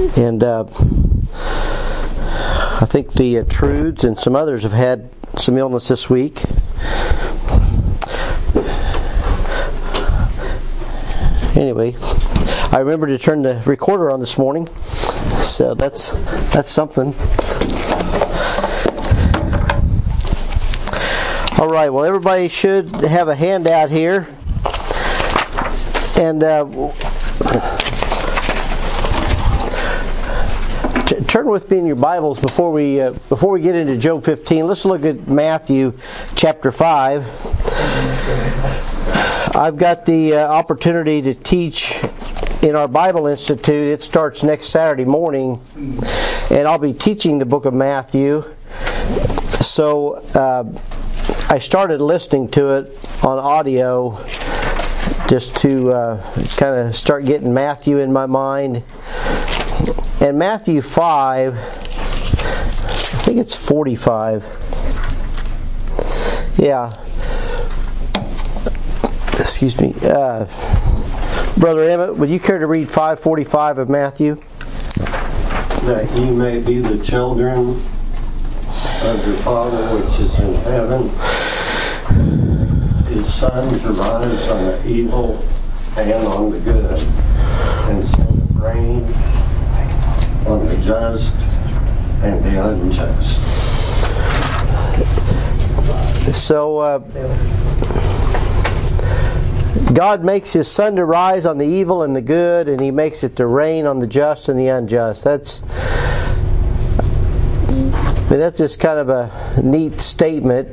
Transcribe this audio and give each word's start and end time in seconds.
And 0.00 0.42
uh, 0.42 0.64
I 0.64 0.66
think 2.84 3.12
the 3.12 3.38
uh, 3.38 3.44
Trudes 3.44 4.02
and 4.02 4.18
some 4.18 4.34
others 4.34 4.64
have 4.64 4.72
had 4.72 5.08
some 5.36 5.56
illness 5.56 5.86
this 5.86 6.10
week. 6.10 6.42
Anyway, 11.56 11.94
I 12.72 12.78
remember 12.80 13.06
to 13.06 13.18
turn 13.18 13.42
the 13.42 13.62
recorder 13.64 14.10
on 14.10 14.18
this 14.18 14.36
morning, 14.36 14.66
so 15.42 15.74
that's 15.74 16.10
that's 16.52 16.72
something. 16.72 17.14
All 21.60 21.70
right. 21.70 21.90
Well, 21.90 22.04
everybody 22.04 22.48
should 22.48 22.90
have 22.96 23.28
a 23.28 23.36
handout 23.36 23.90
here, 23.90 24.26
and. 26.18 26.42
Uh, 26.42 27.80
turn 31.34 31.50
with 31.50 31.68
me 31.68 31.78
in 31.78 31.86
your 31.86 31.96
Bibles 31.96 32.38
before 32.38 32.70
we 32.70 33.00
uh, 33.00 33.10
before 33.10 33.50
we 33.50 33.60
get 33.60 33.74
into 33.74 33.98
Job 33.98 34.22
15. 34.22 34.68
Let's 34.68 34.84
look 34.84 35.04
at 35.04 35.26
Matthew 35.26 35.94
chapter 36.36 36.70
5. 36.70 37.26
I've 39.56 39.76
got 39.76 40.06
the 40.06 40.34
uh, 40.36 40.46
opportunity 40.46 41.22
to 41.22 41.34
teach 41.34 42.00
in 42.62 42.76
our 42.76 42.86
Bible 42.86 43.26
Institute. 43.26 43.88
It 43.88 44.04
starts 44.04 44.44
next 44.44 44.66
Saturday 44.66 45.04
morning, 45.04 45.60
and 45.74 46.68
I'll 46.68 46.78
be 46.78 46.92
teaching 46.92 47.38
the 47.38 47.46
book 47.46 47.64
of 47.64 47.74
Matthew. 47.74 48.44
So 49.60 50.12
uh, 50.36 50.72
I 51.48 51.58
started 51.58 52.00
listening 52.00 52.46
to 52.50 52.74
it 52.74 52.96
on 53.24 53.40
audio 53.40 54.24
just 55.26 55.56
to 55.62 55.90
uh, 55.90 56.34
kind 56.58 56.76
of 56.76 56.94
start 56.94 57.24
getting 57.24 57.52
Matthew 57.52 57.98
in 57.98 58.12
my 58.12 58.26
mind. 58.26 58.84
And 60.24 60.38
Matthew 60.38 60.80
5, 60.80 61.54
I 61.54 61.58
think 63.24 63.38
it's 63.40 63.54
45. 63.54 64.42
Yeah. 66.56 66.90
Excuse 69.38 69.78
me. 69.78 69.94
Uh, 70.02 70.46
Brother 71.58 71.82
Emmett, 71.82 72.16
would 72.16 72.30
you 72.30 72.40
care 72.40 72.58
to 72.58 72.66
read 72.66 72.90
545 72.90 73.76
of 73.76 73.90
Matthew? 73.90 74.36
That 75.84 76.10
ye 76.16 76.30
may 76.30 76.58
be 76.58 76.78
the 76.78 77.04
children 77.04 77.58
of 77.58 79.26
your 79.26 79.36
Father 79.42 79.94
which 79.94 80.20
is 80.20 80.38
in 80.38 80.54
heaven. 80.54 81.10
His 83.14 83.30
sun 83.34 83.68
to 83.68 83.88
rise 83.92 84.48
on 84.48 84.64
the 84.64 84.88
evil 84.88 85.44
and 85.98 86.26
on 86.28 86.50
the 86.50 86.60
good, 86.60 86.98
and 87.90 88.06
send 88.06 88.62
rain 88.62 89.33
on 90.46 90.66
the 90.66 90.76
just 90.82 91.34
and 92.22 92.42
the 92.44 92.68
unjust. 92.68 93.40
So, 96.34 96.78
uh, 96.78 96.98
God 99.92 100.24
makes 100.24 100.52
His 100.52 100.70
sun 100.70 100.96
to 100.96 101.04
rise 101.04 101.46
on 101.46 101.58
the 101.58 101.66
evil 101.66 102.02
and 102.02 102.16
the 102.16 102.22
good, 102.22 102.68
and 102.68 102.80
He 102.80 102.90
makes 102.90 103.24
it 103.24 103.36
to 103.36 103.46
rain 103.46 103.86
on 103.86 103.98
the 103.98 104.06
just 104.06 104.48
and 104.48 104.58
the 104.58 104.68
unjust. 104.68 105.24
That's, 105.24 105.62
I 107.68 108.30
mean, 108.30 108.38
that's 108.40 108.58
just 108.58 108.80
kind 108.80 108.98
of 108.98 109.08
a 109.10 109.60
neat 109.62 110.00
statement. 110.00 110.68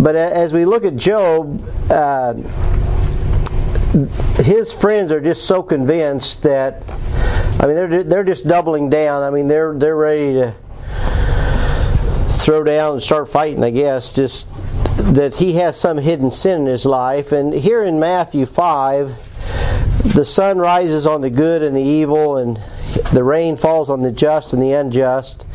But 0.00 0.16
as 0.16 0.52
we 0.52 0.64
look 0.64 0.84
at 0.84 0.96
Job, 0.96 1.64
uh, 1.88 2.34
his 4.42 4.72
friends 4.72 5.12
are 5.12 5.20
just 5.20 5.44
so 5.44 5.62
convinced 5.62 6.42
that 6.42 6.82
I 7.60 7.66
mean, 7.66 7.76
they're 7.76 8.02
they're 8.02 8.24
just 8.24 8.46
doubling 8.46 8.90
down. 8.90 9.22
I 9.22 9.30
mean, 9.30 9.46
they're 9.46 9.74
they're 9.74 9.96
ready 9.96 10.34
to 10.34 10.54
throw 12.30 12.64
down 12.64 12.94
and 12.94 13.02
start 13.02 13.28
fighting. 13.28 13.62
I 13.62 13.70
guess 13.70 14.12
just 14.12 14.48
that 15.14 15.34
he 15.34 15.54
has 15.54 15.78
some 15.78 15.98
hidden 15.98 16.30
sin 16.30 16.62
in 16.62 16.66
his 16.66 16.84
life. 16.84 17.32
And 17.32 17.52
here 17.52 17.82
in 17.82 18.00
Matthew 18.00 18.46
five, 18.46 19.08
the 20.14 20.24
sun 20.24 20.58
rises 20.58 21.06
on 21.06 21.20
the 21.20 21.30
good 21.30 21.62
and 21.62 21.76
the 21.76 21.82
evil, 21.82 22.36
and 22.36 22.58
the 23.12 23.22
rain 23.22 23.56
falls 23.56 23.90
on 23.90 24.02
the 24.02 24.12
just 24.12 24.52
and 24.52 24.62
the 24.62 24.72
unjust. 24.72 25.46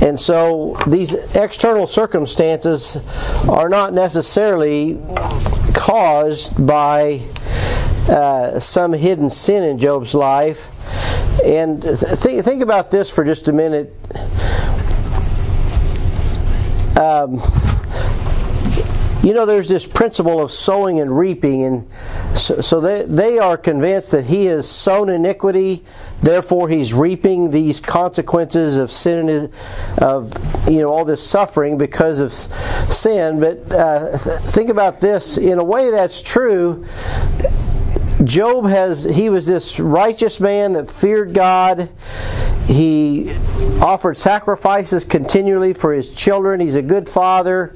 And 0.00 0.18
so 0.18 0.78
these 0.86 1.14
external 1.36 1.86
circumstances 1.86 2.96
are 3.48 3.68
not 3.68 3.92
necessarily 3.92 4.98
caused 5.74 6.66
by 6.66 7.20
uh, 8.10 8.58
some 8.58 8.92
hidden 8.92 9.30
sin 9.30 9.62
in 9.62 9.78
Job's 9.78 10.14
life. 10.14 10.68
And 11.44 11.82
think, 11.82 12.44
think 12.44 12.62
about 12.62 12.90
this 12.90 13.08
for 13.08 13.24
just 13.24 13.48
a 13.48 13.52
minute. 13.52 13.94
Um, 16.96 17.40
you 19.22 19.34
know, 19.34 19.44
there's 19.46 19.68
this 19.68 19.86
principle 19.86 20.40
of 20.40 20.50
sowing 20.50 20.98
and 20.98 21.16
reaping, 21.16 21.62
and 21.64 21.86
so, 22.34 22.62
so, 22.62 22.80
they, 22.80 23.04
they 23.04 23.38
are 23.38 23.58
convinced 23.58 24.12
that 24.12 24.24
he 24.24 24.46
has 24.46 24.68
sown 24.68 25.10
iniquity, 25.10 25.84
therefore 26.22 26.68
he's 26.70 26.94
reaping 26.94 27.50
these 27.50 27.82
consequences 27.82 28.76
of 28.76 28.90
sin, 28.90 29.52
of 29.98 30.32
you 30.68 30.80
know 30.80 30.88
all 30.88 31.04
this 31.04 31.26
suffering 31.26 31.76
because 31.76 32.20
of 32.20 32.32
sin. 32.32 33.40
But 33.40 33.70
uh, 33.70 34.16
think 34.16 34.70
about 34.70 35.00
this: 35.00 35.36
in 35.36 35.58
a 35.58 35.64
way, 35.64 35.90
that's 35.90 36.22
true. 36.22 36.86
Job 38.24 38.66
has 38.66 39.02
he 39.02 39.30
was 39.30 39.46
this 39.46 39.80
righteous 39.80 40.40
man 40.40 40.72
that 40.72 40.90
feared 40.90 41.32
God. 41.32 41.88
He 42.66 43.30
offered 43.80 44.16
sacrifices 44.16 45.04
continually 45.06 45.72
for 45.72 45.92
his 45.92 46.14
children. 46.14 46.60
He's 46.60 46.74
a 46.74 46.82
good 46.82 47.08
father, 47.08 47.74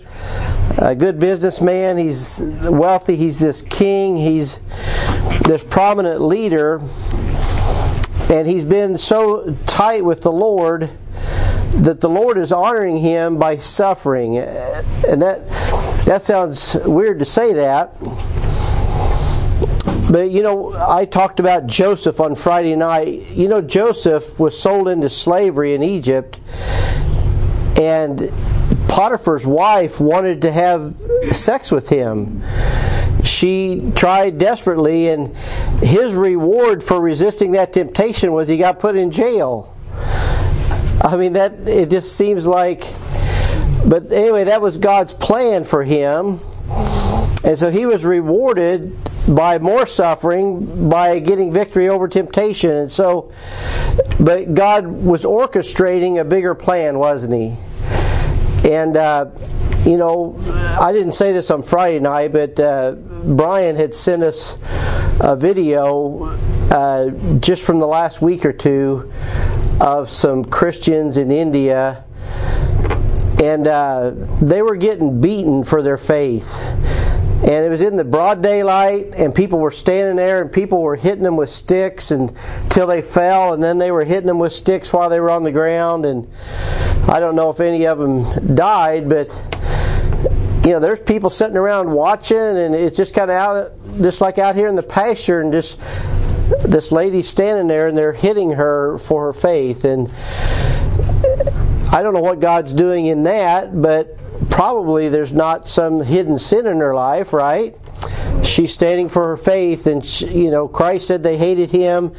a 0.76 0.94
good 0.94 1.18
businessman. 1.18 1.96
He's 1.96 2.42
wealthy. 2.42 3.16
He's 3.16 3.40
this 3.40 3.62
king. 3.62 4.16
He's 4.16 4.58
this 5.46 5.64
prominent 5.64 6.20
leader. 6.20 6.80
And 8.30 8.46
he's 8.46 8.64
been 8.64 8.98
so 8.98 9.56
tight 9.66 10.04
with 10.04 10.22
the 10.22 10.32
Lord 10.32 10.90
that 11.76 12.00
the 12.00 12.08
Lord 12.08 12.38
is 12.38 12.52
honoring 12.52 12.98
him 12.98 13.38
by 13.38 13.56
suffering. 13.56 14.38
And 14.38 15.22
that 15.22 15.48
that 16.04 16.22
sounds 16.22 16.74
weird 16.74 17.20
to 17.20 17.24
say 17.24 17.54
that 17.54 17.96
but 20.14 20.30
you 20.30 20.44
know, 20.44 20.72
I 20.72 21.06
talked 21.06 21.40
about 21.40 21.66
Joseph 21.66 22.20
on 22.20 22.36
Friday 22.36 22.76
night. 22.76 23.32
You 23.32 23.48
know, 23.48 23.60
Joseph 23.60 24.38
was 24.38 24.56
sold 24.56 24.86
into 24.86 25.10
slavery 25.10 25.74
in 25.74 25.82
Egypt, 25.82 26.38
and 27.80 28.30
Potiphar's 28.86 29.44
wife 29.44 29.98
wanted 29.98 30.42
to 30.42 30.52
have 30.52 30.94
sex 31.32 31.72
with 31.72 31.88
him. 31.88 32.44
She 33.24 33.80
tried 33.96 34.38
desperately, 34.38 35.08
and 35.08 35.36
his 35.82 36.14
reward 36.14 36.84
for 36.84 37.00
resisting 37.00 37.50
that 37.52 37.72
temptation 37.72 38.32
was 38.32 38.46
he 38.46 38.56
got 38.56 38.78
put 38.78 38.94
in 38.94 39.10
jail. 39.10 39.76
I 41.02 41.16
mean, 41.16 41.32
that 41.32 41.66
it 41.66 41.90
just 41.90 42.14
seems 42.16 42.46
like. 42.46 42.86
But 43.84 44.12
anyway, 44.12 44.44
that 44.44 44.62
was 44.62 44.78
God's 44.78 45.12
plan 45.12 45.64
for 45.64 45.82
him. 45.82 46.38
And 47.42 47.58
so 47.58 47.72
he 47.72 47.84
was 47.84 48.04
rewarded 48.04 48.96
by 49.28 49.58
more 49.58 49.86
suffering 49.86 50.88
by 50.88 51.18
getting 51.18 51.52
victory 51.52 51.88
over 51.88 52.08
temptation. 52.08 52.70
And 52.70 52.92
so, 52.92 53.32
but 54.20 54.54
God 54.54 54.86
was 54.86 55.24
orchestrating 55.24 56.20
a 56.20 56.24
bigger 56.24 56.54
plan, 56.54 56.98
wasn't 56.98 57.34
He? 57.34 57.56
And, 58.68 58.96
uh, 58.96 59.30
you 59.84 59.98
know, 59.98 60.36
I 60.38 60.92
didn't 60.92 61.12
say 61.12 61.32
this 61.32 61.50
on 61.50 61.62
Friday 61.62 62.00
night, 62.00 62.32
but 62.32 62.58
uh, 62.58 62.92
Brian 62.92 63.76
had 63.76 63.94
sent 63.94 64.22
us 64.22 64.56
a 65.20 65.36
video 65.36 66.36
uh, 66.70 67.10
just 67.38 67.62
from 67.62 67.78
the 67.78 67.86
last 67.86 68.20
week 68.20 68.46
or 68.46 68.52
two 68.52 69.12
of 69.80 70.08
some 70.10 70.44
Christians 70.44 71.16
in 71.16 71.30
India, 71.30 72.04
and 73.42 73.66
uh, 73.66 74.12
they 74.40 74.62
were 74.62 74.76
getting 74.76 75.20
beaten 75.20 75.64
for 75.64 75.82
their 75.82 75.98
faith 75.98 76.60
and 77.44 77.66
it 77.66 77.68
was 77.68 77.82
in 77.82 77.96
the 77.96 78.04
broad 78.04 78.42
daylight 78.42 79.14
and 79.14 79.34
people 79.34 79.58
were 79.58 79.70
standing 79.70 80.16
there 80.16 80.40
and 80.40 80.50
people 80.50 80.80
were 80.80 80.96
hitting 80.96 81.22
them 81.22 81.36
with 81.36 81.50
sticks 81.50 82.10
until 82.10 82.86
they 82.86 83.02
fell 83.02 83.52
and 83.52 83.62
then 83.62 83.76
they 83.76 83.90
were 83.90 84.02
hitting 84.02 84.26
them 84.26 84.38
with 84.38 84.54
sticks 84.54 84.90
while 84.90 85.10
they 85.10 85.20
were 85.20 85.30
on 85.30 85.44
the 85.44 85.52
ground. 85.52 86.06
And 86.06 86.26
I 87.06 87.20
don't 87.20 87.36
know 87.36 87.50
if 87.50 87.60
any 87.60 87.86
of 87.86 87.98
them 87.98 88.54
died 88.54 89.10
but 89.10 89.28
you 90.64 90.72
know 90.72 90.80
there's 90.80 91.00
people 91.00 91.28
sitting 91.28 91.58
around 91.58 91.92
watching 91.92 92.38
and 92.38 92.74
it's 92.74 92.96
just 92.96 93.12
kind 93.12 93.30
of 93.30 93.36
out 93.36 93.72
just 94.00 94.22
like 94.22 94.38
out 94.38 94.56
here 94.56 94.68
in 94.68 94.74
the 94.74 94.82
pasture 94.82 95.42
and 95.42 95.52
just 95.52 95.78
this 96.66 96.90
lady 96.90 97.20
standing 97.20 97.66
there 97.66 97.88
and 97.88 97.98
they're 97.98 98.14
hitting 98.14 98.52
her 98.52 98.96
for 98.96 99.26
her 99.26 99.32
faith. 99.34 99.84
And 99.84 100.10
I 101.92 102.02
don't 102.02 102.14
know 102.14 102.22
what 102.22 102.40
God's 102.40 102.72
doing 102.72 103.04
in 103.04 103.24
that 103.24 103.78
but 103.78 104.18
probably 104.50 105.08
there's 105.08 105.32
not 105.32 105.66
some 105.68 106.00
hidden 106.00 106.38
sin 106.38 106.66
in 106.66 106.78
her 106.78 106.94
life, 106.94 107.32
right? 107.32 107.74
she's 108.44 108.72
standing 108.72 109.08
for 109.08 109.28
her 109.28 109.36
faith, 109.36 109.86
and 109.86 110.04
she, 110.04 110.44
you 110.44 110.50
know 110.50 110.68
Christ 110.68 111.06
said 111.06 111.22
they 111.22 111.36
hated 111.36 111.70
him, 111.70 112.14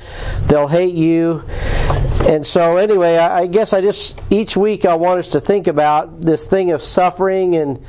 they'll 0.47 0.67
hate 0.67 0.95
you, 0.95 1.43
and 2.27 2.45
so 2.45 2.77
anyway, 2.77 3.17
I, 3.17 3.47
guess 3.47 3.73
I 3.73 3.81
just 3.81 4.19
each 4.29 4.57
week 4.57 4.85
I 4.85 4.95
want 4.95 5.19
us 5.19 5.29
to 5.29 5.41
think 5.41 5.67
about 5.67 6.21
this 6.21 6.47
thing 6.47 6.71
of 6.71 6.81
suffering 6.81 7.55
and 7.55 7.85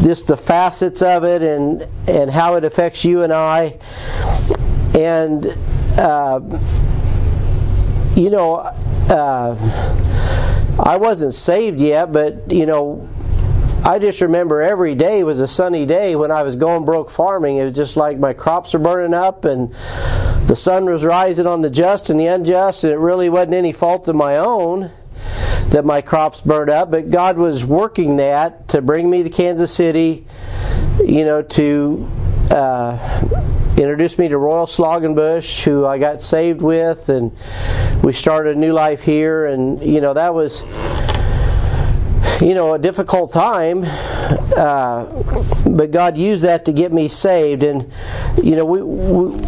just 0.00 0.26
the 0.26 0.36
facets 0.36 1.02
of 1.02 1.24
it, 1.24 1.42
and 1.42 1.86
and 2.06 2.30
how 2.30 2.56
it 2.56 2.64
affects 2.64 3.04
you 3.04 3.22
and 3.22 3.32
I, 3.32 3.78
and 4.94 5.46
uh, 5.96 6.40
you 8.16 8.30
know. 8.30 8.74
Uh, 9.08 10.04
I 10.80 10.98
wasn't 10.98 11.34
saved 11.34 11.80
yet, 11.80 12.12
but 12.12 12.52
you 12.52 12.64
know, 12.64 13.08
I 13.84 13.98
just 14.00 14.20
remember 14.20 14.60
every 14.60 14.94
day 14.94 15.22
was 15.24 15.40
a 15.40 15.48
sunny 15.48 15.86
day 15.86 16.16
when 16.16 16.30
I 16.30 16.42
was 16.42 16.56
going 16.56 16.84
broke 16.84 17.10
farming. 17.10 17.56
It 17.56 17.64
was 17.64 17.74
just 17.74 17.96
like 17.96 18.18
my 18.18 18.32
crops 18.32 18.72
were 18.74 18.80
burning 18.80 19.14
up 19.14 19.44
and 19.44 19.72
the 20.46 20.56
sun 20.56 20.86
was 20.86 21.04
rising 21.04 21.46
on 21.46 21.60
the 21.60 21.70
just 21.70 22.10
and 22.10 22.18
the 22.18 22.26
unjust, 22.26 22.84
and 22.84 22.92
it 22.92 22.98
really 22.98 23.28
wasn't 23.28 23.54
any 23.54 23.72
fault 23.72 24.08
of 24.08 24.16
my 24.16 24.38
own 24.38 24.90
that 25.68 25.84
my 25.84 26.00
crops 26.00 26.40
burned 26.40 26.70
up, 26.70 26.90
but 26.90 27.10
God 27.10 27.36
was 27.36 27.64
working 27.64 28.16
that 28.16 28.68
to 28.68 28.80
bring 28.80 29.08
me 29.08 29.22
to 29.24 29.30
Kansas 29.30 29.72
City, 29.72 30.26
you 31.04 31.24
know, 31.26 31.42
to 31.42 32.08
uh, 32.50 33.20
introduce 33.76 34.16
me 34.18 34.28
to 34.28 34.38
Royal 34.38 34.66
Schlagenbusch, 34.66 35.62
who 35.62 35.84
I 35.84 35.98
got 35.98 36.22
saved 36.22 36.62
with, 36.62 37.10
and 37.10 37.36
we 38.02 38.14
started 38.14 38.56
a 38.56 38.58
new 38.58 38.72
life 38.72 39.02
here, 39.02 39.44
and 39.44 39.82
you 39.82 40.00
know 40.00 40.14
that 40.14 40.34
was 40.34 40.62
you 42.40 42.54
know, 42.54 42.74
a 42.74 42.78
difficult 42.78 43.32
time, 43.32 43.84
uh, 43.84 45.04
but 45.68 45.90
God 45.90 46.16
used 46.16 46.44
that 46.44 46.66
to 46.66 46.72
get 46.72 46.92
me 46.92 47.08
saved. 47.08 47.62
And 47.62 47.92
you 48.42 48.56
know, 48.56 48.64
we 48.64 48.82
we, 48.82 49.40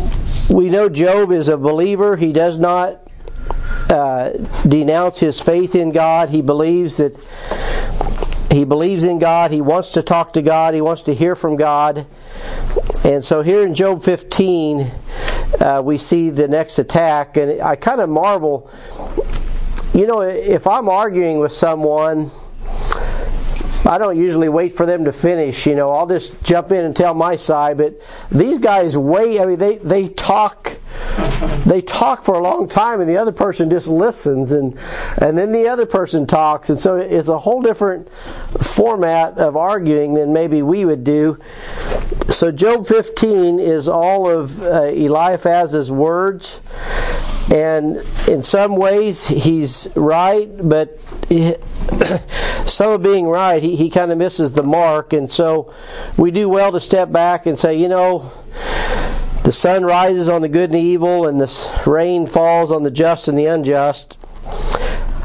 we 0.51 0.71
know 0.71 0.89
Job 0.89 1.33
is 1.33 1.49
a 1.49 1.57
believer. 1.57 2.17
He 2.17 2.33
does 2.33 2.59
not 2.59 3.01
uh, 3.89 4.31
denounce 4.67 5.21
his 5.21 5.41
faith 5.41 5.75
in 5.75 5.91
God. 5.91 6.29
He 6.31 6.43
believes 6.43 6.99
that 6.99 7.17
he 8.51 8.65
believes 8.65 9.05
in 9.05 9.19
God. 9.19 9.53
He 9.53 9.61
wants 9.61 9.91
to 9.93 10.03
talk 10.03 10.33
to 10.33 10.43
God. 10.43 10.75
He 10.75 10.81
wants 10.81 11.03
to 11.03 11.15
hear 11.15 11.37
from 11.37 11.57
God. 11.57 12.07
And 13.05 13.25
so 13.25 13.43
here 13.43 13.63
in 13.63 13.75
Job 13.75 14.03
15, 14.03 14.91
uh, 15.61 15.83
we 15.85 15.99
see 15.99 16.31
the 16.31 16.49
next 16.49 16.79
attack, 16.79 17.37
and 17.37 17.63
I 17.63 17.77
kind 17.77 18.01
of 18.01 18.09
marvel. 18.09 18.71
You 19.95 20.07
know, 20.07 20.21
if 20.23 20.67
I'm 20.67 20.89
arguing 20.89 21.39
with 21.39 21.53
someone 21.53 22.31
I 23.87 23.99
don't 23.99 24.17
usually 24.17 24.49
wait 24.49 24.73
for 24.73 24.87
them 24.87 25.05
to 25.05 25.13
finish. 25.13 25.67
You 25.67 25.75
know, 25.75 25.91
I'll 25.91 26.07
just 26.07 26.43
jump 26.43 26.73
in 26.73 26.85
and 26.85 26.95
tell 26.95 27.15
my 27.15 27.37
side. 27.37 27.79
But 27.79 28.01
these 28.31 28.59
guys 28.59 28.97
wait. 28.97 29.41
I 29.41 29.47
mean, 29.47 29.59
they 29.59 29.79
they 29.79 30.09
talk. 30.09 30.77
They 31.65 31.81
talk 31.81 32.25
for 32.25 32.35
a 32.35 32.43
long 32.43 32.69
time, 32.69 33.01
and 33.01 33.09
the 33.09 33.19
other 33.19 33.33
person 33.33 33.71
just 33.71 33.89
listens, 33.89 34.53
and 34.53 34.79
and 35.21 35.37
then 35.37 35.53
the 35.53 35.69
other 35.69 35.87
person 35.87 36.27
talks, 36.27 36.69
and 36.69 36.79
so 36.79 36.97
it's 36.97 37.29
a 37.29 37.39
whole 37.39 37.63
different 37.63 38.11
format 38.61 39.39
of 39.39 39.57
arguing 39.57 40.15
than 40.15 40.33
maybe 40.33 40.63
we 40.63 40.85
would 40.85 41.05
do. 41.05 41.39
So 42.29 42.53
Job 42.53 42.87
15 42.87 43.59
is 43.59 43.89
all 43.89 44.31
of 44.31 44.63
uh, 44.63 44.85
Eliphaz's 44.85 45.91
words, 45.91 46.61
and 47.51 47.97
in 48.29 48.43
some 48.43 48.77
ways 48.77 49.27
he's 49.27 49.89
right, 49.97 50.49
but 50.63 50.99
some 52.67 52.93
of 52.93 53.03
being 53.03 53.27
right, 53.27 53.63
he, 53.63 53.75
he 53.75 53.91
kind 53.91 54.13
of 54.13 54.19
misses 54.19 54.53
the 54.53 54.63
mark. 54.63 55.13
And 55.13 55.31
so 55.31 55.75
we 56.17 56.31
do 56.31 56.49
well 56.49 56.71
to 56.73 56.81
step 56.81 57.11
back 57.11 57.47
and 57.47 57.59
say, 57.59 57.77
you 57.77 57.89
know, 57.89 58.31
the 59.43 59.53
sun 59.53 59.85
rises 59.85 60.29
on 60.29 60.43
the 60.43 60.49
good 60.49 60.71
and 60.71 60.75
the 60.75 60.79
evil, 60.79 61.27
and 61.27 61.41
the 61.41 61.83
rain 61.87 62.27
falls 62.27 62.71
on 62.71 62.85
the 62.85 62.91
just 62.91 63.27
and 63.27 63.37
the 63.37 63.47
unjust. 63.47 64.17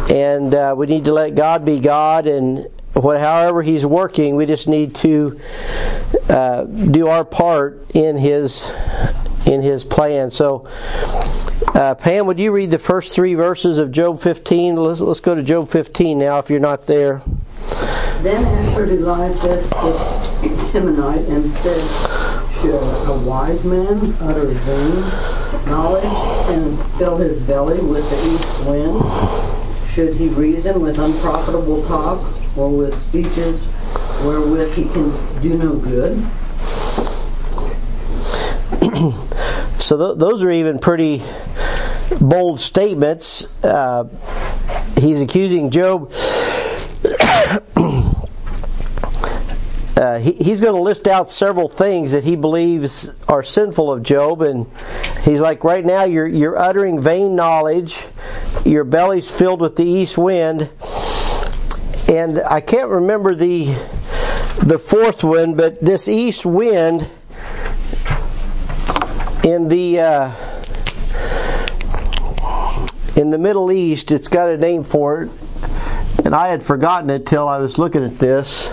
And 0.10 0.54
uh, 0.54 0.74
we 0.76 0.88
need 0.88 1.06
to 1.06 1.14
let 1.14 1.36
God 1.36 1.64
be 1.64 1.80
God, 1.80 2.26
and 2.26 2.68
what, 2.94 3.20
however 3.20 3.62
He's 3.62 3.86
working, 3.86 4.36
we 4.36 4.46
just 4.46 4.68
need 4.68 4.96
to 4.96 5.40
uh, 6.30 6.64
do 6.64 7.08
our 7.08 7.26
part 7.26 7.92
in 7.94 8.18
His 8.18 8.72
in 9.46 9.62
His 9.62 9.84
plan. 9.84 10.32
So, 10.32 10.68
uh, 11.76 11.94
Pam, 11.96 12.28
would 12.28 12.40
you 12.40 12.52
read 12.54 12.72
the 12.72 12.80
first 12.80 13.14
three 13.14 13.34
verses 13.34 13.80
of 13.80 13.92
Job 13.92 14.22
15? 14.22 14.78
Let's, 14.78 15.02
let's 15.02 15.20
go 15.20 15.36
to 15.36 15.44
Job 15.44 15.70
15 15.70 16.18
now, 16.18 16.40
if 16.40 16.50
you're 16.50 16.62
not 16.62 16.88
there. 16.88 17.22
Then 18.22 18.46
answered 18.46 18.92
Eliphaz 18.92 19.70
the 19.70 19.92
Temanite 20.72 21.30
and 21.30 21.54
said, 21.54 21.82
Should 22.62 22.74
a 22.74 23.28
wise 23.28 23.66
man 23.66 24.16
utter 24.22 24.46
vain 24.46 25.02
knowledge 25.68 26.06
and 26.06 26.82
fill 26.98 27.18
his 27.18 27.42
belly 27.42 27.80
with 27.82 28.10
the 28.10 28.16
east 28.34 28.66
wind? 28.66 29.02
Should 29.90 30.16
he 30.16 30.30
reason 30.30 30.82
with 30.82 30.98
unprofitable 30.98 31.84
talk 31.84 32.24
or 32.58 32.70
with 32.70 32.96
speeches 32.96 33.76
wherewith 34.24 34.74
he 34.74 34.86
can 34.86 35.12
do 35.42 35.58
no 35.58 35.76
good? 35.76 36.18
so 39.80 39.98
th- 39.98 40.18
those 40.20 40.42
are 40.42 40.52
even 40.52 40.80
pretty 40.80 41.22
bold 42.22 42.60
statements. 42.60 43.48
Uh, 43.64 44.06
he's 44.98 45.22
accusing 45.22 45.72
Job. 45.72 46.12
Uh, 49.98 50.20
he, 50.20 50.34
he's 50.34 50.60
going 50.60 50.76
to 50.76 50.82
list 50.82 51.08
out 51.08 51.30
several 51.30 51.70
things 51.70 52.12
that 52.12 52.22
he 52.22 52.36
believes 52.36 53.10
are 53.30 53.44
sinful 53.44 53.94
of 53.94 54.04
Job, 54.04 54.42
and 54.42 54.68
he's 55.22 55.40
like, 55.40 55.64
right 55.64 55.86
now 55.86 56.04
you're 56.04 56.28
you're 56.28 56.58
uttering 56.58 57.02
vain 57.02 57.38
knowledge, 57.38 58.06
your 58.66 58.84
belly's 58.84 59.32
filled 59.32 59.62
with 59.62 59.78
the 59.78 59.86
east 59.86 60.18
wind, 60.18 60.70
and 62.10 62.40
I 62.40 62.60
can't 62.60 62.90
remember 62.90 63.36
the 63.36 63.68
the 64.62 64.78
fourth 64.78 65.24
one, 65.24 65.56
but 65.56 65.80
this 65.80 66.10
east 66.10 66.46
wind 66.46 67.08
in 69.46 69.70
the 69.70 70.00
uh, 70.02 70.55
in 73.16 73.30
the 73.30 73.38
Middle 73.38 73.72
East, 73.72 74.12
it's 74.12 74.28
got 74.28 74.50
a 74.50 74.58
name 74.58 74.84
for 74.84 75.24
it, 75.24 75.32
and 76.26 76.36
I 76.36 76.48
had 76.50 76.62
forgotten 76.64 77.10
it 77.10 77.26
till 77.26 77.48
I 77.48 77.60
was 77.60 77.78
looking 77.78 78.04
at 78.04 78.18
this. 78.20 78.68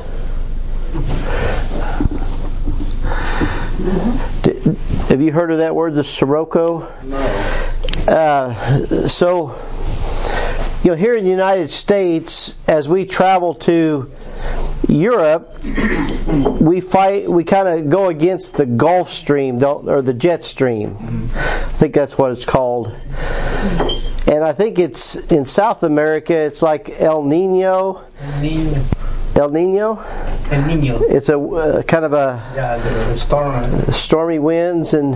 Have 5.08 5.20
you 5.20 5.32
heard 5.32 5.50
of 5.50 5.58
that 5.58 5.74
word, 5.74 5.94
the 5.94 6.04
Sirocco? 6.04 6.88
No. 7.04 7.16
Uh, 8.06 9.08
so, 9.08 9.54
you 10.82 10.90
know, 10.90 10.96
here 10.96 11.16
in 11.16 11.24
the 11.24 11.30
United 11.30 11.68
States, 11.70 12.54
as 12.66 12.88
we 12.88 13.04
travel 13.04 13.54
to 13.56 14.10
Europe, 14.88 15.56
we 16.60 16.80
fight. 16.80 17.30
We 17.30 17.44
kind 17.44 17.68
of 17.68 17.90
go 17.90 18.08
against 18.08 18.56
the 18.56 18.66
Gulf 18.66 19.10
Stream, 19.10 19.58
don't, 19.58 19.88
or 19.88 20.02
the 20.02 20.14
jet 20.14 20.44
stream. 20.44 21.28
I 21.34 21.38
think 21.78 21.94
that's 21.94 22.18
what 22.18 22.32
it's 22.32 22.44
called. 22.44 22.92
And 24.26 24.44
I 24.44 24.52
think 24.52 24.78
it's 24.78 25.16
in 25.16 25.44
South 25.44 25.82
America. 25.82 26.34
It's 26.34 26.62
like 26.62 26.90
El 27.00 27.22
Nino. 27.24 28.02
Niño. 28.40 29.36
El 29.36 29.48
Nino. 29.50 29.98
El 30.50 30.62
Niño. 30.62 31.02
It's 31.10 31.28
a 31.28 31.38
uh, 31.38 31.82
kind 31.82 32.04
of 32.04 32.12
a 32.12 32.40
Yeah, 32.54 32.76
the 32.78 33.16
storm. 33.16 33.64
stormy 33.90 34.38
winds 34.38 34.94
and 34.94 35.14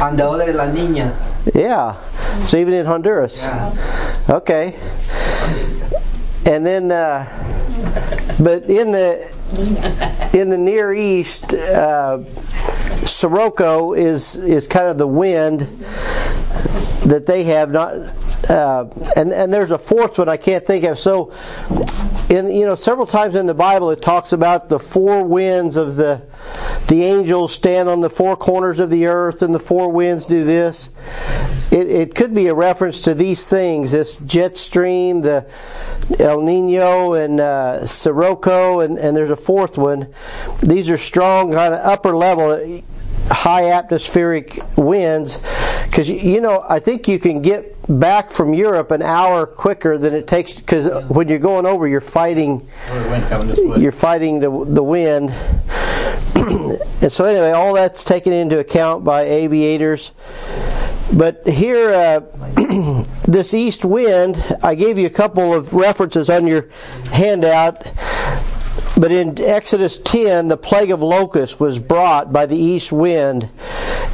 And 0.00 0.18
the 0.18 0.28
other 0.28 0.52
La 0.52 0.64
Niña. 0.66 1.14
yeah. 1.54 1.96
So 2.44 2.58
even 2.58 2.74
in 2.74 2.86
Honduras. 2.86 3.42
Yeah. 3.44 3.72
Okay. 4.28 4.74
And 6.46 6.66
then, 6.66 6.90
uh, 6.90 7.26
but 8.40 8.64
in 8.64 8.92
the 8.92 9.32
in 9.52 10.48
the 10.48 10.58
Near 10.58 10.94
East, 10.94 11.52
uh, 11.52 12.24
Sirocco 13.04 13.92
is 13.92 14.36
is 14.36 14.66
kind 14.66 14.86
of 14.86 14.96
the 14.96 15.06
wind 15.06 15.60
that 17.04 17.24
they 17.26 17.44
have. 17.44 17.70
Not 17.70 17.92
uh, 18.48 18.88
and 19.14 19.32
and 19.32 19.52
there's 19.52 19.70
a 19.70 19.78
fourth 19.78 20.18
one 20.18 20.28
I 20.28 20.36
can't 20.36 20.64
think 20.64 20.84
of. 20.84 20.98
So, 20.98 21.32
in 22.30 22.50
you 22.50 22.66
know, 22.66 22.76
several 22.76 23.06
times 23.06 23.34
in 23.34 23.46
the 23.46 23.54
Bible 23.54 23.90
it 23.90 24.00
talks 24.00 24.32
about 24.32 24.68
the 24.68 24.78
four 24.78 25.24
winds 25.24 25.76
of 25.76 25.96
the 25.96 26.22
the 26.88 27.04
angels 27.04 27.54
stand 27.54 27.88
on 27.88 28.00
the 28.00 28.10
four 28.10 28.36
corners 28.36 28.80
of 28.80 28.90
the 28.90 29.06
earth, 29.06 29.42
and 29.42 29.54
the 29.54 29.60
four 29.60 29.90
winds 29.90 30.26
do 30.26 30.44
this. 30.44 30.90
It, 31.70 31.88
it 31.88 32.14
could 32.14 32.34
be 32.34 32.48
a 32.48 32.54
reference 32.54 33.02
to 33.02 33.14
these 33.14 33.46
things: 33.46 33.92
this 33.92 34.18
jet 34.18 34.56
stream, 34.56 35.20
the 35.20 35.46
El 36.18 36.42
Nino, 36.42 37.14
and 37.14 37.40
uh, 37.40 37.86
Sirocco, 37.86 38.80
and, 38.80 38.98
and 38.98 39.16
there's 39.16 39.30
a 39.30 39.36
fourth 39.42 39.78
one. 39.78 40.14
These 40.60 40.88
are 40.90 40.98
strong, 40.98 41.52
kind 41.52 41.74
of 41.74 41.80
upper 41.80 42.16
level, 42.16 42.82
high 43.30 43.70
atmospheric 43.70 44.58
winds. 44.76 45.38
Because 45.84 46.08
you 46.08 46.40
know, 46.40 46.64
I 46.66 46.78
think 46.78 47.08
you 47.08 47.18
can 47.18 47.42
get 47.42 47.76
back 47.88 48.30
from 48.30 48.54
Europe 48.54 48.90
an 48.90 49.02
hour 49.02 49.46
quicker 49.46 49.98
than 49.98 50.14
it 50.14 50.26
takes. 50.26 50.60
Because 50.60 50.88
when 51.08 51.28
you're 51.28 51.38
going 51.38 51.66
over, 51.66 51.86
you're 51.86 52.00
fighting, 52.00 52.68
you're 53.78 53.92
fighting 53.92 54.38
the 54.38 54.64
the 54.64 54.82
wind. 54.82 55.30
and 56.34 57.12
so 57.12 57.24
anyway, 57.24 57.50
all 57.50 57.74
that's 57.74 58.04
taken 58.04 58.32
into 58.32 58.58
account 58.58 59.04
by 59.04 59.22
aviators. 59.22 60.12
But 61.12 61.46
here, 61.46 61.90
uh, 61.90 63.02
this 63.28 63.52
east 63.52 63.84
wind, 63.84 64.42
I 64.62 64.74
gave 64.74 64.98
you 64.98 65.06
a 65.06 65.10
couple 65.10 65.52
of 65.52 65.74
references 65.74 66.30
on 66.30 66.46
your 66.46 66.68
handout. 67.10 67.86
But 68.96 69.10
in 69.10 69.40
Exodus 69.40 69.98
10, 69.98 70.48
the 70.48 70.56
plague 70.56 70.90
of 70.90 71.02
locusts 71.02 71.58
was 71.58 71.78
brought 71.78 72.32
by 72.32 72.46
the 72.46 72.56
east 72.56 72.92
wind. 72.92 73.48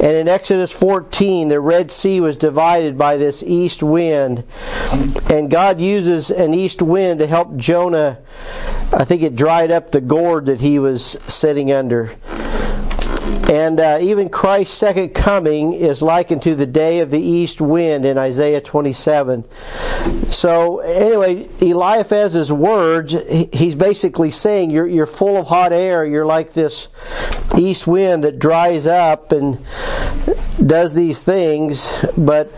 And 0.01 0.15
in 0.15 0.27
Exodus 0.29 0.71
14, 0.71 1.49
the 1.49 1.59
Red 1.59 1.91
Sea 1.91 2.21
was 2.21 2.37
divided 2.37 2.97
by 2.97 3.17
this 3.17 3.43
east 3.43 3.83
wind. 3.83 4.45
And 5.29 5.51
God 5.51 5.81
uses 5.81 6.31
an 6.31 6.53
east 6.53 6.81
wind 6.81 7.19
to 7.19 7.27
help 7.27 7.57
Jonah. 7.57 8.19
I 8.93 9.03
think 9.03 9.23
it 9.23 9.35
dried 9.35 9.71
up 9.71 9.91
the 9.91 10.01
gourd 10.01 10.45
that 10.45 10.61
he 10.61 10.79
was 10.79 11.17
sitting 11.27 11.71
under. 11.71 12.11
And 13.49 13.79
uh, 13.79 13.97
even 14.01 14.29
Christ's 14.29 14.77
second 14.77 15.15
coming 15.15 15.73
is 15.73 16.03
likened 16.03 16.43
to 16.43 16.53
the 16.53 16.67
day 16.67 16.99
of 16.99 17.09
the 17.09 17.19
east 17.19 17.59
wind 17.59 18.05
in 18.05 18.17
Isaiah 18.17 18.61
27. 18.61 19.43
So 20.29 20.79
anyway, 20.79 21.47
Eliphaz's 21.59 22.51
words, 22.51 23.15
he's 23.51 23.75
basically 23.75 24.29
saying 24.29 24.69
you're, 24.69 24.85
you're 24.85 25.07
full 25.07 25.37
of 25.37 25.47
hot 25.47 25.73
air. 25.73 26.05
You're 26.05 26.27
like 26.27 26.53
this 26.53 26.89
east 27.57 27.87
wind 27.87 28.23
that 28.23 28.37
dries 28.37 28.85
up 28.85 29.31
and 29.31 29.57
does 30.63 30.93
these 30.93 31.23
things. 31.23 32.05
But 32.15 32.53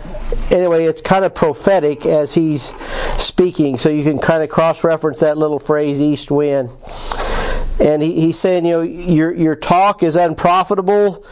anyway, 0.49 0.85
it's 0.85 1.01
kind 1.01 1.23
of 1.23 1.33
prophetic 1.33 2.05
as 2.05 2.33
he's 2.33 2.73
speaking. 3.17 3.77
So 3.77 3.89
you 3.89 4.03
can 4.03 4.19
kind 4.19 4.43
of 4.43 4.49
cross-reference 4.49 5.21
that 5.21 5.37
little 5.37 5.59
phrase, 5.59 6.01
east 6.01 6.29
wind 6.29 6.69
and 7.79 8.01
he, 8.01 8.13
he's 8.13 8.39
saying, 8.39 8.65
you 8.65 8.71
know, 8.71 8.81
your 8.81 9.33
your 9.33 9.55
talk 9.55 10.03
is 10.03 10.15
unprofitable, 10.15 11.25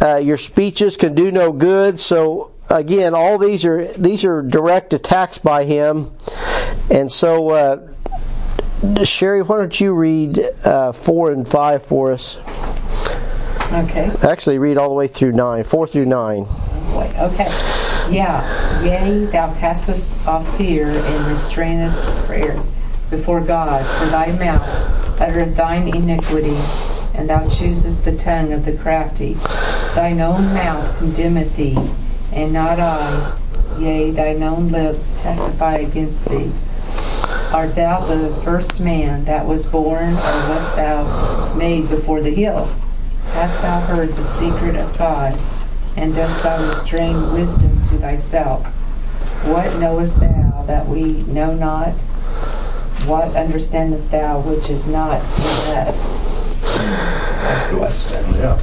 uh, 0.00 0.16
your 0.16 0.38
speeches 0.38 0.96
can 0.96 1.14
do 1.14 1.30
no 1.30 1.52
good. 1.52 2.00
So 2.00 2.52
again, 2.70 3.14
all 3.14 3.38
these 3.38 3.64
are 3.66 3.84
these 3.84 4.24
are 4.24 4.42
direct 4.42 4.94
attacks 4.94 5.38
by 5.38 5.64
him, 5.64 6.10
and 6.90 7.10
so. 7.10 7.50
Uh, 7.50 7.88
Sherry, 9.04 9.42
why 9.42 9.58
don't 9.58 9.80
you 9.80 9.92
read 9.92 10.40
uh, 10.64 10.90
four 10.90 11.30
and 11.30 11.46
five 11.46 11.84
for 11.84 12.12
us? 12.12 12.36
Okay. 13.72 14.10
Actually, 14.28 14.58
read 14.58 14.76
all 14.76 14.88
the 14.88 14.96
way 14.96 15.06
through 15.06 15.30
nine, 15.30 15.62
four 15.62 15.86
through 15.86 16.06
nine. 16.06 16.46
Okay. 17.14 17.46
Yeah. 18.10 18.82
Yea, 18.82 19.26
thou 19.26 19.54
castest 19.54 20.26
off 20.26 20.58
fear 20.58 20.90
and 20.90 21.26
restrainest 21.26 22.08
prayer 22.26 22.60
before 23.08 23.40
God, 23.40 23.86
for 23.86 24.06
thy 24.06 24.36
mouth 24.36 25.01
uttereth 25.20 25.56
thine 25.56 25.88
iniquity, 25.88 26.58
and 27.14 27.28
thou 27.28 27.46
choosest 27.48 28.04
the 28.04 28.16
tongue 28.16 28.52
of 28.52 28.64
the 28.64 28.76
crafty. 28.76 29.34
Thine 29.94 30.20
own 30.20 30.54
mouth 30.54 30.98
condemneth 30.98 31.56
thee, 31.56 31.78
and 32.32 32.52
not 32.52 32.80
I. 32.80 33.36
Yea, 33.78 34.10
thine 34.10 34.42
own 34.42 34.68
lips 34.70 35.20
testify 35.22 35.76
against 35.76 36.28
thee. 36.28 36.50
Art 37.52 37.74
thou 37.74 38.00
the 38.00 38.34
first 38.42 38.80
man 38.80 39.26
that 39.26 39.46
was 39.46 39.66
born, 39.66 40.14
or 40.14 40.42
wast 40.48 40.74
thou 40.76 41.54
made 41.54 41.88
before 41.88 42.22
the 42.22 42.30
hills? 42.30 42.84
Hast 43.32 43.60
thou 43.62 43.80
heard 43.80 44.08
the 44.10 44.24
secret 44.24 44.76
of 44.76 44.96
God, 44.98 45.38
and 45.96 46.14
dost 46.14 46.42
thou 46.42 46.66
restrain 46.66 47.32
wisdom 47.32 47.70
to 47.88 47.98
thyself? 47.98 48.64
What 49.44 49.78
knowest 49.78 50.20
thou 50.20 50.64
that 50.66 50.88
we 50.88 51.24
know 51.24 51.54
not? 51.54 51.94
What 53.06 53.36
understandeth 53.36 54.10
thou 54.10 54.40
which 54.40 54.70
is 54.70 54.86
not 54.88 55.20
in 55.20 55.76
us? 55.78 56.32
question. 57.74 58.24
Yeah. 58.34 58.58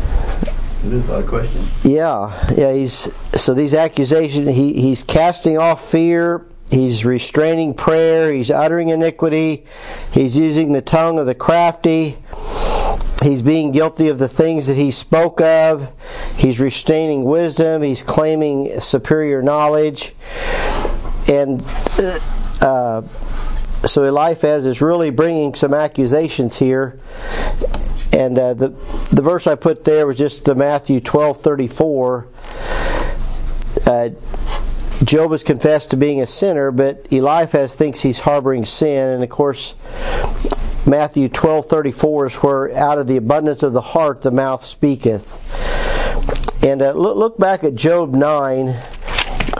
It 0.85 0.93
is 0.93 1.09
a 1.09 1.11
lot 1.11 1.23
of 1.23 1.27
questions. 1.27 1.85
Yeah, 1.85 2.53
yeah. 2.55 2.71
He's 2.71 3.13
so 3.33 3.53
these 3.53 3.73
accusations. 3.73 4.47
He 4.47 4.73
he's 4.73 5.03
casting 5.03 5.57
off 5.57 5.89
fear. 5.89 6.45
He's 6.69 7.03
restraining 7.03 7.73
prayer. 7.73 8.31
He's 8.31 8.49
uttering 8.49 8.89
iniquity. 8.89 9.65
He's 10.13 10.37
using 10.37 10.71
the 10.71 10.81
tongue 10.81 11.19
of 11.19 11.25
the 11.25 11.35
crafty. 11.35 12.17
He's 13.21 13.41
being 13.41 13.71
guilty 13.71 14.07
of 14.09 14.19
the 14.19 14.29
things 14.29 14.67
that 14.67 14.75
he 14.75 14.91
spoke 14.91 15.41
of. 15.41 15.91
He's 16.37 16.59
restraining 16.59 17.25
wisdom. 17.25 17.81
He's 17.81 18.03
claiming 18.03 18.79
superior 18.79 19.41
knowledge. 19.41 20.13
And 21.27 21.61
uh, 22.61 23.01
so 23.85 24.03
Eliphaz 24.03 24.65
is 24.65 24.81
really 24.81 25.09
bringing 25.09 25.53
some 25.53 25.73
accusations 25.73 26.57
here. 26.57 26.99
And 28.11 28.37
uh, 28.39 28.53
the 28.55 28.69
the 29.11 29.21
verse 29.21 29.45
I 29.47 29.55
put 29.55 29.83
there 29.83 30.07
was 30.07 30.17
just 30.17 30.45
the 30.45 30.55
Matthew 30.55 30.99
twelve 30.99 31.41
thirty 31.41 31.67
four. 31.67 32.27
Uh, 33.85 34.09
Job 35.03 35.31
is 35.31 35.43
confessed 35.43 35.91
to 35.91 35.97
being 35.97 36.21
a 36.21 36.27
sinner, 36.27 36.71
but 36.71 37.07
Eliphaz 37.11 37.75
thinks 37.75 38.01
he's 38.01 38.19
harboring 38.19 38.65
sin, 38.65 39.09
and 39.09 39.23
of 39.23 39.29
course, 39.29 39.75
Matthew 40.85 41.29
twelve 41.29 41.67
thirty 41.67 41.91
four 41.91 42.25
is 42.25 42.35
where 42.35 42.75
out 42.75 42.97
of 42.97 43.07
the 43.07 43.17
abundance 43.17 43.63
of 43.63 43.73
the 43.73 43.81
heart 43.81 44.21
the 44.21 44.31
mouth 44.31 44.65
speaketh. 44.65 45.37
And 46.63 46.81
uh, 46.81 46.91
look, 46.91 47.15
look 47.15 47.37
back 47.37 47.63
at 47.63 47.75
Job 47.75 48.13
nine 48.13 48.75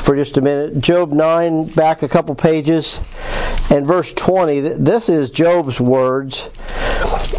for 0.02 0.16
just 0.16 0.38
a 0.38 0.42
minute. 0.42 0.80
Job 0.80 1.12
9, 1.12 1.66
back 1.66 2.04
a 2.04 2.08
couple 2.08 2.36
pages, 2.36 3.00
and 3.70 3.86
verse 3.86 4.14
20. 4.14 4.62
This 4.62 5.10
is 5.10 5.32
Job's 5.32 5.80
words. 5.80 6.50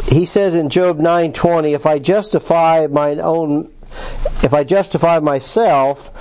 He 0.09 0.25
says 0.25 0.55
in 0.55 0.71
Job 0.71 0.99
9:20, 0.99 1.75
"If 1.75 1.87
I 1.87 1.99
justify 1.99 2.87
mine 2.91 3.21
own 3.21 3.69
if 4.43 4.55
I 4.55 4.63
justify 4.65 5.19
myself, 5.19 6.13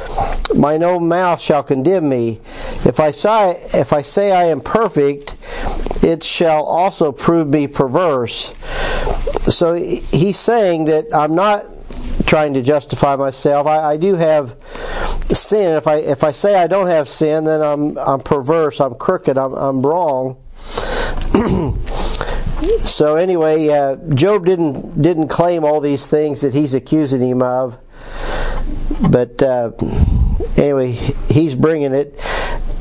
mine 0.56 0.84
own 0.84 1.08
mouth 1.08 1.40
shall 1.40 1.64
condemn 1.64 2.10
me. 2.10 2.42
If 2.86 3.00
I 3.00 3.12
say 3.12 3.58
if 3.74 3.94
I 3.94 4.02
say 4.02 4.32
I 4.32 4.46
am 4.46 4.62
perfect, 4.62 5.36
it 6.02 6.24
shall 6.24 6.64
also 6.64 7.12
prove 7.12 7.48
me 7.48 7.68
perverse." 7.68 8.54
So 9.48 9.74
he's 9.74 10.38
saying 10.38 10.86
that 10.86 11.08
I'm 11.14 11.36
not 11.36 11.66
trying 12.26 12.54
to 12.54 12.62
justify 12.62 13.16
myself. 13.16 13.68
I, 13.68 13.92
I 13.92 13.98
do 13.98 14.16
have 14.16 14.56
sin. 15.32 15.76
If 15.76 15.88
I 15.88 15.96
if 15.98 16.24
I 16.24 16.32
say 16.32 16.56
I 16.56 16.68
don't 16.68 16.88
have 16.88 17.10
sin, 17.10 17.44
then 17.44 17.62
I'm 17.62 17.98
I'm 17.98 18.20
perverse. 18.20 18.80
I'm 18.80 18.96
crooked. 18.96 19.38
I'm 19.38 19.54
I'm 19.54 19.82
wrong. 19.82 20.38
so 22.80 23.16
anyway, 23.16 23.70
uh, 23.70 23.96
Job 24.14 24.46
didn't 24.46 25.02
didn't 25.02 25.30
claim 25.30 25.64
all 25.64 25.82
these 25.82 26.08
things 26.08 26.42
that 26.42 26.54
he's 26.54 26.74
accusing 26.74 27.22
him 27.22 27.42
of, 27.42 27.78
but 29.10 29.42
uh, 29.42 29.72
anyway, 30.58 30.92
he's 30.92 31.56
bringing 31.56 31.94
it. 31.94 32.20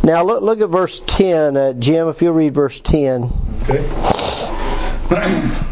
Now 0.03 0.25
look 0.25 0.43
look 0.43 0.61
at 0.61 0.71
verse 0.71 1.01
ten, 1.01 1.57
uh, 1.57 1.73
Jim. 1.75 2.09
If 2.09 2.23
you'll 2.23 2.35
read 2.35 2.55
verse 2.55 2.81
ten. 2.81 3.31
Okay. 3.69 3.85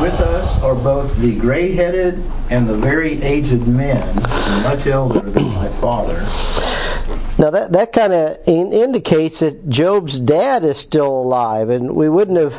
With 0.00 0.18
us 0.22 0.58
are 0.62 0.74
both 0.74 1.18
the 1.18 1.38
gray 1.38 1.72
headed 1.72 2.24
and 2.48 2.66
the 2.66 2.72
very 2.72 3.20
aged 3.22 3.68
men, 3.68 4.16
much 4.62 4.86
elder 4.86 5.20
than 5.20 5.44
my 5.48 5.68
father. 5.68 6.14
Now 7.38 7.50
that 7.50 7.72
that 7.72 7.92
kind 7.92 8.14
of 8.14 8.38
in, 8.46 8.72
indicates 8.72 9.40
that 9.40 9.68
Job's 9.68 10.18
dad 10.18 10.64
is 10.64 10.78
still 10.78 11.06
alive, 11.06 11.68
and 11.68 11.94
we 11.94 12.08
wouldn't 12.08 12.38
have. 12.38 12.54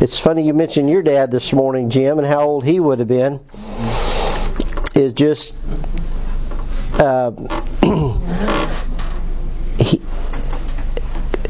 It's 0.00 0.20
funny 0.20 0.46
you 0.46 0.54
mentioned 0.54 0.88
your 0.88 1.02
dad 1.02 1.32
this 1.32 1.52
morning, 1.52 1.90
Jim, 1.90 2.18
and 2.18 2.26
how 2.28 2.42
old 2.44 2.64
he 2.64 2.78
would 2.78 3.00
have 3.00 3.08
been. 3.08 3.40
Is 4.94 5.14
just. 5.14 5.56
Uh, 6.94 7.32
he, 9.78 9.98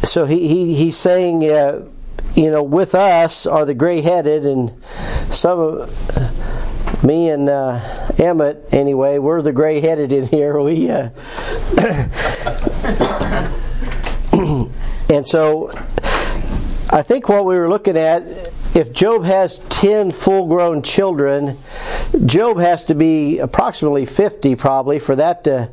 so 0.07 0.25
he, 0.25 0.49
he 0.49 0.75
he's 0.75 0.97
saying. 0.97 1.45
Uh, 1.45 1.83
you 2.35 2.51
know, 2.51 2.63
with 2.63 2.95
us 2.95 3.47
are 3.47 3.65
the 3.65 3.75
gray-headed, 3.75 4.47
and 4.47 4.73
some 5.31 5.59
of 5.59 7.05
me 7.05 7.29
and 7.31 7.49
uh, 7.49 8.11
Emmett, 8.19 8.69
anyway, 8.73 9.19
we're 9.19 9.43
the 9.43 9.53
gray-headed 9.53 10.13
in 10.13 10.27
here. 10.27 10.61
We 10.61 10.91
uh, 10.91 11.11
and 15.11 15.27
so 15.27 15.71
I 16.91 17.03
think 17.03 17.29
what 17.29 17.45
we 17.45 17.59
were 17.59 17.69
looking 17.69 17.97
at, 17.97 18.23
if 18.75 18.93
Job 18.93 19.25
has 19.25 19.59
ten 19.59 20.11
full-grown 20.11 20.83
children, 20.83 21.59
Job 22.25 22.59
has 22.59 22.87
to 22.87 22.95
be 22.95 23.39
approximately 23.39 24.07
fifty, 24.07 24.55
probably, 24.57 24.99
for 24.99 25.17
that 25.17 25.45
to 25.45 25.69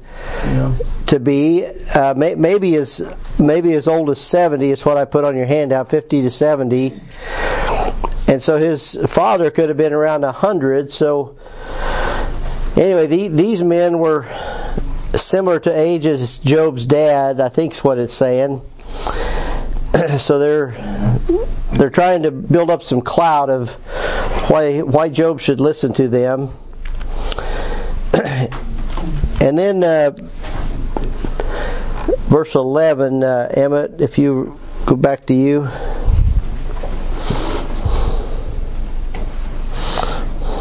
Yeah. 0.46 0.74
to 1.08 1.20
be. 1.20 1.66
Uh, 1.66 2.14
may, 2.16 2.36
maybe 2.36 2.76
as 2.76 3.02
maybe 3.40 3.74
as 3.74 3.88
old 3.88 4.10
as 4.10 4.20
70 4.20 4.70
is 4.70 4.86
what 4.86 4.98
I 4.98 5.06
put 5.06 5.24
on 5.24 5.36
your 5.36 5.46
handout 5.46 5.90
50 5.90 6.24
to 6.24 6.30
70 6.32 7.00
and 8.28 8.44
so 8.44 8.58
his 8.58 8.98
father 9.08 9.50
could 9.50 9.70
have 9.70 9.78
been 9.78 9.94
around 9.94 10.22
100 10.22 10.92
so 10.92 11.38
anyway 12.76 13.08
the, 13.08 13.30
these 13.30 13.62
men 13.64 13.98
were 13.98 14.26
similar 15.16 15.60
to 15.62 15.72
age 15.72 16.06
as 16.06 16.40
Job's 16.40 16.86
dad 16.86 17.40
I 17.40 17.50
think 17.50 17.74
is 17.74 17.84
what 17.84 17.98
it's 17.98 18.14
saying. 18.14 18.62
So 20.18 20.38
they're 20.40 20.76
they're 21.74 21.90
trying 21.90 22.24
to 22.24 22.32
build 22.32 22.70
up 22.70 22.84
some 22.84 23.02
cloud 23.02 23.50
of 23.50 23.74
why 24.50 24.82
why 24.82 25.10
Job 25.10 25.40
should 25.40 25.60
listen 25.60 25.94
to 25.94 26.08
them. 26.08 26.50
and 29.42 29.58
then 29.58 29.84
uh, 29.84 30.12
verse 32.30 32.56
11, 32.56 33.24
uh, 33.24 33.50
Emmett, 33.54 34.02
if 34.02 34.18
you 34.18 34.60
go 34.86 34.96
back 34.96 35.26
to 35.28 35.34
you. 35.34 35.68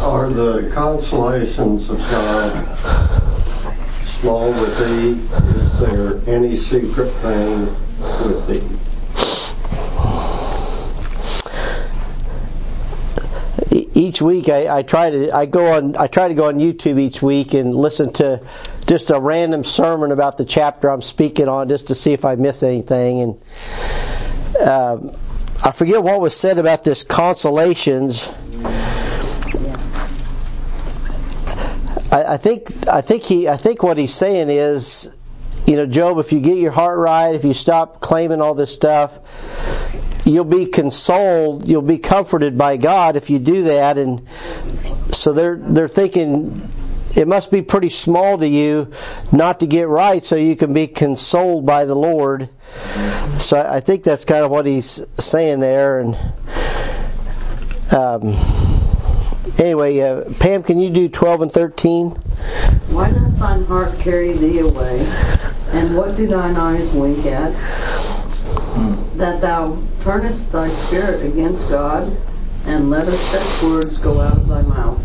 Are 0.02 0.30
the 0.30 0.70
consolations 0.74 1.90
of 1.90 1.98
God 1.98 2.78
small 4.04 4.48
with 4.50 4.78
thee? 4.78 5.10
Is 5.60 5.80
there 5.80 6.20
any 6.26 6.56
secret 6.56 7.08
thing 7.08 7.66
with 8.24 8.46
thee? 8.48 8.78
E- 13.70 13.88
Each 14.08 14.22
week, 14.22 14.48
I, 14.48 14.78
I 14.78 14.82
try 14.84 15.10
to 15.10 15.36
I 15.36 15.44
go 15.44 15.74
on 15.74 15.94
I 15.94 16.06
try 16.06 16.28
to 16.28 16.34
go 16.34 16.46
on 16.46 16.54
YouTube 16.54 16.98
each 16.98 17.20
week 17.20 17.52
and 17.52 17.76
listen 17.76 18.10
to 18.14 18.40
just 18.86 19.10
a 19.10 19.20
random 19.20 19.64
sermon 19.64 20.12
about 20.12 20.38
the 20.38 20.46
chapter 20.46 20.88
I'm 20.88 21.02
speaking 21.02 21.46
on, 21.46 21.68
just 21.68 21.88
to 21.88 21.94
see 21.94 22.14
if 22.14 22.24
I 22.24 22.36
miss 22.36 22.62
anything. 22.62 23.20
And 23.20 23.42
uh, 24.58 24.98
I 25.62 25.72
forget 25.72 26.02
what 26.02 26.22
was 26.22 26.34
said 26.34 26.56
about 26.56 26.84
this 26.84 27.04
consolations. 27.04 28.26
I, 32.10 32.24
I 32.32 32.36
think 32.38 32.88
I 32.88 33.02
think 33.02 33.24
he 33.24 33.46
I 33.46 33.58
think 33.58 33.82
what 33.82 33.98
he's 33.98 34.14
saying 34.14 34.48
is, 34.48 35.14
you 35.66 35.76
know, 35.76 35.84
Job, 35.84 36.16
if 36.16 36.32
you 36.32 36.40
get 36.40 36.56
your 36.56 36.72
heart 36.72 36.98
right, 36.98 37.34
if 37.34 37.44
you 37.44 37.52
stop 37.52 38.00
claiming 38.00 38.40
all 38.40 38.54
this 38.54 38.72
stuff, 38.72 39.18
you'll 40.28 40.44
be 40.44 40.66
consoled, 40.66 41.68
you'll 41.68 41.82
be 41.82 41.98
comforted 41.98 42.56
by 42.58 42.76
God 42.76 43.16
if 43.16 43.30
you 43.30 43.38
do 43.38 43.64
that. 43.64 43.98
And 43.98 44.28
so 45.10 45.32
they're 45.32 45.56
they're 45.56 45.88
thinking 45.88 46.70
it 47.16 47.26
must 47.26 47.50
be 47.50 47.62
pretty 47.62 47.88
small 47.88 48.38
to 48.38 48.46
you 48.46 48.92
not 49.32 49.60
to 49.60 49.66
get 49.66 49.88
right, 49.88 50.24
so 50.24 50.36
you 50.36 50.56
can 50.56 50.72
be 50.72 50.86
consoled 50.86 51.66
by 51.66 51.84
the 51.84 51.94
Lord. 51.94 52.48
So 53.38 53.58
I 53.58 53.80
think 53.80 54.04
that's 54.04 54.24
kind 54.24 54.44
of 54.44 54.50
what 54.50 54.66
he's 54.66 55.02
saying 55.18 55.60
there. 55.60 56.00
And 56.00 56.16
um, 57.92 58.36
anyway, 59.58 59.98
uh, 60.00 60.32
Pam, 60.38 60.62
can 60.62 60.78
you 60.78 60.90
do 60.90 61.08
12 61.08 61.42
and 61.42 61.52
13? 61.52 62.10
Why 62.10 63.10
does 63.10 63.38
thine 63.38 63.64
heart 63.64 63.98
carry 63.98 64.32
thee 64.32 64.60
away? 64.60 65.00
And 65.72 65.96
what 65.96 66.16
do 66.16 66.26
thine 66.26 66.56
eyes 66.56 66.90
wink 66.92 67.24
at? 67.26 67.52
That 69.18 69.40
thou 69.40 69.82
turnest 70.02 70.52
thy 70.52 70.70
spirit 70.70 71.26
against 71.26 71.68
God, 71.68 72.16
and 72.66 72.88
lettest 72.88 73.20
such 73.32 73.62
words 73.64 73.98
go 73.98 74.20
out 74.20 74.36
of 74.36 74.46
thy 74.46 74.62
mouth. 74.62 75.04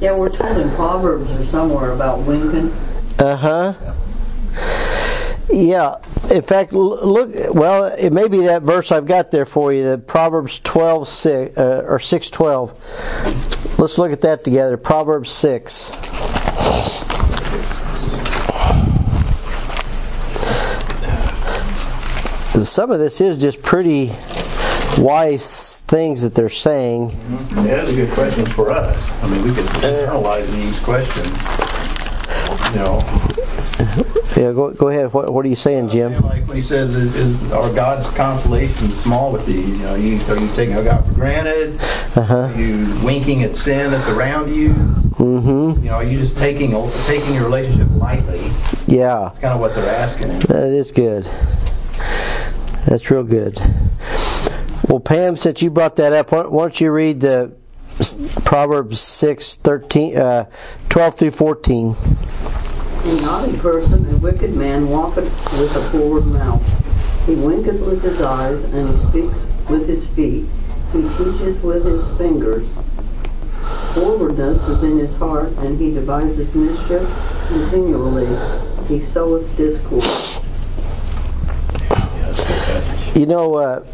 Yeah, 0.00 0.16
we're 0.16 0.30
told 0.30 0.58
in 0.58 0.70
Proverbs 0.70 1.30
or 1.30 1.42
somewhere 1.44 1.92
about 1.92 2.20
winking. 2.20 2.72
Uh 3.16 3.36
huh. 3.36 3.94
Yeah. 5.52 5.98
In 6.34 6.42
fact, 6.42 6.72
look. 6.72 7.30
Well, 7.54 7.94
it 7.96 8.12
may 8.12 8.26
be 8.26 8.46
that 8.46 8.62
verse 8.62 8.90
I've 8.90 9.06
got 9.06 9.30
there 9.30 9.44
for 9.44 9.72
you. 9.72 9.90
The 9.90 9.98
Proverbs 9.98 10.58
12, 10.60 11.06
6, 11.06 11.58
uh, 11.58 11.84
or 11.86 12.00
six 12.00 12.30
twelve. 12.30 12.72
Let's 13.78 13.98
look 13.98 14.10
at 14.10 14.22
that 14.22 14.42
together. 14.42 14.76
Proverbs 14.76 15.30
six. 15.30 15.90
And 22.54 22.66
Some 22.66 22.90
of 22.90 22.98
this 22.98 23.20
is 23.20 23.40
just 23.40 23.62
pretty 23.62 24.10
wise 24.98 25.78
things 25.78 26.22
that 26.22 26.34
they're 26.34 26.48
saying. 26.48 27.10
Yeah, 27.10 27.62
that's 27.62 27.90
a 27.90 27.94
good 27.94 28.10
question 28.10 28.44
for 28.44 28.72
us. 28.72 29.22
I 29.22 29.28
mean, 29.28 29.44
we 29.44 29.54
could 29.54 29.68
analyze 29.84 30.54
these 30.54 30.80
questions. 30.80 31.28
You 32.70 32.76
know, 32.76 33.00
Yeah, 34.36 34.52
go, 34.52 34.72
go 34.72 34.88
ahead. 34.88 35.12
What, 35.12 35.32
what 35.32 35.44
are 35.44 35.48
you 35.48 35.56
saying, 35.56 35.88
Jim? 35.88 36.20
like 36.22 36.46
when 36.46 36.56
he 36.56 36.62
says, 36.62 36.94
"Is, 36.94 37.14
is 37.14 37.52
are 37.52 37.72
God's 37.72 38.06
consolation 38.10 38.90
small 38.90 39.32
with 39.32 39.46
these?" 39.46 39.68
You 39.68 39.84
know, 39.84 39.94
you, 39.94 40.20
are 40.28 40.38
you 40.38 40.52
taking 40.54 40.74
God 40.74 41.04
for 41.06 41.14
granted? 41.14 41.80
Uh 42.14 42.22
huh. 42.22 42.36
Are 42.46 42.60
you 42.60 42.98
winking 43.04 43.42
at 43.42 43.56
sin 43.56 43.90
that's 43.90 44.08
around 44.08 44.54
you? 44.54 44.70
Mm-hmm. 44.70 45.82
You 45.82 45.90
know, 45.90 45.96
are 45.96 46.04
you 46.04 46.18
just 46.18 46.38
taking 46.38 46.70
taking 47.06 47.34
your 47.34 47.44
relationship 47.44 47.88
lightly? 47.92 48.40
Yeah. 48.86 49.30
That's 49.32 49.40
Kind 49.40 49.54
of 49.54 49.60
what 49.60 49.74
they're 49.74 49.94
asking. 49.94 50.40
That 50.40 50.68
is 50.68 50.92
good. 50.92 51.28
That's 52.86 53.10
real 53.10 53.24
good. 53.24 53.58
Well, 54.88 55.00
Pam, 55.00 55.36
since 55.36 55.62
you 55.62 55.70
brought 55.70 55.96
that 55.96 56.12
up, 56.12 56.32
why 56.32 56.42
don't 56.42 56.80
you 56.80 56.90
read 56.90 57.20
the 57.20 57.52
Proverbs 58.44 59.00
6, 59.00 59.56
13, 59.56 60.16
uh, 60.16 60.50
12 60.88 61.14
through 61.14 61.30
14. 61.32 61.94
A 63.02 63.22
naughty 63.22 63.58
person, 63.58 64.08
a 64.12 64.16
wicked 64.16 64.54
man, 64.54 64.88
walketh 64.88 65.24
with 65.52 65.76
a 65.76 65.82
forward 65.90 66.26
mouth. 66.26 67.26
He 67.26 67.34
winketh 67.34 67.80
with 67.82 68.02
his 68.02 68.20
eyes, 68.22 68.64
and 68.64 68.88
he 68.88 68.96
speaks 68.96 69.46
with 69.68 69.86
his 69.86 70.06
feet. 70.06 70.46
He 70.92 71.02
teacheth 71.02 71.62
with 71.62 71.84
his 71.84 72.08
fingers. 72.16 72.72
Forwardness 73.94 74.66
is 74.68 74.82
in 74.82 74.98
his 74.98 75.16
heart, 75.16 75.50
and 75.58 75.78
he 75.78 75.92
devises 75.92 76.54
mischief 76.54 77.06
continually. 77.48 78.28
He 78.88 78.98
soweth 79.00 79.56
discord. 79.56 80.29
You 83.20 83.26
know, 83.26 83.54
uh, 83.56 83.84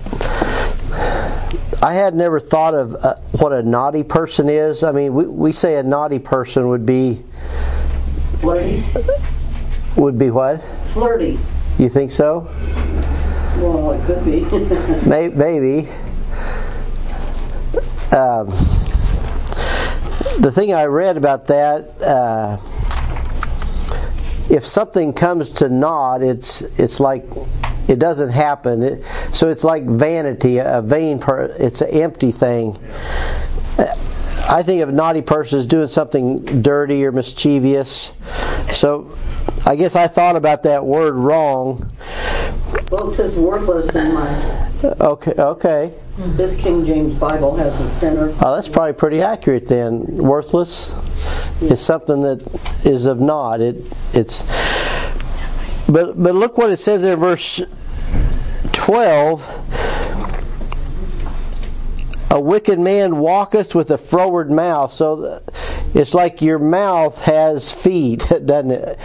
I 1.82 1.94
had 1.94 2.14
never 2.14 2.38
thought 2.38 2.74
of 2.74 2.94
uh, 2.94 3.16
what 3.32 3.52
a 3.52 3.60
naughty 3.60 4.04
person 4.04 4.48
is. 4.48 4.84
I 4.84 4.92
mean, 4.92 5.14
we, 5.14 5.26
we 5.26 5.50
say 5.50 5.74
a 5.78 5.82
naughty 5.82 6.20
person 6.20 6.68
would 6.68 6.86
be 6.86 7.24
Flirty. 8.38 8.84
would 9.96 10.16
be 10.16 10.30
what? 10.30 10.62
Flirty. 10.84 11.40
You 11.76 11.88
think 11.88 12.12
so? 12.12 12.48
Well, 13.58 13.90
it 13.94 14.04
could 14.06 14.24
be. 14.24 14.42
May- 15.08 15.26
Maybe. 15.30 15.88
Um, 18.12 18.46
the 20.38 20.52
thing 20.54 20.72
I 20.72 20.84
read 20.84 21.16
about 21.16 21.46
that, 21.46 22.00
uh, 22.00 22.58
if 24.48 24.64
something 24.64 25.14
comes 25.14 25.50
to 25.54 25.68
naught, 25.68 26.22
it's 26.22 26.62
it's 26.62 27.00
like 27.00 27.24
it 27.88 27.98
doesn't 27.98 28.30
happen. 28.30 28.82
It, 28.82 29.04
so 29.32 29.48
it's 29.48 29.64
like 29.64 29.84
vanity, 29.84 30.58
a 30.58 30.82
vain. 30.82 31.18
Per, 31.18 31.44
it's 31.44 31.80
an 31.80 31.90
empty 31.90 32.32
thing. 32.32 32.78
I 34.48 34.62
think 34.62 34.82
of 34.82 34.90
a 34.90 34.92
naughty 34.92 35.22
person 35.22 35.58
as 35.58 35.66
doing 35.66 35.88
something 35.88 36.62
dirty 36.62 37.04
or 37.04 37.12
mischievous. 37.12 38.12
So 38.70 39.16
I 39.64 39.76
guess 39.76 39.96
I 39.96 40.06
thought 40.06 40.36
about 40.36 40.64
that 40.64 40.84
word 40.84 41.14
wrong. 41.14 41.90
well, 42.90 43.10
it 43.10 43.14
says 43.14 43.36
worthless 43.36 43.94
in 43.94 44.14
my. 44.14 44.70
Okay, 44.84 45.32
okay. 45.36 45.94
This 46.16 46.54
King 46.56 46.86
James 46.86 47.14
Bible 47.16 47.56
has 47.56 47.80
a 47.80 47.88
sinner. 47.88 48.32
Oh, 48.40 48.54
that's 48.54 48.68
probably 48.68 48.92
pretty 48.92 49.22
accurate 49.22 49.66
then. 49.66 50.16
Worthless 50.16 50.94
is 51.60 51.80
something 51.80 52.22
that 52.22 52.86
is 52.86 53.06
of 53.06 53.20
naught. 53.20 53.60
It 53.60 53.84
it's 54.14 54.42
but 55.88 56.20
but 56.20 56.34
look 56.34 56.58
what 56.58 56.70
it 56.70 56.78
says 56.78 57.04
in 57.04 57.18
verse 57.18 57.62
twelve. 58.72 59.42
A 62.30 62.40
wicked 62.40 62.78
man 62.78 63.18
walketh 63.18 63.74
with 63.74 63.90
a 63.90 63.96
froward 63.96 64.50
mouth. 64.50 64.92
So 64.92 65.40
it's 65.94 66.12
like 66.12 66.42
your 66.42 66.58
mouth 66.58 67.18
has 67.24 67.72
feet, 67.72 68.26
doesn't 68.44 68.72
it? 68.72 68.98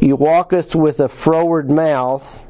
You 0.00 0.16
walketh 0.16 0.74
with 0.74 1.00
a 1.00 1.08
froward 1.08 1.70
mouth. 1.70 2.44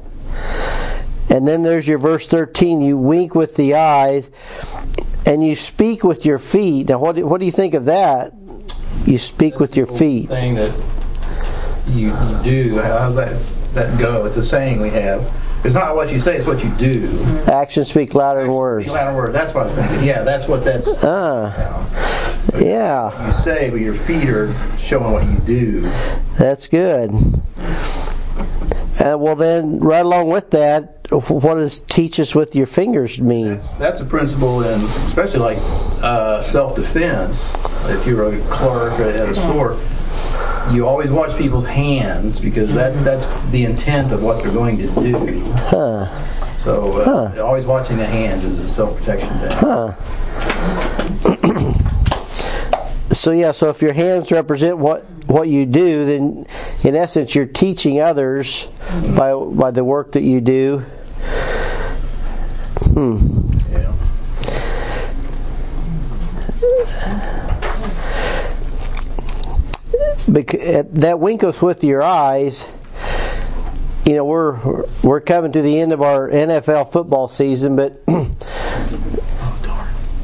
And 1.29 1.47
then 1.47 1.61
there's 1.61 1.87
your 1.87 1.97
verse 1.97 2.25
13. 2.27 2.81
You 2.81 2.97
wink 2.97 3.35
with 3.35 3.55
the 3.55 3.75
eyes 3.75 4.31
and 5.25 5.45
you 5.45 5.55
speak 5.55 6.03
with 6.03 6.25
your 6.25 6.39
feet. 6.39 6.89
Now, 6.89 6.99
what 6.99 7.17
do, 7.17 7.25
what 7.25 7.39
do 7.39 7.45
you 7.45 7.51
think 7.51 7.73
of 7.73 7.85
that? 7.85 8.33
You 9.05 9.17
speak 9.17 9.59
with 9.59 9.75
your 9.75 9.85
feet. 9.85 10.29
Thing 10.29 10.55
that 10.55 10.73
you, 11.89 12.07
you 12.09 12.43
do. 12.43 12.79
How's 12.79 13.15
that 13.15 13.37
that 13.73 13.99
go? 13.99 14.25
It's 14.25 14.37
a 14.37 14.43
saying 14.43 14.81
we 14.81 14.89
have. 14.89 15.21
It's 15.63 15.75
not 15.75 15.95
what 15.95 16.11
you 16.11 16.19
say; 16.19 16.37
it's 16.37 16.47
what 16.47 16.63
you 16.63 16.69
do. 16.75 17.07
Actions 17.47 17.89
speak 17.89 18.13
louder 18.15 18.43
than 18.43 18.53
words. 18.53 18.89
Latin 18.91 19.15
word. 19.15 19.33
That's 19.33 19.53
what 19.53 19.61
I 19.61 19.63
was 19.65 19.75
thinking. 19.77 20.03
Yeah, 20.03 20.23
that's 20.23 20.47
what 20.47 20.63
that's. 20.63 21.03
Ah, 21.03 21.85
yeah, 22.59 23.27
You 23.27 23.31
say, 23.33 23.69
but 23.69 23.79
your 23.79 23.93
feet 23.93 24.29
are 24.29 24.51
showing 24.77 25.13
what 25.13 25.25
you 25.25 25.37
do. 25.39 25.81
that's 26.37 26.67
good. 26.67 27.11
Uh, 28.99 29.17
well, 29.17 29.35
then, 29.35 29.79
right 29.79 30.03
along 30.05 30.29
with 30.29 30.51
that, 30.51 31.07
what 31.09 31.55
does 31.55 31.79
teach 31.79 32.19
us 32.19 32.35
with 32.35 32.53
your 32.55 32.65
fingers 32.65 33.19
mean? 33.21 33.47
That's, 33.55 33.73
that's 33.75 34.01
a 34.01 34.05
principle 34.05 34.61
in, 34.63 34.81
especially 35.07 35.39
like 35.39 35.57
uh, 36.03 36.41
self-defense. 36.41 37.53
If 37.91 38.05
you're 38.07 38.33
a 38.33 38.39
clerk 38.49 38.99
at 38.99 39.29
a 39.29 39.35
store, 39.35 39.77
you 40.71 40.87
always 40.87 41.09
watch 41.09 41.37
people's 41.37 41.65
hands 41.65 42.39
because 42.39 42.73
that 42.75 43.03
that's 43.03 43.25
the 43.51 43.65
intent 43.65 44.11
of 44.11 44.23
what 44.23 44.43
they're 44.43 44.53
going 44.53 44.77
to 44.77 44.87
do. 44.87 45.41
Huh. 45.55 46.07
So 46.59 46.91
uh, 46.91 47.29
Huh. 47.29 47.43
always 47.43 47.65
watching 47.65 47.97
the 47.97 48.05
hands 48.05 48.43
is 48.43 48.59
a 48.59 48.67
self-protection 48.67 49.29
thing. 49.39 49.51
Huh. 49.51 49.95
so 53.13 53.31
yeah, 53.31 53.51
so 53.53 53.69
if 53.69 53.81
your 53.81 53.93
hands 53.93 54.31
represent 54.31 54.77
what 54.77 55.05
what 55.25 55.47
you 55.47 55.65
do, 55.65 56.05
then 56.05 56.47
in 56.83 56.95
essence 56.95 57.33
you're 57.33 57.45
teaching 57.45 57.99
others 58.01 58.67
by 59.15 59.33
by 59.33 59.71
the 59.71 59.83
work 59.83 60.13
that 60.13 60.23
you 60.23 60.41
do. 60.41 60.79
Hmm. 62.93 63.17
Yeah. 63.71 63.93
Bec- 70.31 70.87
that 70.93 71.19
winketh 71.19 71.61
with 71.61 71.83
your 71.83 72.03
eyes. 72.03 72.67
You 74.05 74.15
know, 74.15 74.25
we're 74.25 74.85
we're 75.03 75.21
coming 75.21 75.51
to 75.53 75.61
the 75.61 75.79
end 75.79 75.91
of 75.91 76.01
our 76.01 76.29
NFL 76.29 76.91
football 76.91 77.27
season, 77.27 77.75
but 77.75 78.01
you 78.07 78.31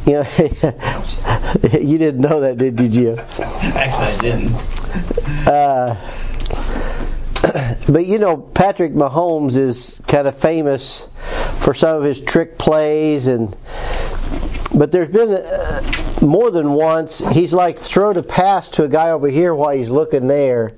know, 0.14 0.24
you 1.80 1.98
didn't 1.98 2.22
know 2.22 2.42
that, 2.42 2.58
did 2.58 2.80
you, 2.80 2.90
Jim? 2.90 3.20
Actually, 3.20 3.46
I 3.46 4.18
didn't. 4.22 4.52
Uh, 5.48 5.96
but 7.90 8.06
you 8.06 8.20
know, 8.20 8.38
Patrick 8.38 8.94
Mahomes 8.94 9.58
is 9.58 10.02
kind 10.08 10.28
of 10.28 10.38
famous 10.38 11.08
for 11.60 11.74
some 11.74 11.98
of 11.98 12.04
his 12.04 12.22
trick 12.22 12.58
plays, 12.58 13.28
and 13.28 13.56
but 14.78 14.92
there's 14.92 15.10
been 15.10 15.32
uh, 15.32 15.82
more 16.22 16.52
than 16.52 16.72
once 16.74 17.20
he's 17.20 17.54
like 17.54 17.80
thrown 17.80 18.18
a 18.18 18.24
pass 18.24 18.70
to 18.72 18.84
a 18.84 18.88
guy 18.88 19.12
over 19.12 19.28
here 19.28 19.54
while 19.54 19.76
he's 19.76 19.90
looking 19.90 20.28
there, 20.28 20.74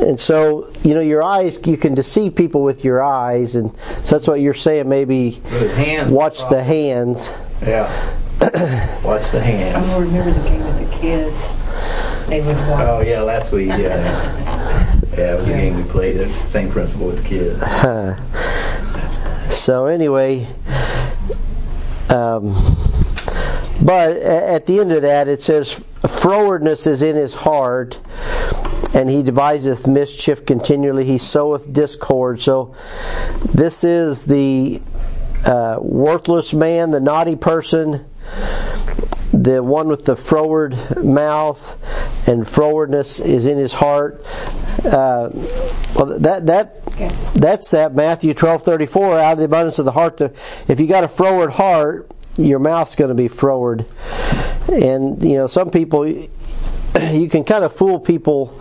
and 0.00 0.18
so 0.18 0.72
you 0.82 0.94
know 0.94 1.00
your 1.00 1.22
eyes 1.22 1.66
you 1.66 1.76
can 1.76 1.94
deceive 1.94 2.34
people 2.34 2.62
with 2.62 2.84
your 2.84 3.02
eyes, 3.02 3.56
and 3.56 3.74
so 4.04 4.16
that's 4.16 4.26
what 4.26 4.40
you're 4.40 4.54
saying. 4.54 4.88
Maybe 4.88 5.30
hands. 5.30 6.10
watch 6.10 6.48
the 6.48 6.62
hands. 6.62 7.32
Yeah. 7.62 7.88
Watch 9.02 9.32
the 9.32 9.40
hands. 9.40 9.84
I 9.84 9.98
remember 9.98 10.30
the 10.30 10.48
game 10.48 10.64
with 10.64 10.88
the 10.88 10.96
kids. 10.96 11.36
They 12.28 12.40
would 12.40 12.56
watch. 12.68 12.86
Oh 12.86 13.00
yeah, 13.00 13.22
last 13.22 13.50
week. 13.50 13.68
Yeah. 13.68 14.44
Yeah, 15.16 15.32
it 15.34 15.36
was 15.36 15.48
a 15.48 15.52
game 15.52 15.74
we 15.76 15.82
played. 15.82 16.16
The 16.18 16.28
same 16.28 16.70
principle 16.70 17.08
with 17.08 17.24
the 17.24 17.28
kids. 17.28 17.60
so 19.52 19.86
anyway, 19.86 20.46
um, 22.08 22.54
but 23.82 24.16
at 24.16 24.66
the 24.66 24.80
end 24.80 24.92
of 24.92 25.02
that, 25.02 25.28
it 25.28 25.42
says, 25.42 25.84
"Frowardness 26.02 26.86
is 26.86 27.02
in 27.02 27.16
his 27.16 27.34
heart, 27.34 27.98
and 28.94 29.08
he 29.08 29.22
deviseth 29.22 29.86
mischief 29.86 30.44
continually. 30.44 31.04
He 31.04 31.18
soweth 31.18 31.72
discord." 31.72 32.40
So 32.40 32.74
this 33.44 33.84
is 33.84 34.24
the 34.24 34.82
uh, 35.44 35.78
worthless 35.80 36.52
man, 36.52 36.90
the 36.90 37.00
naughty 37.00 37.36
person, 37.36 38.04
the 39.32 39.62
one 39.62 39.88
with 39.88 40.04
the 40.04 40.16
froward 40.16 40.76
mouth, 41.02 42.28
and 42.28 42.42
frowardness 42.42 43.24
is 43.24 43.46
in 43.46 43.58
his 43.58 43.72
heart. 43.72 44.24
Uh, 44.84 45.30
well, 45.94 46.18
that 46.18 46.46
that 46.46 46.84
that's 47.34 47.70
that 47.70 47.94
Matthew 47.94 48.34
twelve 48.34 48.62
thirty 48.62 48.86
four. 48.86 49.18
Out 49.18 49.32
of 49.34 49.38
the 49.38 49.44
abundance 49.44 49.78
of 49.78 49.84
the 49.84 49.92
heart, 49.92 50.16
the, 50.16 50.32
if 50.66 50.80
you 50.80 50.86
got 50.86 51.04
a 51.04 51.08
froward 51.08 51.50
heart, 51.50 52.10
your 52.38 52.58
mouth's 52.60 52.94
going 52.94 53.08
to 53.10 53.14
be 53.14 53.28
froward. 53.28 53.84
And 54.72 55.22
you 55.22 55.36
know, 55.36 55.46
some 55.46 55.70
people, 55.70 56.06
you 56.06 57.28
can 57.28 57.44
kind 57.44 57.64
of 57.64 57.72
fool 57.74 58.00
people. 58.00 58.58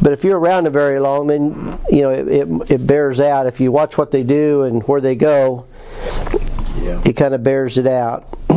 But 0.00 0.12
if 0.12 0.22
you're 0.24 0.38
around 0.38 0.64
them 0.64 0.72
very 0.72 1.00
long, 1.00 1.26
then 1.26 1.78
you 1.90 2.02
know 2.02 2.10
it, 2.10 2.28
it, 2.28 2.70
it 2.70 2.86
bears 2.86 3.20
out. 3.20 3.46
If 3.46 3.60
you 3.60 3.72
watch 3.72 3.98
what 3.98 4.10
they 4.12 4.22
do 4.22 4.62
and 4.62 4.82
where 4.86 5.00
they 5.00 5.16
go, 5.16 5.66
Yeah. 6.76 7.02
it 7.04 7.14
kind 7.16 7.34
of 7.34 7.42
bears 7.42 7.78
it 7.78 7.86
out. 7.86 8.28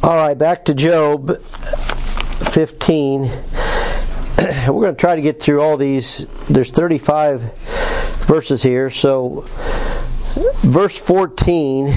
All 0.00 0.14
right, 0.16 0.34
back 0.38 0.66
to 0.66 0.74
Job 0.74 1.38
15. 1.40 3.22
We're 3.28 4.82
going 4.82 4.94
to 4.94 5.00
try 5.00 5.16
to 5.16 5.22
get 5.22 5.42
through 5.42 5.60
all 5.60 5.76
these. 5.76 6.24
There's 6.48 6.70
35 6.70 7.40
verses 8.26 8.62
here. 8.62 8.88
So, 8.90 9.44
verse 10.62 10.98
14, 10.98 11.88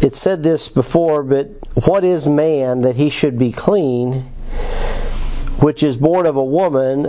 it 0.00 0.14
said 0.14 0.42
this 0.42 0.68
before, 0.68 1.22
but 1.22 1.50
what 1.86 2.04
is 2.04 2.26
man 2.26 2.82
that 2.82 2.96
he 2.96 3.10
should 3.10 3.38
be 3.38 3.52
clean, 3.52 4.22
which 5.60 5.82
is 5.82 5.96
born 5.96 6.26
of 6.26 6.36
a 6.36 6.44
woman 6.44 7.06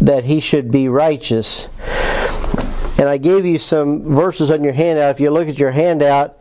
that 0.00 0.24
he 0.24 0.40
should 0.40 0.70
be 0.70 0.88
righteous? 0.88 1.68
And 2.98 3.08
I 3.08 3.16
gave 3.16 3.46
you 3.46 3.58
some 3.58 4.14
verses 4.14 4.50
on 4.50 4.62
your 4.62 4.72
handout. 4.72 5.10
If 5.10 5.20
you 5.20 5.30
look 5.30 5.48
at 5.48 5.58
your 5.58 5.72
handout, 5.72 6.38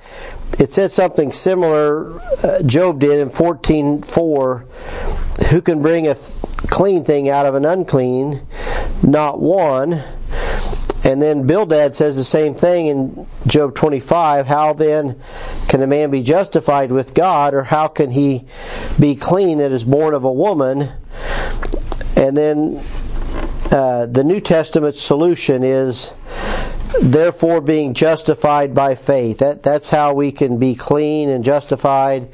it 0.59 0.71
said 0.71 0.91
something 0.91 1.31
similar. 1.31 2.19
Uh, 2.43 2.61
Job 2.63 2.99
did 2.99 3.19
in 3.19 3.29
14:4. 3.29 4.65
Who 5.49 5.61
can 5.61 5.81
bring 5.81 6.07
a 6.07 6.13
th- 6.13 6.35
clean 6.67 7.03
thing 7.03 7.29
out 7.29 7.45
of 7.45 7.55
an 7.55 7.65
unclean? 7.65 8.41
Not 9.01 9.39
one. 9.39 10.03
And 11.03 11.21
then 11.21 11.47
Bildad 11.47 11.95
says 11.95 12.15
the 12.15 12.23
same 12.23 12.53
thing 12.53 12.87
in 12.87 13.27
Job 13.47 13.75
25. 13.75 14.45
How 14.45 14.73
then 14.73 15.19
can 15.67 15.81
a 15.81 15.87
man 15.87 16.11
be 16.11 16.21
justified 16.21 16.91
with 16.91 17.13
God, 17.13 17.53
or 17.53 17.63
how 17.63 17.87
can 17.87 18.11
he 18.11 18.45
be 18.99 19.15
clean 19.15 19.57
that 19.59 19.71
is 19.71 19.83
born 19.83 20.13
of 20.13 20.25
a 20.25 20.31
woman? 20.31 20.89
And 22.15 22.37
then 22.37 22.83
uh, 23.71 24.05
the 24.05 24.23
New 24.23 24.41
Testament 24.41 24.95
solution 24.95 25.63
is 25.63 26.13
therefore 27.01 27.61
being 27.61 27.93
justified 27.93 28.75
by 28.75 28.95
faith. 28.95 29.39
That 29.39 29.63
that's 29.63 29.89
how 29.89 30.13
we 30.13 30.31
can 30.31 30.59
be 30.59 30.75
clean 30.75 31.29
and 31.29 31.43
justified. 31.43 32.29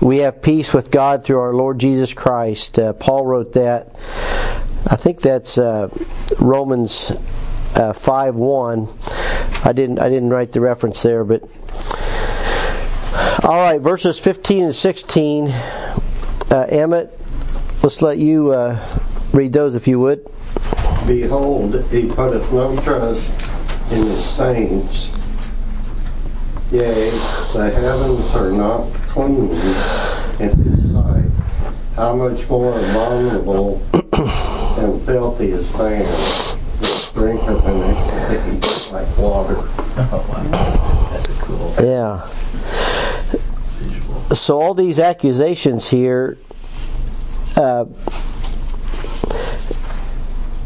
We 0.00 0.18
have 0.18 0.42
peace 0.42 0.72
with 0.72 0.90
God 0.90 1.24
through 1.24 1.40
our 1.40 1.54
Lord 1.54 1.80
Jesus 1.80 2.14
Christ. 2.14 2.78
Uh, 2.78 2.92
Paul 2.92 3.26
wrote 3.26 3.54
that. 3.54 3.96
I 4.86 4.94
think 4.96 5.20
that's 5.20 5.58
uh, 5.58 5.88
Romans 6.38 7.10
uh, 7.76 7.92
five 7.92 8.34
one. 8.34 8.88
I 9.64 9.72
didn't 9.72 9.98
I 9.98 10.08
didn't 10.08 10.30
write 10.30 10.52
the 10.52 10.60
reference 10.60 11.02
there, 11.02 11.24
but 11.24 11.42
all 13.42 13.60
right, 13.60 13.80
verses 13.80 14.18
fifteen 14.18 14.64
and 14.64 14.74
sixteen. 14.74 15.48
Uh, 15.48 16.66
Emmett, 16.68 17.18
let's 17.82 18.02
let 18.02 18.18
you 18.18 18.52
uh, 18.52 18.84
read 19.32 19.52
those 19.52 19.74
if 19.74 19.88
you 19.88 20.00
would. 20.00 20.26
Behold, 21.06 21.84
he 21.90 22.08
putteth 22.08 22.52
no 22.52 22.80
trust 22.80 23.50
in 23.92 24.06
his 24.06 24.24
saints. 24.24 25.08
Yea, 26.72 27.10
the 27.52 27.70
heavens 27.72 28.34
are 28.34 28.50
not 28.50 28.92
clean 28.92 29.50
in 30.40 30.56
his 30.56 30.92
sight. 30.92 31.30
How 31.94 32.14
much 32.14 32.48
more 32.48 32.76
abominable 32.78 33.80
and 33.92 35.02
filthy 35.04 35.52
is 35.52 35.72
man 35.74 36.04
like 38.92 39.18
water. 39.18 39.56
Oh 39.58 40.26
wow. 40.28 41.08
That's 41.10 41.28
a 41.28 41.42
cool 41.42 41.74
Yeah. 41.82 42.26
so 44.34 44.60
all 44.60 44.74
these 44.74 45.00
accusations 45.00 45.88
here, 45.88 46.36
uh, 47.56 47.86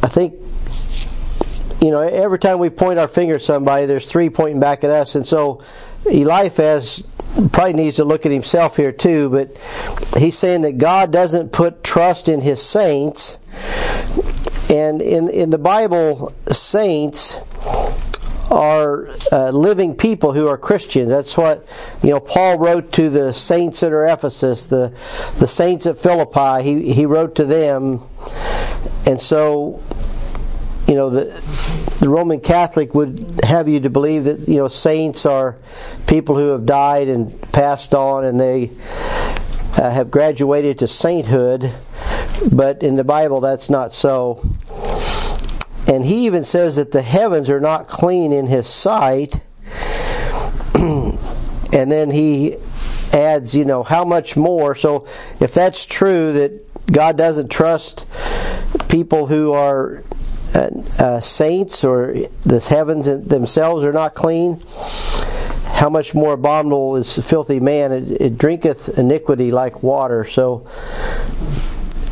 I 0.02 0.08
think, 0.08 0.34
you 1.80 1.90
know, 1.90 2.00
every 2.00 2.38
time 2.38 2.58
we 2.58 2.70
point 2.70 2.98
our 2.98 3.08
finger 3.08 3.36
at 3.36 3.42
somebody, 3.42 3.86
there's 3.86 4.10
three 4.10 4.30
pointing 4.30 4.60
back 4.60 4.82
at 4.82 4.90
us, 4.90 5.14
and 5.14 5.26
so 5.26 5.62
Eliphaz 6.10 7.04
probably 7.52 7.74
needs 7.74 7.96
to 7.96 8.04
look 8.04 8.26
at 8.26 8.32
himself 8.32 8.76
here 8.76 8.92
too. 8.92 9.28
But 9.30 9.56
he's 10.18 10.36
saying 10.36 10.62
that 10.62 10.78
God 10.78 11.12
doesn't 11.12 11.52
put 11.52 11.84
trust 11.84 12.28
in 12.28 12.40
His 12.40 12.60
saints, 12.62 13.38
and 14.68 15.01
in 15.01 15.29
in 15.29 15.51
the 15.51 15.59
Bible, 15.59 16.33
saints 16.49 17.38
are 18.51 19.09
uh, 19.31 19.51
living 19.51 19.94
people 19.94 20.33
who 20.33 20.49
are 20.49 20.59
Christians. 20.59 21.09
That's 21.09 21.37
what 21.37 21.66
you 22.03 22.11
know. 22.11 22.20
Paul 22.20 22.59
wrote 22.59 22.92
to 22.92 23.09
the 23.09 23.33
saints 23.33 23.83
at 23.83 23.92
Ephesus, 23.92 24.66
the 24.66 24.88
the 25.38 25.46
saints 25.46 25.87
at 25.87 25.99
Philippi. 25.99 26.62
He 26.62 26.92
he 26.92 27.07
wrote 27.07 27.37
to 27.37 27.44
them, 27.44 28.03
and 29.07 29.20
so 29.20 29.81
you 30.88 30.96
know 30.96 31.11
the 31.11 31.25
the 32.01 32.09
Roman 32.09 32.40
Catholic 32.40 32.94
would 32.94 33.40
have 33.44 33.68
you 33.68 33.81
to 33.81 33.90
believe 33.90 34.25
that 34.25 34.49
you 34.49 34.57
know 34.57 34.68
saints 34.68 35.27
are 35.27 35.57
people 36.07 36.37
who 36.37 36.49
have 36.49 36.66
died 36.66 37.09
and 37.09 37.40
passed 37.53 37.94
on, 37.94 38.25
and 38.25 38.40
they 38.40 38.73
uh, 39.78 39.90
have 39.90 40.11
graduated 40.11 40.78
to 40.78 40.88
sainthood. 40.88 41.70
But 42.50 42.83
in 42.83 42.96
the 42.96 43.04
Bible, 43.04 43.40
that's 43.40 43.70
not 43.70 43.92
so. 43.92 44.42
And 45.87 46.04
he 46.04 46.26
even 46.26 46.44
says 46.44 46.76
that 46.76 46.92
the 46.92 47.02
heavens 47.02 47.50
are 47.50 47.61
not 47.61 47.88
clean 47.88 48.33
in 48.33 48.46
his 48.46 48.68
sight. 48.68 49.40
and 50.74 51.18
then 51.70 52.11
he 52.11 52.56
adds, 53.12 53.54
you 53.54 53.64
know, 53.64 53.83
how 53.83 54.04
much 54.04 54.37
more. 54.37 54.74
So 54.74 55.06
if 55.40 55.54
that's 55.54 55.87
true, 55.87 56.33
that 56.35 56.87
God 56.90 57.16
doesn't 57.16 57.50
trust 57.50 58.06
people 58.88 59.26
who 59.26 59.52
are 59.52 60.02
uh, 60.54 60.70
uh, 60.98 61.20
saints 61.20 61.85
or 61.85 62.14
the 62.42 62.61
heavens 62.61 63.06
themselves 63.06 63.85
are 63.85 63.92
not 63.92 64.14
clean, 64.14 64.61
how 65.81 65.88
much 65.88 66.14
more 66.14 66.35
abominable 66.35 66.97
is 66.97 67.16
the 67.16 67.23
filthy 67.23 67.59
man? 67.59 67.90
It, 67.90 68.11
it 68.11 68.38
drinketh 68.38 68.99
iniquity 68.99 69.51
like 69.51 69.83
water. 69.83 70.25
So 70.25 70.69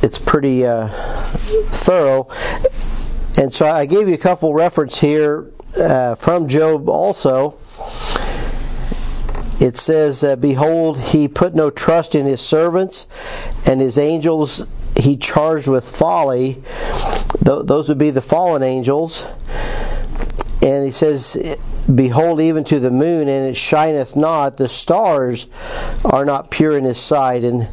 it's 0.03 0.17
pretty 0.17 0.65
uh, 0.65 0.89
thorough. 0.89 2.29
And 3.37 3.53
so 3.53 3.69
I 3.69 3.85
gave 3.85 4.09
you 4.09 4.15
a 4.15 4.19
couple 4.19 4.55
reference 4.55 4.99
here 4.99 5.51
uh, 5.79 6.15
from 6.15 6.49
Job 6.49 6.89
also. 6.89 7.59
It 9.61 9.77
says, 9.77 10.25
uh, 10.25 10.37
Behold, 10.37 10.99
he 10.99 11.29
put 11.29 11.55
no 11.55 11.69
trust 11.69 12.15
in 12.15 12.25
his 12.25 12.41
servants, 12.41 13.07
and 13.67 13.83
his 13.83 13.99
angels 13.99 14.67
he 14.97 15.19
charged 15.19 15.69
with 15.69 15.87
folly. 15.87 16.55
Th- 17.45 17.67
those 17.67 17.91
would 17.91 17.99
be 17.99 18.11
the 18.11 18.23
fallen 18.23 18.63
angels. 18.63 19.27
And 20.63 20.85
he 20.87 20.91
says, 20.91 21.37
Behold, 21.92 22.40
even 22.40 22.64
to 22.64 22.81
the 22.81 22.90
moon, 22.90 23.29
and 23.29 23.46
it 23.46 23.57
shineth 23.57 24.14
not. 24.14 24.57
The 24.59 24.68
stars 24.68 25.46
are 26.05 26.27
not 26.27 26.51
pure 26.51 26.77
in 26.77 26.85
his 26.85 26.98
sight. 26.98 27.44
And 27.44 27.66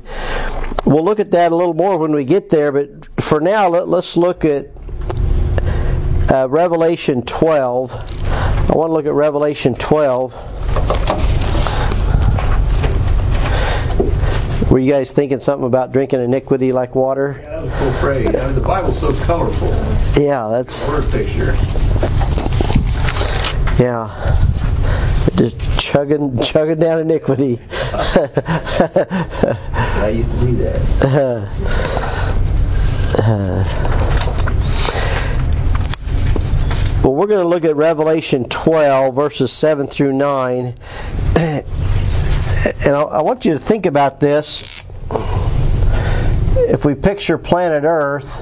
we'll 0.85 1.03
look 1.03 1.19
at 1.19 1.31
that 1.31 1.51
a 1.51 1.55
little 1.55 1.73
more 1.73 1.97
when 1.97 2.13
we 2.13 2.23
get 2.23 2.49
there. 2.49 2.71
But 2.71 3.09
for 3.21 3.41
now, 3.41 3.67
let, 3.69 3.87
us 3.89 4.15
look 4.15 4.45
at 4.45 4.67
uh, 6.31 6.47
Revelation 6.49 7.23
12. 7.23 7.91
I 7.91 8.73
want 8.73 8.89
to 8.89 8.93
look 8.93 9.05
at 9.05 9.13
Revelation 9.13 9.75
12. 9.75 10.53
Were 14.71 14.79
you 14.79 14.91
guys 14.91 15.13
thinking 15.13 15.39
something 15.39 15.67
about 15.67 15.91
drinking 15.91 16.21
iniquity 16.21 16.71
like 16.71 16.95
water? 16.95 17.39
Yeah, 17.41 17.49
that 17.49 17.63
was 17.63 17.73
cool 17.75 17.91
phrase. 17.93 18.35
I 18.35 18.45
mean, 18.45 18.55
the 18.55 18.61
Bible's 18.61 18.99
so 18.99 19.13
colorful. 19.25 19.69
Yeah, 20.21 20.47
that's 20.49 20.87
Word 20.87 21.09
picture. 21.11 21.53
Yeah. 23.79 24.09
Just 25.35 25.79
chugging, 25.79 26.39
chugging 26.41 26.79
down 26.79 26.99
iniquity. 26.99 27.59
I 27.93 30.11
used 30.13 30.31
to 30.31 30.39
do 30.39 30.55
that. 30.57 30.81
Well, 37.03 37.13
we're 37.13 37.27
going 37.27 37.43
to 37.43 37.47
look 37.47 37.65
at 37.65 37.75
Revelation 37.75 38.45
12, 38.45 39.15
verses 39.15 39.51
7 39.51 39.85
through 39.85 40.13
9. 40.13 40.73
And 41.35 42.95
I, 42.95 43.01
I 43.01 43.21
want 43.21 43.45
you 43.45 43.53
to 43.53 43.59
think 43.59 43.85
about 43.85 44.19
this. 44.19 44.81
If 46.57 46.83
we 46.83 46.95
picture 46.95 47.37
planet 47.37 47.83
Earth, 47.83 48.41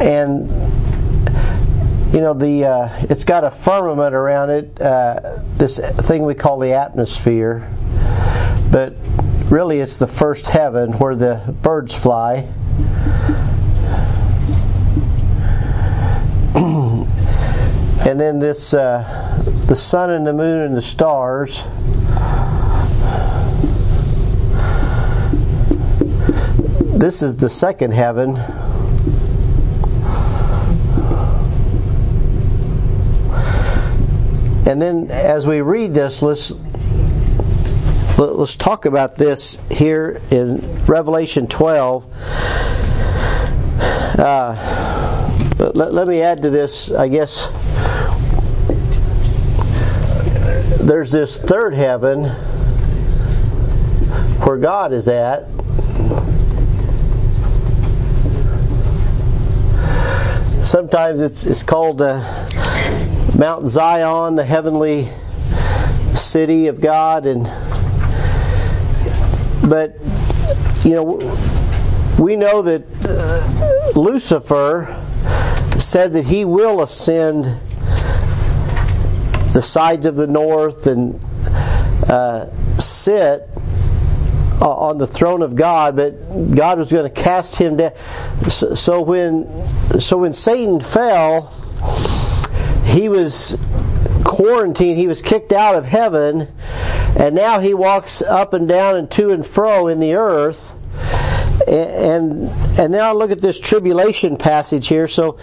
and 0.00 0.48
you 2.12 2.20
know 2.20 2.34
the 2.34 2.66
uh, 2.66 2.88
it's 3.08 3.24
got 3.24 3.42
a 3.44 3.50
firmament 3.50 4.14
around 4.14 4.50
it, 4.50 4.80
uh, 4.80 5.38
this 5.56 5.78
thing 5.78 6.24
we 6.24 6.34
call 6.34 6.58
the 6.58 6.74
atmosphere, 6.74 7.72
but 8.70 8.94
really 9.50 9.80
it's 9.80 9.96
the 9.96 10.06
first 10.06 10.46
heaven 10.46 10.92
where 10.92 11.14
the 11.14 11.56
birds 11.62 11.94
fly. 11.94 12.46
and 18.06 18.20
then 18.20 18.38
this 18.38 18.74
uh, 18.74 19.34
the 19.66 19.76
sun 19.76 20.10
and 20.10 20.26
the 20.26 20.34
moon 20.34 20.60
and 20.60 20.76
the 20.76 20.82
stars. 20.82 21.64
This 26.94 27.22
is 27.22 27.36
the 27.36 27.48
second 27.48 27.92
heaven 27.92 28.36
and 34.66 34.80
then 34.80 35.10
as 35.10 35.46
we 35.46 35.60
read 35.60 35.92
this 35.94 36.22
let's 36.22 36.54
let's 38.18 38.56
talk 38.56 38.84
about 38.84 39.16
this 39.16 39.58
here 39.70 40.20
in 40.30 40.84
Revelation 40.86 41.46
12 41.46 42.06
uh, 44.18 45.58
let, 45.58 45.92
let 45.92 46.06
me 46.06 46.22
add 46.22 46.42
to 46.42 46.50
this 46.50 46.90
I 46.90 47.08
guess 47.08 47.48
there's 50.82 51.12
this 51.12 51.38
third 51.38 51.74
heaven 51.74 52.24
where 54.44 54.56
God 54.56 54.92
is 54.92 55.06
at. 55.06 55.46
Sometimes 60.64 61.20
it's 61.20 61.46
it's 61.46 61.62
called 61.62 62.02
uh, 62.02 62.20
Mount 63.42 63.66
Zion, 63.66 64.36
the 64.36 64.44
heavenly 64.44 65.08
city 66.14 66.68
of 66.68 66.80
God, 66.80 67.26
and 67.26 67.42
but 69.68 69.96
you 70.84 70.94
know 70.94 71.36
we 72.20 72.36
know 72.36 72.62
that 72.62 73.96
Lucifer 73.96 75.04
said 75.76 76.12
that 76.12 76.24
he 76.24 76.44
will 76.44 76.82
ascend 76.82 77.46
the 79.54 79.60
sides 79.60 80.06
of 80.06 80.14
the 80.14 80.28
north 80.28 80.86
and 80.86 81.20
uh, 82.08 82.48
sit 82.78 83.50
on 84.60 84.98
the 84.98 85.08
throne 85.08 85.42
of 85.42 85.56
God, 85.56 85.96
but 85.96 86.54
God 86.54 86.78
was 86.78 86.92
going 86.92 87.12
to 87.12 87.22
cast 87.22 87.56
him 87.56 87.78
down. 87.78 87.92
So 88.48 89.02
when 89.02 89.98
so 89.98 90.18
when 90.18 90.32
Satan 90.32 90.78
fell, 90.78 91.52
he 92.84 93.08
was 93.08 93.56
quarantined. 94.24 94.96
He 94.96 95.06
was 95.06 95.22
kicked 95.22 95.52
out 95.52 95.74
of 95.74 95.84
heaven, 95.84 96.48
and 97.18 97.34
now 97.34 97.60
he 97.60 97.74
walks 97.74 98.22
up 98.22 98.52
and 98.52 98.68
down 98.68 98.96
and 98.96 99.10
to 99.12 99.30
and 99.30 99.44
fro 99.44 99.88
in 99.88 100.00
the 100.00 100.14
earth. 100.14 100.74
And 101.66 102.48
and 102.78 102.92
now 102.92 103.12
look 103.12 103.30
at 103.30 103.40
this 103.40 103.60
tribulation 103.60 104.36
passage 104.36 104.88
here. 104.88 105.06
So 105.08 105.38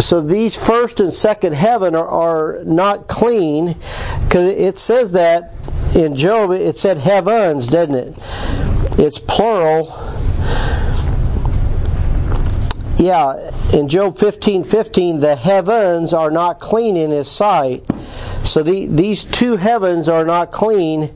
so 0.00 0.20
these 0.20 0.54
first 0.54 1.00
and 1.00 1.12
second 1.12 1.54
heaven 1.54 1.94
are, 1.96 2.08
are 2.08 2.64
not 2.64 3.08
clean 3.08 3.74
because 4.24 4.46
it 4.46 4.78
says 4.78 5.12
that 5.12 5.54
in 5.94 6.14
Job 6.14 6.52
it 6.52 6.78
said 6.78 6.98
heavens, 6.98 7.66
doesn't 7.66 7.94
it? 7.94 8.14
It's 8.98 9.18
plural. 9.18 9.86
Yeah, 12.98 13.52
in 13.72 13.86
Job 13.86 14.16
15:15 14.16 14.66
15, 14.66 15.20
the 15.20 15.36
heavens 15.36 16.12
are 16.12 16.32
not 16.32 16.58
clean 16.58 16.96
in 16.96 17.12
his 17.12 17.30
sight. 17.30 17.84
So 18.42 18.64
the, 18.64 18.86
these 18.86 19.24
two 19.24 19.56
heavens 19.56 20.08
are 20.08 20.24
not 20.24 20.50
clean. 20.50 21.10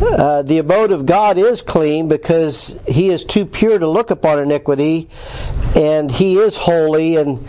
Uh, 0.00 0.40
the 0.40 0.58
abode 0.58 0.92
of 0.92 1.04
God 1.04 1.36
is 1.36 1.60
clean 1.60 2.08
because 2.08 2.80
he 2.88 3.10
is 3.10 3.26
too 3.26 3.44
pure 3.44 3.78
to 3.78 3.86
look 3.86 4.10
upon 4.10 4.38
iniquity 4.38 5.10
and 5.76 6.10
he 6.10 6.38
is 6.38 6.56
holy 6.56 7.16
and 7.16 7.46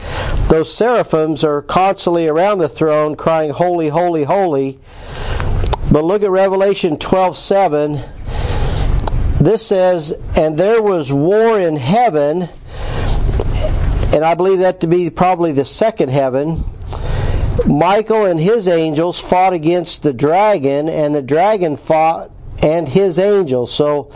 those 0.49 0.73
seraphims 0.73 1.45
are 1.45 1.61
constantly 1.61 2.27
around 2.27 2.57
the 2.57 2.67
throne 2.69 3.15
crying 3.15 3.51
holy 3.51 3.87
holy 3.87 4.23
holy 4.23 4.79
but 5.91 6.03
look 6.03 6.23
at 6.23 6.29
revelation 6.29 6.97
12:7 6.97 8.01
this 9.39 9.65
says 9.65 10.17
and 10.35 10.57
there 10.57 10.81
was 10.81 11.11
war 11.11 11.59
in 11.59 11.75
heaven 11.75 12.49
and 14.13 14.23
i 14.23 14.33
believe 14.35 14.59
that 14.59 14.81
to 14.81 14.87
be 14.87 15.09
probably 15.09 15.51
the 15.51 15.65
second 15.65 16.09
heaven 16.09 16.63
Michael 17.65 18.25
and 18.25 18.39
his 18.39 18.67
angels 18.67 19.19
fought 19.19 19.53
against 19.53 20.03
the 20.03 20.13
dragon, 20.13 20.89
and 20.89 21.13
the 21.13 21.21
dragon 21.21 21.75
fought 21.75 22.31
and 22.61 22.87
his 22.87 23.19
angels. 23.19 23.73
So 23.73 24.11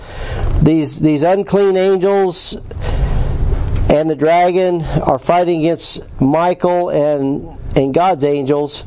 these 0.62 1.00
these 1.00 1.24
unclean 1.24 1.78
angels 1.78 2.58
and 3.90 4.10
the 4.10 4.16
dragon 4.16 4.82
are 4.82 5.20
fighting 5.20 5.60
against 5.60 6.22
Michael 6.22 6.90
and 6.90 7.58
and 7.76 7.94
God's 7.94 8.24
angels. 8.24 8.84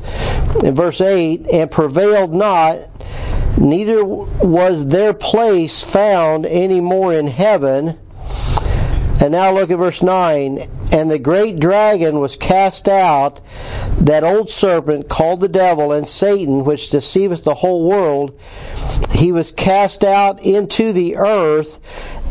In 0.63 0.73
verse 0.73 0.99
8, 0.99 1.47
and 1.47 1.69
prevailed 1.69 2.33
not, 2.33 2.79
neither 3.57 4.03
was 4.03 4.87
their 4.87 5.13
place 5.13 5.83
found 5.83 6.45
any 6.45 6.81
more 6.81 7.13
in 7.13 7.27
heaven. 7.27 7.97
And 9.21 9.33
now 9.33 9.53
look 9.53 9.69
at 9.69 9.77
verse 9.77 10.01
9. 10.01 10.69
And 10.91 11.11
the 11.11 11.19
great 11.19 11.59
dragon 11.59 12.19
was 12.19 12.37
cast 12.37 12.87
out, 12.87 13.41
that 14.01 14.23
old 14.23 14.49
serpent 14.49 15.09
called 15.09 15.41
the 15.41 15.49
devil 15.49 15.91
and 15.91 16.07
Satan, 16.07 16.63
which 16.63 16.89
deceiveth 16.89 17.43
the 17.43 17.53
whole 17.53 17.87
world. 17.87 18.39
He 19.11 19.31
was 19.31 19.51
cast 19.51 20.03
out 20.05 20.41
into 20.43 20.93
the 20.93 21.17
earth, 21.17 21.79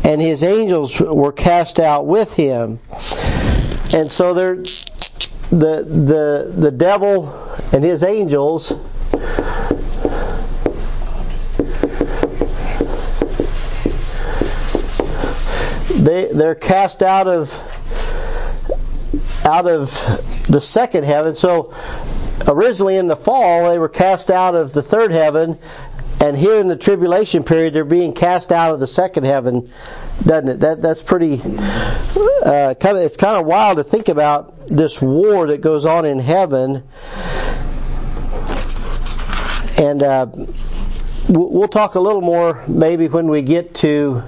and 0.03 0.19
his 0.19 0.43
angels 0.43 0.99
were 0.99 1.31
cast 1.31 1.79
out 1.79 2.07
with 2.07 2.33
him. 2.33 2.79
And 3.93 4.11
so 4.11 4.33
there, 4.33 4.55
the 4.55 5.83
the 5.83 6.53
the 6.55 6.71
devil 6.71 7.33
and 7.71 7.83
his 7.83 8.03
angels 8.03 8.71
they 15.99 16.31
they're 16.31 16.55
cast 16.55 17.03
out 17.03 17.27
of 17.27 17.51
out 19.45 19.67
of 19.67 19.91
the 20.47 20.61
second 20.61 21.03
heaven. 21.03 21.35
So 21.35 21.73
originally 22.47 22.97
in 22.97 23.07
the 23.07 23.15
fall 23.15 23.69
they 23.69 23.77
were 23.77 23.89
cast 23.89 24.31
out 24.31 24.55
of 24.55 24.71
the 24.71 24.81
third 24.81 25.11
heaven, 25.11 25.59
and 26.21 26.37
here 26.37 26.59
in 26.59 26.67
the 26.67 26.75
tribulation 26.75 27.43
period 27.43 27.73
they're 27.73 27.83
being 27.83 28.13
cast 28.13 28.51
out 28.51 28.73
of 28.73 28.79
the 28.79 28.87
second 28.87 29.25
heaven, 29.25 29.69
doesn't 30.23 30.49
it? 30.49 30.59
That 30.61 30.81
that's 30.81 31.03
pretty 31.03 31.41
uh, 31.41 32.75
kind 32.79 32.97
of 32.97 33.03
it's 33.03 33.17
kind 33.17 33.39
of 33.39 33.45
wild 33.45 33.77
to 33.77 33.83
think 33.83 34.09
about 34.09 34.67
this 34.67 35.01
war 35.01 35.47
that 35.47 35.61
goes 35.61 35.85
on 35.85 36.05
in 36.05 36.19
heaven, 36.19 36.83
and 39.77 40.03
uh, 40.03 40.27
we'll 41.27 41.49
we'll 41.49 41.67
talk 41.67 41.95
a 41.95 41.99
little 41.99 42.21
more 42.21 42.63
maybe 42.67 43.07
when 43.09 43.27
we 43.27 43.41
get 43.41 43.73
to 43.75 44.23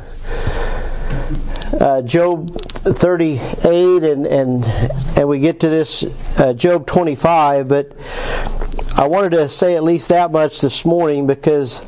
uh, 1.82 2.02
Job 2.04 2.52
38 2.52 4.04
and, 4.04 4.28
and 4.28 4.66
and 4.66 5.28
we 5.28 5.40
get 5.40 5.62
to 5.62 5.70
this 5.70 6.04
uh, 6.38 6.54
Job 6.54 6.86
25, 6.86 7.68
but 7.68 7.94
I 8.96 9.08
wanted 9.08 9.32
to 9.32 9.50
say 9.50 9.76
at 9.76 9.84
least 9.84 10.10
that 10.10 10.32
much 10.32 10.62
this 10.62 10.86
morning 10.86 11.26
because 11.26 11.82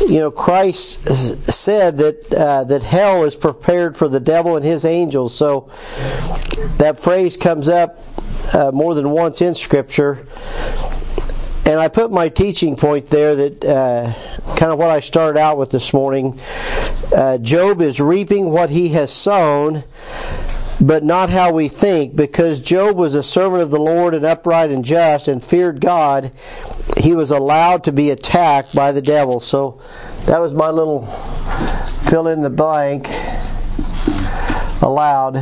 you 0.00 0.18
know 0.18 0.32
Christ 0.32 1.06
said 1.06 1.98
that 1.98 2.34
uh, 2.34 2.64
that 2.64 2.82
hell 2.82 3.22
is 3.22 3.36
prepared 3.36 3.96
for 3.96 4.08
the 4.08 4.18
devil 4.18 4.56
and 4.56 4.64
his 4.64 4.84
angels. 4.84 5.36
So 5.36 5.70
that 6.78 6.98
phrase 6.98 7.36
comes 7.36 7.68
up 7.68 8.00
uh, 8.52 8.72
more 8.72 8.96
than 8.96 9.08
once 9.08 9.40
in 9.40 9.54
Scripture. 9.54 10.26
And 11.64 11.78
I 11.78 11.88
put 11.88 12.10
my 12.10 12.28
teaching 12.28 12.74
point 12.74 13.06
there 13.06 13.36
that 13.36 13.64
uh, 13.64 14.12
kind 14.56 14.72
of 14.72 14.78
what 14.78 14.90
I 14.90 14.98
started 14.98 15.38
out 15.38 15.58
with 15.58 15.70
this 15.70 15.92
morning. 15.92 16.40
Uh, 17.14 17.38
Job 17.38 17.80
is 17.80 18.00
reaping 18.00 18.50
what 18.50 18.68
he 18.68 18.88
has 18.90 19.12
sown, 19.12 19.84
but 20.80 21.04
not 21.04 21.30
how 21.30 21.52
we 21.52 21.68
think. 21.68 22.16
Because 22.16 22.58
Job 22.58 22.96
was 22.96 23.14
a 23.14 23.22
servant 23.22 23.62
of 23.62 23.70
the 23.70 23.78
Lord 23.78 24.14
and 24.14 24.24
upright 24.24 24.70
and 24.70 24.84
just 24.84 25.28
and 25.28 25.42
feared 25.42 25.80
God, 25.80 26.32
he 26.98 27.14
was 27.14 27.30
allowed 27.30 27.84
to 27.84 27.92
be 27.92 28.10
attacked 28.10 28.74
by 28.74 28.90
the 28.90 29.02
devil. 29.02 29.38
So 29.38 29.80
that 30.26 30.40
was 30.40 30.52
my 30.52 30.70
little 30.70 31.06
fill 31.06 32.26
in 32.26 32.42
the 32.42 32.50
blank. 32.50 33.08
Allowed. 34.82 35.36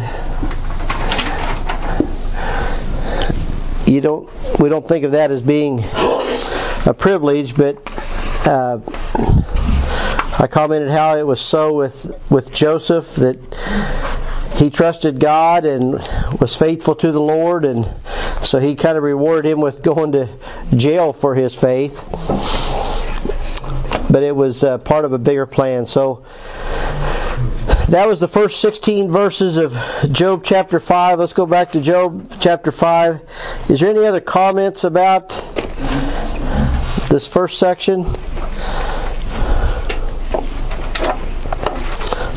You 3.90 4.00
don't. 4.00 4.31
We 4.61 4.68
don't 4.68 4.87
think 4.87 5.05
of 5.05 5.12
that 5.12 5.33
as 5.33 5.42
being 5.42 5.81
a 6.87 6.94
privilege, 6.96 7.57
but 7.57 7.76
uh, 8.46 8.79
I 10.38 10.46
commented 10.48 10.92
how 10.92 11.16
it 11.16 11.26
was 11.26 11.40
so 11.40 11.74
with 11.74 12.14
with 12.31 12.53
Joseph 12.53 13.16
that 13.16 13.37
he 14.55 14.70
trusted 14.70 15.18
God 15.18 15.64
and 15.64 15.94
was 16.40 16.55
faithful 16.57 16.94
to 16.94 17.11
the 17.11 17.20
Lord, 17.20 17.64
and 17.64 17.92
so 18.42 18.61
He 18.61 18.76
kind 18.76 18.96
of 18.96 19.03
rewarded 19.03 19.50
him 19.50 19.61
with 19.61 19.83
going 19.83 20.12
to 20.12 20.29
jail 20.76 21.12
for 21.12 21.35
his 21.35 21.57
faith. 21.57 22.05
But 24.09 24.22
it 24.22 24.37
was 24.37 24.62
uh, 24.62 24.79
part 24.79 25.05
of 25.05 25.12
a 25.12 25.18
bigger 25.18 25.46
plan. 25.46 25.85
So 25.87 26.24
that 27.90 28.07
was 28.07 28.20
the 28.20 28.29
first 28.29 28.61
16 28.61 29.11
verses 29.11 29.59
of 29.59 29.76
Job 30.12 30.44
chapter 30.44 30.79
5. 30.79 31.18
Let's 31.18 31.33
go 31.33 31.44
back 31.44 31.72
to 31.72 31.81
Job 31.81 32.33
chapter 32.38 32.70
5. 32.70 33.20
Is 33.68 33.81
there 33.81 33.90
any 33.90 34.07
other 34.07 34.20
comments 34.20 34.85
about 34.85 35.31
this 37.09 37.26
first 37.26 37.59
section? 37.59 38.03
I 38.03 38.12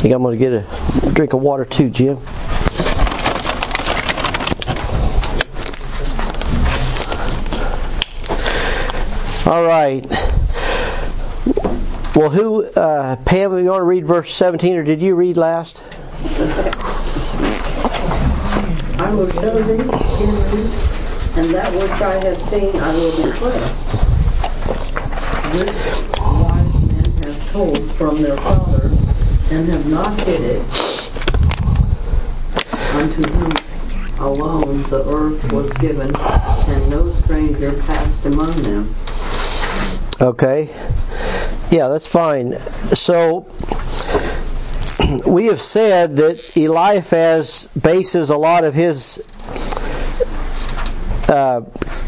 think 0.01 0.15
I'm 0.15 0.23
going 0.23 0.39
to 0.39 0.43
get 0.43 0.53
a 0.53 0.65
drink 1.13 1.33
of 1.33 1.41
water 1.41 1.65
too, 1.65 1.91
Jim. 1.91 2.17
All 9.45 9.63
right. 9.63 10.03
Well, 12.15 12.29
who, 12.29 12.63
uh, 12.63 13.15
Pam, 13.25 13.57
you 13.57 13.69
want 13.71 13.81
to 13.81 13.85
read 13.85 14.05
verse 14.05 14.31
17, 14.31 14.77
or 14.77 14.83
did 14.83 15.01
you 15.01 15.15
read 15.15 15.35
last? 15.35 15.83
I 18.99 19.11
will 19.15 19.27
show 19.31 19.57
thee 19.57 19.81
and 21.35 21.49
that 21.55 21.73
which 21.73 22.01
I 22.01 22.13
have 22.23 22.39
seen 22.43 22.79
I 22.79 22.93
will 22.93 23.15
declare. 23.15 23.67
Which 25.57 25.73
wise 26.21 26.81
men 26.91 27.11
have 27.23 27.51
told 27.51 27.91
from 27.93 28.21
their 28.21 28.37
fathers, 28.37 28.93
and 29.51 29.67
have 29.69 29.87
not 29.87 30.19
hid 30.21 30.41
it, 30.41 30.61
unto 32.93 33.23
whom 33.23 33.51
alone 34.19 34.83
the 34.83 35.03
earth 35.07 35.51
was 35.51 35.73
given, 35.73 36.15
and 36.15 36.89
no 36.91 37.11
stranger 37.11 37.73
passed 37.81 38.27
among 38.27 38.53
them. 38.61 38.93
Okay. 40.21 40.69
Yeah, 41.73 41.87
that's 41.87 42.05
fine. 42.05 42.59
So 42.59 43.47
we 45.25 45.45
have 45.45 45.59
said 45.59 46.17
that 46.17 46.55
Eliphaz 46.55 47.67
bases 47.69 48.29
a 48.29 48.37
lot 48.37 48.63
of 48.63 48.75
his 48.75 49.19
uh, 51.27 51.61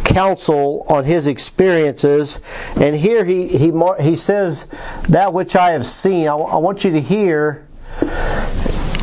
counsel 0.03 0.85
on 0.87 1.03
his 1.03 1.25
experiences, 1.25 2.39
and 2.75 2.95
here 2.95 3.25
he 3.25 3.47
he 3.47 3.73
he 4.01 4.17
says 4.17 4.67
that 5.09 5.33
which 5.33 5.55
I 5.55 5.71
have 5.71 5.87
seen. 5.87 6.27
I, 6.27 6.35
I 6.35 6.57
want 6.57 6.83
you 6.83 6.91
to 6.91 7.01
hear. 7.01 7.65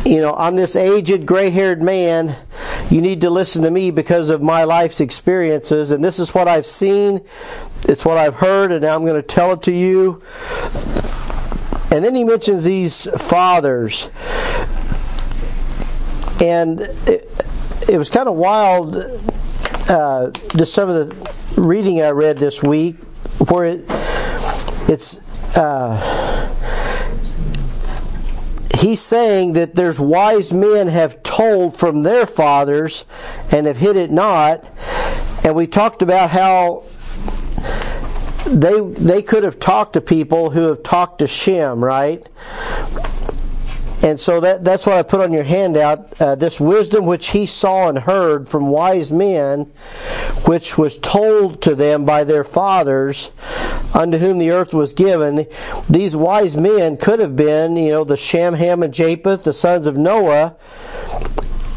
You 0.05 0.21
know, 0.21 0.33
I'm 0.33 0.55
this 0.55 0.77
aged, 0.77 1.25
gray-haired 1.25 1.81
man. 1.81 2.35
You 2.93 3.01
need 3.01 3.21
to 3.21 3.31
listen 3.31 3.63
to 3.63 3.71
me 3.71 3.89
because 3.89 4.29
of 4.29 4.43
my 4.43 4.65
life's 4.65 5.01
experiences, 5.01 5.89
and 5.89 6.03
this 6.03 6.19
is 6.19 6.31
what 6.31 6.47
I've 6.47 6.67
seen. 6.67 7.21
It's 7.89 8.05
what 8.05 8.19
I've 8.19 8.35
heard, 8.35 8.71
and 8.71 8.83
now 8.83 8.95
I'm 8.95 9.03
going 9.03 9.19
to 9.19 9.27
tell 9.27 9.53
it 9.53 9.63
to 9.63 9.71
you. 9.71 10.21
And 11.89 12.05
then 12.05 12.13
he 12.13 12.23
mentions 12.23 12.63
these 12.63 13.07
fathers. 13.07 14.11
And 16.39 16.81
it, 17.07 17.25
it 17.89 17.97
was 17.97 18.11
kind 18.11 18.29
of 18.29 18.35
wild, 18.35 18.95
uh, 19.89 20.29
just 20.55 20.75
some 20.75 20.87
of 20.87 21.09
the 21.09 21.59
reading 21.59 21.99
I 21.99 22.11
read 22.11 22.37
this 22.37 22.61
week, 22.61 22.97
where 23.49 23.65
it, 23.65 23.85
it's. 24.87 25.17
Uh, 25.57 26.62
he's 28.83 29.01
saying 29.01 29.53
that 29.53 29.73
there's 29.73 29.99
wise 29.99 30.51
men 30.51 30.87
have 30.87 31.23
told 31.23 31.75
from 31.75 32.03
their 32.03 32.25
fathers 32.25 33.05
and 33.51 33.65
have 33.65 33.77
hid 33.77 33.95
it 33.95 34.11
not. 34.11 34.69
And 35.45 35.55
we 35.55 35.67
talked 35.67 36.01
about 36.01 36.29
how 36.29 36.83
they 38.45 38.81
they 38.81 39.21
could 39.21 39.43
have 39.43 39.59
talked 39.59 39.93
to 39.93 40.01
people 40.01 40.49
who 40.49 40.67
have 40.67 40.83
talked 40.83 41.19
to 41.19 41.27
Shem, 41.27 41.83
right? 41.83 42.27
And 44.03 44.19
so 44.19 44.41
that 44.41 44.65
that's 44.65 44.85
what 44.85 44.97
I 44.97 45.03
put 45.03 45.21
on 45.21 45.31
your 45.31 45.43
handout. 45.43 46.21
Uh, 46.21 46.35
this 46.35 46.59
wisdom 46.59 47.05
which 47.05 47.27
he 47.27 47.45
saw 47.45 47.87
and 47.87 47.97
heard 47.97 48.49
from 48.49 48.67
wise 48.67 49.09
men, 49.09 49.71
which 50.45 50.77
was 50.77 50.97
told 50.97 51.61
to 51.61 51.73
them 51.73 52.03
by 52.03 52.25
their 52.25 52.43
fathers, 52.43 53.31
unto 53.93 54.17
whom 54.17 54.39
the 54.39 54.51
earth 54.51 54.73
was 54.73 54.93
given. 54.93 55.47
These 55.89 56.17
wise 56.17 56.57
men 56.57 56.97
could 56.97 57.19
have 57.19 57.37
been, 57.37 57.77
you 57.77 57.93
know, 57.93 58.03
the 58.03 58.17
Shem, 58.17 58.53
Ham, 58.53 58.83
and 58.83 58.93
Japheth, 58.93 59.43
the 59.43 59.53
sons 59.53 59.87
of 59.87 59.95
Noah. 59.95 60.57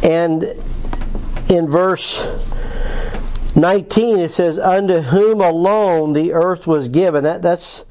And 0.02 0.44
in 1.48 1.68
verse 1.68 2.26
19 3.56 4.18
it 4.18 4.30
says 4.30 4.58
unto 4.58 4.98
whom 4.98 5.40
alone 5.40 6.12
the 6.12 6.34
earth 6.34 6.66
was 6.66 6.88
given. 6.88 7.24
That 7.24 7.40
that's 7.40 7.84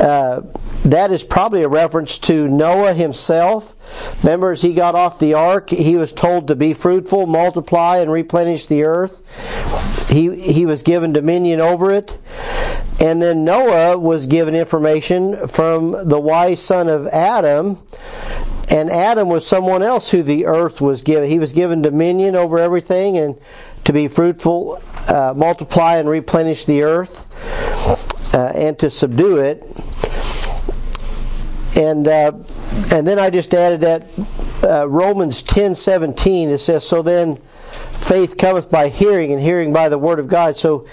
uh, 0.00 0.42
that 0.84 1.12
is 1.12 1.22
probably 1.22 1.62
a 1.62 1.68
reference 1.68 2.18
to 2.20 2.48
Noah 2.48 2.94
himself. 2.94 3.74
Remember 4.22 4.52
as 4.52 4.62
he 4.62 4.72
got 4.74 4.94
off 4.94 5.18
the 5.18 5.34
ark. 5.34 5.68
He 5.70 5.96
was 5.96 6.12
told 6.12 6.48
to 6.48 6.56
be 6.56 6.72
fruitful 6.72 7.26
multiply 7.26 7.98
and 7.98 8.10
replenish 8.10 8.66
the 8.66 8.84
earth. 8.84 10.08
He 10.08 10.34
he 10.34 10.64
was 10.64 10.82
given 10.82 11.12
dominion 11.12 11.60
over 11.60 11.92
it. 11.92 12.16
And 13.00 13.22
then 13.22 13.44
Noah 13.44 13.96
was 13.96 14.26
given 14.26 14.56
information 14.56 15.46
from 15.48 16.08
the 16.08 16.18
wise 16.18 16.60
son 16.60 16.88
of 16.88 17.06
Adam 17.06 17.78
and 18.70 18.90
Adam 18.90 19.28
was 19.28 19.46
someone 19.46 19.82
else 19.82 20.10
who 20.10 20.22
the 20.22 20.46
earth 20.46 20.80
was 20.80 21.02
given. 21.02 21.28
He 21.28 21.38
was 21.38 21.52
given 21.52 21.82
dominion 21.82 22.36
over 22.36 22.58
everything 22.58 23.16
and 23.18 23.40
to 23.84 23.92
be 23.92 24.08
fruitful, 24.08 24.82
uh, 25.08 25.32
multiply, 25.34 25.96
and 25.96 26.08
replenish 26.08 26.66
the 26.66 26.82
earth, 26.82 27.24
uh, 28.34 28.52
and 28.54 28.78
to 28.80 28.90
subdue 28.90 29.38
it. 29.38 29.62
And 31.76 32.06
uh, 32.06 32.32
and 32.92 33.06
then 33.06 33.18
I 33.18 33.30
just 33.30 33.54
added 33.54 33.80
that 33.82 34.06
uh, 34.62 34.88
Romans 34.88 35.42
ten 35.42 35.74
seventeen. 35.74 36.50
It 36.50 36.58
says, 36.58 36.86
"So 36.86 37.02
then, 37.02 37.36
faith 37.36 38.36
cometh 38.36 38.70
by 38.70 38.88
hearing, 38.88 39.32
and 39.32 39.40
hearing 39.40 39.72
by 39.72 39.88
the 39.88 39.98
word 39.98 40.18
of 40.18 40.28
God." 40.28 40.56
So 40.56 40.86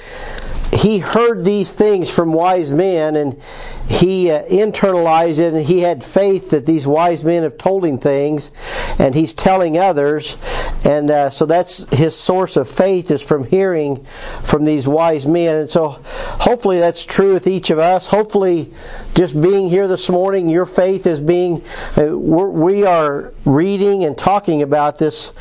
he 0.75 0.99
heard 0.99 1.45
these 1.45 1.73
things 1.73 2.09
from 2.09 2.33
wise 2.33 2.71
men 2.71 3.15
and 3.15 3.41
he 3.87 4.31
uh, 4.31 4.43
internalized 4.43 5.39
it 5.39 5.53
and 5.53 5.63
he 5.63 5.79
had 5.79 6.03
faith 6.03 6.51
that 6.51 6.65
these 6.65 6.85
wise 6.85 7.23
men 7.23 7.43
have 7.43 7.57
told 7.57 7.85
him 7.85 7.97
things 7.97 8.51
and 8.99 9.15
he's 9.15 9.33
telling 9.33 9.77
others 9.77 10.37
and 10.85 11.09
uh, 11.09 11.29
so 11.31 11.47
that's 11.47 11.91
his 11.91 12.15
source 12.15 12.57
of 12.57 12.69
faith 12.69 13.09
is 13.09 13.21
from 13.21 13.43
hearing 13.43 14.03
from 14.43 14.65
these 14.65 14.87
wise 14.87 15.25
men. 15.25 15.55
And 15.55 15.69
so 15.69 15.89
hopefully 15.89 16.79
that's 16.79 17.03
true 17.05 17.33
with 17.33 17.47
each 17.47 17.71
of 17.71 17.79
us. 17.79 18.05
Hopefully 18.05 18.71
just 19.15 19.39
being 19.39 19.67
here 19.67 19.87
this 19.87 20.09
morning 20.09 20.47
your 20.47 20.67
faith 20.67 21.07
is 21.07 21.19
being 21.19 21.63
uh, 21.97 22.15
we 22.15 22.85
are 22.85 23.33
reading 23.45 24.03
and 24.03 24.15
talking 24.15 24.61
about 24.61 24.99
this 24.99 25.33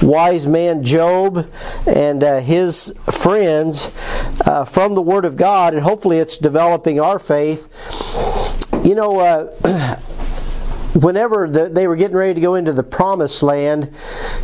wise 0.00 0.46
man 0.46 0.84
job 0.84 1.50
and 1.86 2.22
uh, 2.22 2.38
his 2.38 2.94
friends 3.10 3.90
uh, 4.46 4.64
from 4.82 4.94
the 4.94 5.02
word 5.02 5.24
of 5.24 5.36
god 5.36 5.74
and 5.74 5.82
hopefully 5.82 6.18
it's 6.18 6.38
developing 6.38 7.00
our 7.00 7.18
faith 7.18 7.68
you 8.84 8.96
know, 8.96 9.20
uh, 9.20 9.96
whenever 10.94 11.48
the, 11.48 11.68
they 11.68 11.86
were 11.86 11.94
getting 11.94 12.16
ready 12.16 12.34
to 12.34 12.40
go 12.40 12.56
into 12.56 12.72
the 12.72 12.82
promised 12.82 13.42
land, 13.44 13.94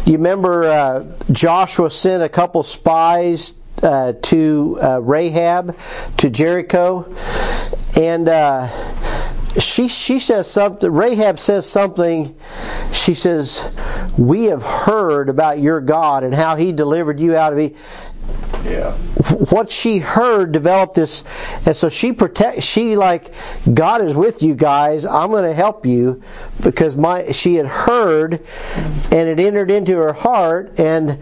you 0.07 0.12
remember 0.12 0.64
uh, 0.64 1.07
Joshua 1.32 1.91
sent 1.91 2.22
a 2.22 2.28
couple 2.28 2.62
spies 2.62 3.55
uh, 3.82 4.12
to 4.22 4.78
uh, 4.80 5.01
Rahab, 5.01 5.76
to 6.18 6.30
Jericho, 6.30 7.12
and 7.97 8.28
uh, 8.28 8.68
she 9.59 9.89
she 9.89 10.20
says 10.20 10.49
something. 10.49 10.91
Rahab 10.91 11.41
says 11.41 11.68
something. 11.68 12.36
She 12.93 13.14
says, 13.14 13.68
"We 14.16 14.45
have 14.45 14.62
heard 14.62 15.30
about 15.30 15.59
your 15.59 15.80
God 15.80 16.22
and 16.22 16.32
how 16.32 16.55
He 16.55 16.70
delivered 16.70 17.18
you 17.18 17.34
out 17.36 17.53
of 17.53 17.59
Egypt." 17.59 17.80
What 19.50 19.70
she 19.70 19.98
heard 19.98 20.52
developed 20.52 20.94
this 20.94 21.24
and 21.66 21.76
so 21.76 21.88
she 21.88 22.12
protect 22.12 22.62
she 22.62 22.96
like 22.96 23.32
god 23.72 24.02
is 24.02 24.14
with 24.14 24.42
you 24.42 24.54
guys. 24.54 25.04
I'm 25.04 25.30
going 25.30 25.44
to 25.44 25.54
help 25.54 25.86
you 25.86 26.22
because 26.62 26.96
my 26.96 27.32
she 27.32 27.54
had 27.54 27.66
heard 27.66 28.34
and 29.12 29.28
it 29.28 29.40
entered 29.40 29.70
into 29.70 29.96
her 29.96 30.12
heart 30.12 30.78
and 30.78 31.18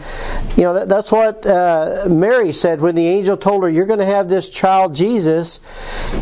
you 0.57 0.64
know 0.64 0.74
that, 0.74 0.88
that's 0.88 1.12
what 1.12 1.47
uh, 1.47 2.05
mary 2.09 2.53
said 2.53 2.80
when 2.80 2.94
the 2.94 3.07
angel 3.07 3.36
told 3.36 3.62
her 3.62 3.70
you're 3.70 3.86
going 3.86 4.01
to 4.01 4.07
have 4.07 4.28
this 4.28 4.49
child 4.51 4.94
jesus. 4.94 5.61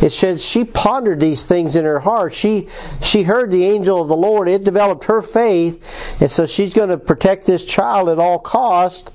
It 0.02 0.10
says 0.10 0.44
she 0.44 0.64
pondered 0.64 1.20
these 1.20 1.46
things 1.46 1.76
in 1.76 1.84
her 1.84 2.00
heart. 2.00 2.34
She 2.34 2.68
she 3.02 3.22
heard 3.22 3.50
the 3.50 3.64
angel 3.66 4.00
of 4.00 4.08
the 4.08 4.16
lord. 4.16 4.48
It 4.48 4.64
developed 4.64 5.04
her 5.04 5.22
faith 5.22 6.20
and 6.20 6.30
so 6.30 6.46
she's 6.46 6.74
going 6.74 6.90
to 6.90 6.98
protect 6.98 7.46
this 7.46 7.64
child 7.64 8.08
at 8.08 8.18
all 8.18 8.38
cost 8.38 9.10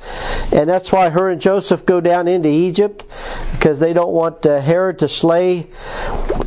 and 0.54 0.70
that's 0.70 0.92
why 0.92 1.10
her 1.10 1.30
and 1.30 1.42
joseph 1.42 1.86
go 1.86 1.99
down 2.02 2.28
into 2.28 2.50
Egypt 2.50 3.06
because 3.52 3.80
they 3.80 3.94
don't 3.94 4.12
want 4.12 4.46
uh, 4.46 4.60
Herod 4.60 5.00
to 5.00 5.08
slay. 5.08 5.68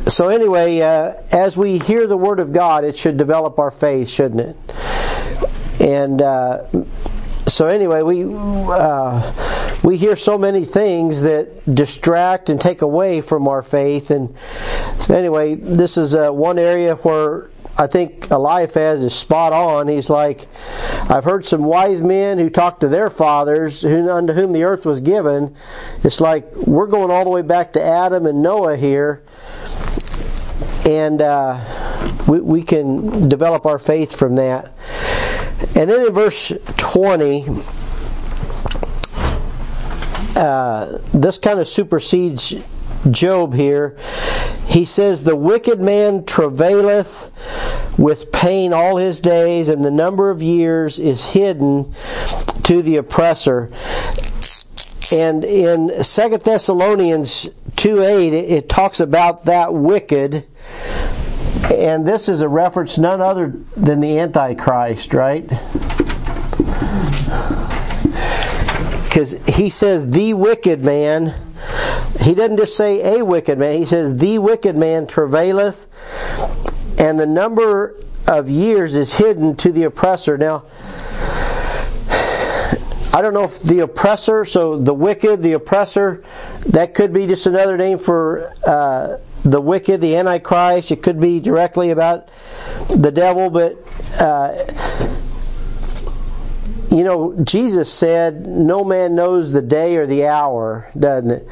So 0.07 0.29
anyway, 0.29 0.81
uh, 0.81 1.13
as 1.31 1.55
we 1.55 1.79
hear 1.79 2.07
the 2.07 2.17
word 2.17 2.39
of 2.39 2.53
God, 2.53 2.83
it 2.83 2.97
should 2.97 3.17
develop 3.17 3.59
our 3.59 3.71
faith, 3.71 4.09
shouldn't 4.09 4.41
it? 4.41 4.55
And 5.79 6.21
uh, 6.21 6.65
so 7.47 7.67
anyway, 7.67 8.01
we 8.01 8.25
uh, 8.25 9.33
we 9.83 9.97
hear 9.97 10.15
so 10.15 10.37
many 10.37 10.63
things 10.63 11.21
that 11.21 11.65
distract 11.71 12.49
and 12.49 12.59
take 12.59 12.81
away 12.81 13.21
from 13.21 13.47
our 13.47 13.61
faith. 13.61 14.11
And 14.11 14.35
so 14.99 15.15
anyway, 15.15 15.55
this 15.55 15.97
is 15.97 16.15
uh, 16.15 16.31
one 16.31 16.57
area 16.57 16.95
where 16.95 17.49
I 17.75 17.87
think 17.87 18.29
Eliphaz 18.29 19.01
is 19.01 19.15
spot 19.15 19.51
on. 19.51 19.87
He's 19.87 20.09
like, 20.09 20.47
I've 21.09 21.23
heard 21.23 21.45
some 21.45 21.63
wise 21.63 22.01
men 22.01 22.37
who 22.37 22.49
talked 22.49 22.81
to 22.81 22.87
their 22.87 23.09
fathers, 23.09 23.81
who, 23.81 24.09
unto 24.09 24.31
whom 24.33 24.53
the 24.53 24.65
earth 24.65 24.85
was 24.85 25.01
given. 25.01 25.55
It's 26.03 26.21
like 26.21 26.55
we're 26.55 26.87
going 26.87 27.09
all 27.09 27.23
the 27.23 27.31
way 27.31 27.41
back 27.41 27.73
to 27.73 27.83
Adam 27.83 28.27
and 28.27 28.43
Noah 28.43 28.77
here, 28.77 29.23
and 30.85 31.19
uh, 31.19 32.13
we, 32.27 32.41
we 32.41 32.63
can 32.63 33.27
develop 33.27 33.65
our 33.65 33.79
faith 33.79 34.15
from 34.15 34.35
that. 34.35 34.71
And 35.75 35.89
then 35.89 36.05
in 36.05 36.13
verse 36.13 36.51
20, 36.77 37.45
uh, 40.35 40.99
this 41.11 41.39
kind 41.39 41.59
of 41.59 41.67
supersedes 41.67 42.53
Job 43.09 43.53
here. 43.53 43.97
He 44.73 44.85
says, 44.85 45.23
The 45.23 45.35
wicked 45.35 45.79
man 45.79 46.25
travaileth 46.25 47.29
with 47.99 48.31
pain 48.31 48.73
all 48.73 48.97
his 48.97 49.21
days, 49.21 49.69
and 49.69 49.85
the 49.85 49.91
number 49.91 50.31
of 50.31 50.41
years 50.41 50.97
is 50.97 51.23
hidden 51.23 51.93
to 52.63 52.81
the 52.81 52.97
oppressor. 52.97 53.69
And 55.11 55.45
in 55.45 55.89
2 55.89 56.37
Thessalonians 56.39 57.47
2 57.75 58.01
8, 58.01 58.33
it 58.33 58.67
talks 58.67 58.99
about 58.99 59.45
that 59.45 59.71
wicked. 59.71 60.43
And 61.71 62.03
this 62.03 62.27
is 62.27 62.41
a 62.41 62.49
reference 62.49 62.97
none 62.97 63.21
other 63.21 63.53
than 63.77 63.99
the 63.99 64.17
Antichrist, 64.17 65.13
right? 65.13 65.47
Because 69.03 69.33
he 69.45 69.69
says, 69.69 70.09
the 70.09 70.33
wicked 70.33 70.83
man. 70.83 71.52
He 72.19 72.35
doesn't 72.35 72.57
just 72.57 72.77
say 72.77 73.17
a 73.17 73.25
wicked 73.25 73.57
man, 73.57 73.75
he 73.75 73.85
says, 73.85 74.15
the 74.15 74.37
wicked 74.37 74.75
man 74.75 75.07
travaileth, 75.07 75.87
and 76.99 77.19
the 77.19 77.25
number 77.25 77.95
of 78.27 78.49
years 78.49 78.95
is 78.95 79.15
hidden 79.15 79.55
to 79.57 79.71
the 79.71 79.83
oppressor. 79.83 80.37
Now, 80.37 80.63
I 83.15 83.21
don't 83.21 83.33
know 83.33 83.43
if 83.43 83.61
the 83.61 83.81
oppressor, 83.81 84.43
so 84.45 84.79
the 84.79 84.93
wicked, 84.93 85.41
the 85.41 85.53
oppressor, 85.53 86.23
that 86.67 86.95
could 86.95 87.13
be 87.13 87.27
just 87.27 87.45
another 87.45 87.77
name 87.77 87.99
for 87.99 88.51
uh, 88.65 89.17
the 89.43 89.61
wicked, 89.61 90.01
the 90.01 90.15
Antichrist. 90.15 90.91
It 90.91 91.03
could 91.03 91.19
be 91.19 91.39
directly 91.39 91.91
about 91.91 92.29
the 92.89 93.11
devil, 93.11 93.49
but 93.49 93.77
uh, 94.19 94.65
you 96.93 97.03
know, 97.03 97.33
Jesus 97.43 97.91
said, 97.91 98.45
"No 98.45 98.83
man 98.83 99.15
knows 99.15 99.51
the 99.51 99.63
day 99.63 99.97
or 99.97 100.05
the 100.05 100.27
hour," 100.27 100.87
doesn't 100.97 101.31
it? 101.31 101.47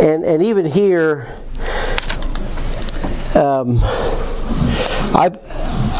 And 0.00 0.24
and 0.24 0.42
even 0.42 0.66
here, 0.66 1.28
um, 3.36 3.78
I 5.14 5.30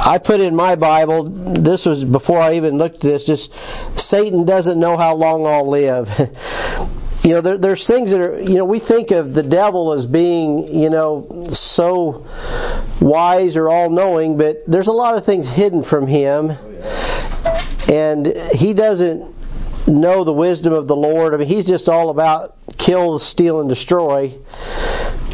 I 0.04 0.18
put 0.18 0.40
in 0.40 0.56
my 0.56 0.74
Bible. 0.74 1.22
This 1.22 1.86
was 1.86 2.02
before 2.02 2.40
I 2.40 2.54
even 2.54 2.76
looked 2.76 2.96
at 2.96 3.00
this. 3.02 3.24
Just 3.24 3.54
Satan 3.96 4.44
doesn't 4.44 4.80
know 4.80 4.96
how 4.96 5.14
long 5.14 5.46
I'll 5.46 5.68
live. 5.68 6.08
you 7.22 7.30
know, 7.30 7.40
there, 7.40 7.58
there's 7.58 7.86
things 7.86 8.10
that 8.10 8.20
are. 8.20 8.40
You 8.40 8.58
know, 8.58 8.64
we 8.64 8.80
think 8.80 9.12
of 9.12 9.32
the 9.32 9.44
devil 9.44 9.92
as 9.92 10.06
being, 10.06 10.74
you 10.74 10.90
know, 10.90 11.46
so 11.50 12.26
wise 13.00 13.56
or 13.56 13.68
all-knowing, 13.68 14.38
but 14.38 14.64
there's 14.66 14.88
a 14.88 14.92
lot 14.92 15.16
of 15.16 15.24
things 15.24 15.48
hidden 15.48 15.82
from 15.82 16.06
him, 16.06 16.52
and 17.92 18.26
he 18.54 18.72
doesn't 18.72 19.34
know 19.86 20.24
the 20.24 20.32
wisdom 20.32 20.72
of 20.72 20.86
the 20.86 20.96
Lord. 20.96 21.34
I 21.34 21.36
mean, 21.36 21.46
he's 21.46 21.66
just 21.66 21.90
all 21.90 22.08
about 22.08 22.56
kill, 22.78 23.18
steal, 23.18 23.60
and 23.60 23.68
destroy. 23.68 24.30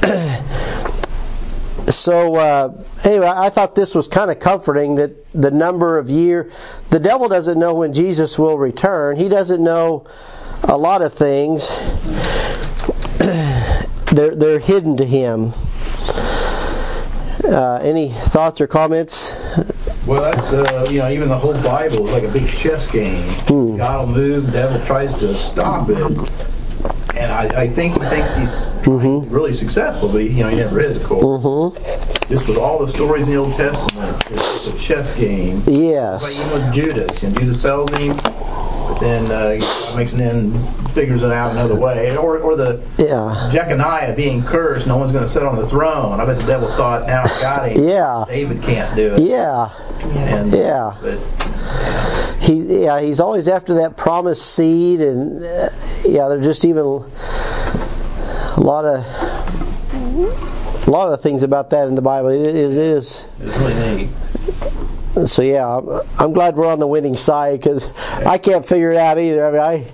so 1.86 2.34
uh, 2.34 2.82
anyway, 3.04 3.28
I 3.28 3.50
thought 3.50 3.76
this 3.76 3.94
was 3.94 4.08
kind 4.08 4.32
of 4.32 4.40
comforting 4.40 4.96
that 4.96 5.30
the 5.32 5.52
number 5.52 5.98
of 5.98 6.10
year, 6.10 6.50
the 6.90 6.98
devil 6.98 7.28
doesn't 7.28 7.60
know 7.60 7.74
when 7.74 7.92
Jesus 7.92 8.36
will 8.36 8.58
return. 8.58 9.16
He 9.16 9.28
doesn't 9.28 9.62
know 9.62 10.08
a 10.64 10.76
lot 10.76 11.02
of 11.02 11.14
things. 11.14 11.68
they're 14.12 14.34
they're 14.34 14.58
hidden 14.58 14.96
to 14.96 15.04
him. 15.04 15.52
Uh, 17.44 17.78
any 17.82 18.08
thoughts 18.08 18.60
or 18.60 18.66
comments? 18.66 19.32
Well, 20.08 20.22
that's 20.32 20.52
uh, 20.52 20.86
you 20.90 21.00
know 21.00 21.10
even 21.10 21.28
the 21.28 21.36
whole 21.38 21.52
Bible 21.62 22.06
is 22.06 22.12
like 22.12 22.22
a 22.24 22.32
big 22.32 22.48
chess 22.48 22.90
game. 22.90 23.22
Hmm. 23.46 23.76
God 23.76 24.06
will 24.08 24.14
move, 24.14 24.46
the 24.46 24.52
devil 24.52 24.80
tries 24.86 25.16
to 25.16 25.34
stop 25.34 25.88
it, 25.90 25.98
and 27.16 27.30
I, 27.32 27.62
I 27.62 27.68
think 27.68 27.94
he 27.94 28.04
thinks 28.04 28.34
he's 28.34 28.68
Mm-hmm. 28.88 29.34
really 29.34 29.52
successful, 29.52 30.08
but 30.08 30.22
he, 30.22 30.28
you 30.28 30.44
know 30.44 30.48
he 30.48 30.56
never 30.56 30.80
is, 30.80 30.96
of 30.96 31.04
course. 31.04 31.44
Mm-hmm. 31.44 32.30
Just 32.30 32.48
with 32.48 32.56
all 32.56 32.78
the 32.78 32.88
stories 32.88 33.26
in 33.28 33.34
the 33.34 33.38
Old 33.40 33.52
Testament, 33.54 34.24
it's 34.30 34.66
a 34.68 34.78
chess 34.78 35.14
game. 35.14 35.58
Like 35.58 35.66
Yes. 35.68 36.38
even 36.40 36.50
with 36.52 36.72
Judas, 36.72 37.22
and 37.22 37.38
Judas 37.38 37.60
sells 37.60 37.90
him, 37.92 38.16
but 38.88 39.00
then 39.00 39.30
uh, 39.30 39.50
makes 39.96 40.14
an 40.14 40.20
end, 40.20 40.50
figures 40.94 41.22
it 41.22 41.30
out 41.30 41.52
another 41.52 41.74
way, 41.76 42.16
or 42.16 42.38
or 42.38 42.56
the 42.56 42.82
Yeah. 42.96 43.48
Jeconiah 43.52 44.16
being 44.16 44.42
cursed, 44.42 44.86
no 44.86 44.96
one's 44.96 45.12
going 45.12 45.24
to 45.24 45.28
sit 45.30 45.42
on 45.42 45.56
the 45.56 45.66
throne. 45.66 46.20
I 46.20 46.24
bet 46.24 46.38
the 46.38 46.46
devil 46.46 46.68
thought, 46.72 47.06
now 47.06 47.22
I 47.22 47.40
got 47.40 47.68
him. 47.68 47.84
Yeah. 47.88 48.24
David 48.26 48.62
can't 48.62 48.94
do 48.96 49.14
it. 49.14 49.20
Yeah. 49.22 49.70
And, 50.02 50.52
Yeah. 50.52 50.96
But 51.00 51.18
He 52.40 52.82
yeah, 52.84 53.00
he's 53.00 53.20
always 53.20 53.48
after 53.48 53.74
that 53.74 53.96
promised 53.96 54.54
seed 54.54 55.00
and 55.00 55.44
uh, 55.44 55.68
yeah, 56.04 56.28
there's 56.28 56.44
just 56.44 56.64
even 56.64 56.84
a 56.84 58.60
lot 58.60 58.84
of 58.84 59.04
a 60.86 60.90
lot 60.90 61.12
of 61.12 61.20
things 61.20 61.42
about 61.42 61.70
that 61.70 61.88
in 61.88 61.94
the 61.94 62.02
Bible. 62.02 62.28
It 62.28 62.40
is 62.54 62.76
it 62.76 62.82
is 62.82 63.26
it's 63.40 63.56
really 63.58 63.74
neat. 63.96 64.08
So 65.26 65.42
yeah, 65.42 65.80
I'm, 66.18 66.32
glad 66.32 66.56
we're 66.56 66.66
on 66.66 66.78
the 66.78 66.86
winning 66.86 67.16
side 67.16 67.60
because 67.60 67.86
I 68.24 68.38
can't 68.38 68.66
figure 68.66 68.92
it 68.92 68.96
out 68.96 69.18
either. 69.18 69.46
I 69.46 69.50
mean, 69.50 69.60
I 69.60 69.86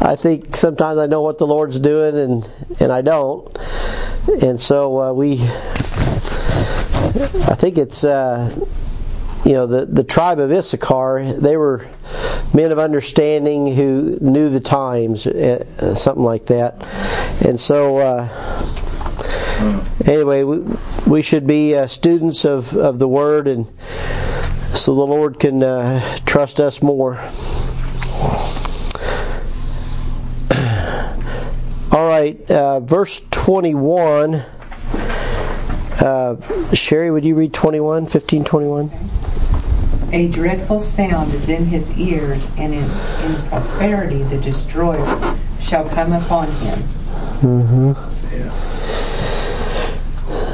I 0.00 0.16
think 0.16 0.56
sometimes 0.56 0.98
I 0.98 1.06
know 1.06 1.22
what 1.22 1.38
the 1.38 1.46
Lord's 1.46 1.78
doing 1.80 2.16
and 2.16 2.50
and 2.80 2.92
I 2.92 3.02
don't. 3.02 3.56
And 4.42 4.60
so 4.60 5.00
uh, 5.00 5.12
we, 5.12 5.34
I 5.34 5.36
think 7.54 7.78
it's 7.78 8.04
uh, 8.04 8.54
you 9.44 9.52
know 9.52 9.66
the 9.66 9.86
the 9.86 10.04
tribe 10.04 10.38
of 10.38 10.50
Issachar. 10.50 11.34
They 11.34 11.56
were 11.56 11.86
men 12.52 12.72
of 12.72 12.78
understanding 12.78 13.74
who 13.74 14.18
knew 14.20 14.50
the 14.50 14.60
times, 14.60 15.26
uh, 15.26 15.94
something 15.94 16.24
like 16.24 16.46
that. 16.46 16.86
And 17.44 17.58
so. 17.58 17.98
Uh, 17.98 18.28
anyway, 20.04 20.42
we, 20.42 20.62
we 21.06 21.22
should 21.22 21.46
be 21.46 21.74
uh, 21.74 21.86
students 21.86 22.44
of, 22.44 22.76
of 22.76 22.98
the 22.98 23.08
Word, 23.08 23.48
and 23.48 23.66
so 24.76 24.94
the 24.94 25.06
Lord 25.06 25.40
can 25.40 25.62
uh, 25.62 26.18
trust 26.26 26.60
us 26.60 26.82
more. 26.82 27.14
All 31.92 32.06
right, 32.06 32.38
uh, 32.50 32.80
verse 32.80 33.24
21. 33.30 34.34
Uh, 35.98 36.36
Sherry, 36.74 37.10
would 37.10 37.24
you 37.24 37.34
read 37.34 37.54
21, 37.54 38.06
15, 38.06 38.44
21? 38.44 38.92
A 40.12 40.28
dreadful 40.28 40.78
sound 40.80 41.32
is 41.32 41.48
in 41.48 41.64
his 41.64 41.98
ears, 41.98 42.52
and 42.58 42.74
in, 42.74 42.84
in 42.84 43.36
prosperity 43.48 44.22
the 44.22 44.38
destroyer 44.38 45.36
shall 45.60 45.88
come 45.88 46.12
upon 46.12 46.48
him. 46.48 46.78
Mm-hmm. 47.40 47.92
Yeah. 48.36 48.50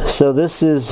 So 0.06 0.32
this 0.32 0.62
is, 0.62 0.90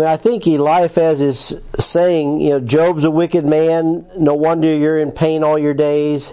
mean, 0.00 0.08
I 0.08 0.16
think 0.16 0.46
Eliphaz 0.46 1.20
is 1.20 1.60
saying, 1.78 2.40
you 2.40 2.50
know, 2.50 2.60
Job's 2.60 3.04
a 3.04 3.10
wicked 3.10 3.44
man. 3.44 4.06
No 4.18 4.34
wonder 4.34 4.74
you're 4.74 4.98
in 4.98 5.12
pain 5.12 5.44
all 5.44 5.58
your 5.58 5.74
days. 5.74 6.32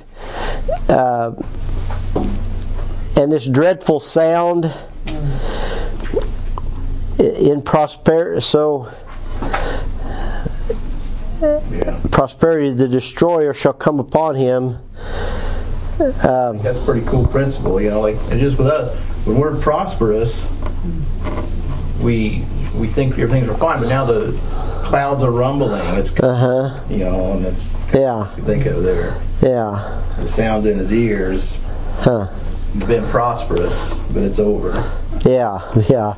Uh, 0.88 1.34
and 3.18 3.32
this 3.32 3.46
dreadful 3.46 4.00
sound 4.00 4.74
in 7.20 7.62
prosperity. 7.62 8.42
So 8.42 8.88
Yeah. 11.42 12.00
prosperity, 12.10 12.72
the 12.72 12.88
destroyer 12.88 13.54
shall 13.54 13.74
come 13.74 14.00
upon 14.00 14.36
him. 14.36 14.78
Um, 16.00 16.60
That's 16.60 16.78
a 16.78 16.82
pretty 16.86 17.06
cool 17.06 17.28
principle, 17.28 17.82
you 17.82 17.90
know, 17.90 18.02
like, 18.02 18.18
and 18.32 18.40
just 18.40 18.58
with 18.58 18.68
us, 18.68 18.96
when 19.26 19.38
we're 19.38 19.56
prosperous, 19.58 20.52
we, 22.02 22.46
we 22.78 22.88
think 22.88 23.18
everything's 23.18 23.58
fine, 23.58 23.80
but 23.80 23.90
now 23.90 24.06
the 24.06 24.32
clouds 24.86 25.24
are 25.24 25.32
rumbling, 25.32 25.82
it's, 25.96 26.18
uh 26.20 26.36
huh. 26.36 26.84
you 26.90 27.00
know, 27.00 27.34
and 27.34 27.46
it's, 27.46 27.76
Yeah. 27.94 28.34
you 28.38 28.44
think 28.44 28.66
of 28.66 28.84
there, 28.84 29.16
Yeah. 29.42 30.02
the 30.20 30.30
sounds 30.30 30.66
in 30.66 30.78
his 30.78 30.94
ears, 30.94 31.58
Huh. 32.00 32.28
been 32.88 33.04
prosperous, 33.06 34.00
but 34.14 34.24
it's 34.24 34.40
over. 34.40 34.72
Yeah. 35.26 35.62
Yeah. 35.90 36.16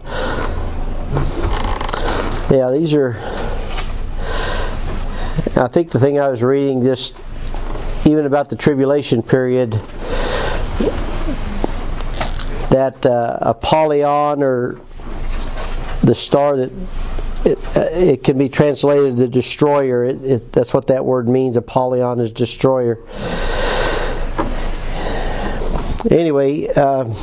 Yeah. 2.51 2.71
These 2.71 2.93
are. 2.95 3.15
I 5.55 5.67
think 5.67 5.91
the 5.91 5.99
thing 5.99 6.19
I 6.19 6.27
was 6.29 6.43
reading 6.43 6.81
just 6.83 7.15
even 8.05 8.25
about 8.25 8.49
the 8.49 8.55
tribulation 8.57 9.23
period 9.23 9.71
that 12.71 13.05
uh, 13.05 13.37
Apollyon 13.41 14.43
or 14.43 14.79
the 16.01 16.15
star 16.15 16.57
that 16.57 16.71
it, 17.45 17.77
uh, 17.77 17.89
it 17.91 18.23
can 18.23 18.37
be 18.37 18.49
translated 18.49 19.15
the 19.17 19.27
destroyer. 19.27 20.03
It, 20.03 20.23
it, 20.23 20.51
that's 20.51 20.73
what 20.73 20.87
that 20.87 21.05
word 21.05 21.27
means. 21.27 21.55
Apollyon 21.55 22.19
is 22.19 22.31
destroyer. 22.31 22.99
Anyway, 26.09 26.67
um, 26.67 27.13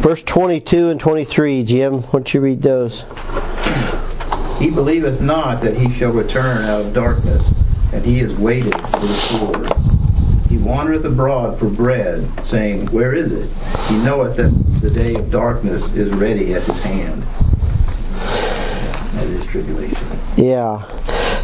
verse 0.00 0.22
22 0.22 0.90
and 0.90 1.00
23, 1.00 1.62
Jim, 1.64 2.02
why 2.02 2.10
don't 2.12 2.34
you 2.34 2.40
read 2.40 2.62
those? 2.62 3.04
He 4.58 4.70
believeth 4.70 5.20
not 5.20 5.62
that 5.62 5.76
he 5.76 5.90
shall 5.90 6.12
return 6.12 6.64
out 6.64 6.82
of 6.82 6.92
darkness, 6.92 7.54
and 7.92 8.04
he 8.04 8.20
is 8.20 8.34
waited 8.34 8.74
for 8.74 8.98
the 8.98 9.08
sword. 9.08 9.72
He 10.48 10.58
wandereth 10.58 11.04
abroad 11.04 11.56
for 11.56 11.68
bread, 11.68 12.28
saying, 12.44 12.88
Where 12.88 13.14
is 13.14 13.32
it? 13.32 13.48
He 13.88 13.96
knoweth 13.98 14.36
that 14.36 14.50
the 14.80 14.90
day 14.90 15.14
of 15.14 15.30
darkness 15.30 15.94
is 15.94 16.10
ready 16.10 16.54
at 16.54 16.62
his 16.64 16.80
hand. 16.80 17.22
That 19.40 19.46
is 19.46 19.52
tribulation. 19.52 20.06
Yeah. 20.36 20.86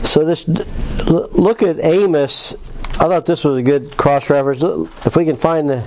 So 0.03 0.25
this, 0.25 0.47
look 0.49 1.63
at 1.63 1.83
Amos. 1.83 2.55
I 2.95 3.09
thought 3.09 3.27
this 3.27 3.45
was 3.45 3.59
a 3.59 3.63
good 3.63 3.97
cross 3.97 4.29
reference. 4.31 4.63
If 5.07 5.17
we 5.17 5.25
can 5.25 5.37
find 5.37 5.69
the 5.69 5.87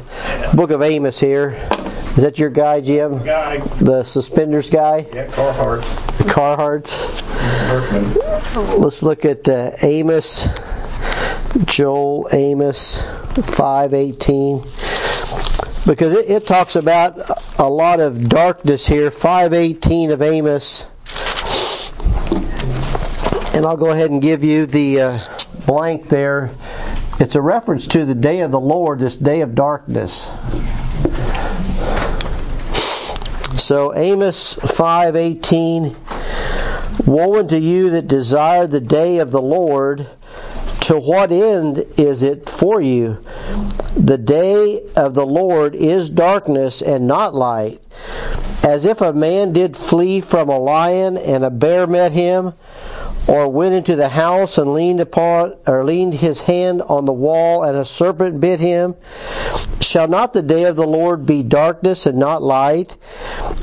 book 0.55 0.71
of 0.71 0.81
Amos 0.81 1.19
here, 1.19 1.49
is 2.15 2.23
that 2.23 2.39
your 2.39 2.49
guy, 2.49 2.81
Jim? 2.81 3.23
Guy, 3.23 3.57
The 3.57 4.03
suspenders 4.03 4.69
guy, 4.69 5.05
yeah, 5.13 5.27
Carhartt, 5.27 5.81
Carhartts. 6.27 7.25
Berkman. 7.69 8.81
Let's 8.81 9.03
look 9.03 9.25
at 9.25 9.47
uh, 9.47 9.71
Amos, 9.81 10.47
Joel, 11.65 12.29
Amos, 12.31 13.01
five 13.43 13.93
eighteen, 13.93 14.61
because 15.85 16.13
it, 16.13 16.29
it 16.29 16.47
talks 16.47 16.75
about 16.75 17.19
a 17.59 17.69
lot 17.69 17.99
of 17.99 18.27
darkness 18.27 18.85
here. 18.85 19.09
Five 19.09 19.53
eighteen 19.53 20.11
of 20.11 20.21
Amos, 20.21 20.85
and 23.59 23.67
I'll 23.67 23.75
go 23.75 23.89
ahead 23.89 24.09
and 24.09 24.21
give 24.21 24.45
you 24.45 24.65
the 24.65 25.01
uh, 25.01 25.19
blank 25.65 26.07
there. 26.07 26.51
It's 27.19 27.35
a 27.35 27.41
reference 27.41 27.87
to 27.87 28.05
the 28.05 28.15
day 28.15 28.39
of 28.39 28.51
the 28.51 28.59
Lord, 28.59 28.99
this 28.99 29.17
day 29.17 29.41
of 29.41 29.53
darkness. 29.53 30.27
So 33.61 33.93
Amos 33.93 34.55
5:18 34.55 35.93
Woe 37.05 37.39
unto 37.39 37.57
you 37.57 37.89
that 37.89 38.07
desire 38.07 38.65
the 38.65 38.79
day 38.79 39.17
of 39.17 39.29
the 39.29 39.41
Lord 39.41 40.07
to 40.81 40.97
what 40.97 41.33
end 41.33 41.79
is 41.97 42.23
it 42.23 42.47
for 42.47 42.79
you? 42.79 43.17
The 43.97 44.17
day 44.17 44.83
of 44.95 45.13
the 45.13 45.25
Lord 45.25 45.75
is 45.75 46.09
darkness 46.09 46.81
and 46.81 47.07
not 47.07 47.35
light. 47.35 47.81
As 48.63 48.85
if 48.85 49.01
a 49.01 49.11
man 49.11 49.51
did 49.51 49.75
flee 49.75 50.21
from 50.21 50.47
a 50.47 50.57
lion 50.57 51.17
and 51.17 51.43
a 51.43 51.49
bear 51.49 51.87
met 51.87 52.13
him, 52.13 52.53
or 53.29 53.47
went 53.47 53.75
into 53.75 53.95
the 53.95 54.09
house 54.09 54.57
and 54.57 54.73
leaned 54.73 54.99
upon 54.99 55.53
or 55.67 55.85
leaned 55.85 56.15
his 56.15 56.41
hand 56.41 56.81
on 56.81 57.05
the 57.05 57.13
wall 57.13 57.63
and 57.63 57.77
a 57.77 57.85
serpent 57.85 58.41
bit 58.41 58.59
him? 58.59 58.95
Shall 59.79 60.07
not 60.07 60.33
the 60.33 60.41
day 60.41 60.63
of 60.63 60.75
the 60.75 60.87
lord 60.87 61.25
be 61.25 61.43
darkness 61.43 62.07
and 62.07 62.17
not 62.17 62.41
light? 62.41 62.97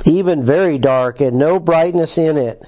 Even 0.05 0.45
very 0.45 0.79
dark 0.79 1.21
and 1.21 1.37
no 1.37 1.59
brightness 1.59 2.17
in 2.17 2.37
it. 2.37 2.63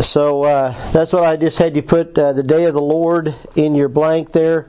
So 0.00 0.42
uh, 0.42 0.92
that's 0.92 1.12
what 1.12 1.22
i 1.22 1.36
just 1.36 1.58
had 1.58 1.76
you 1.76 1.82
put 1.82 2.18
uh, 2.18 2.32
the 2.32 2.42
day 2.42 2.64
of 2.64 2.74
the 2.74 2.82
lord 2.82 3.32
in 3.54 3.76
your 3.76 3.88
blank 3.88 4.32
there. 4.32 4.68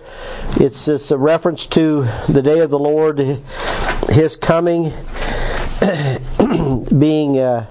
It's 0.57 0.85
just 0.85 1.11
a 1.11 1.17
reference 1.17 1.65
to 1.67 2.07
the 2.29 2.43
day 2.43 2.59
of 2.59 2.69
the 2.69 2.79
lord 2.79 3.19
his 4.09 4.37
coming 4.37 4.93
being 6.97 7.39
uh, 7.39 7.65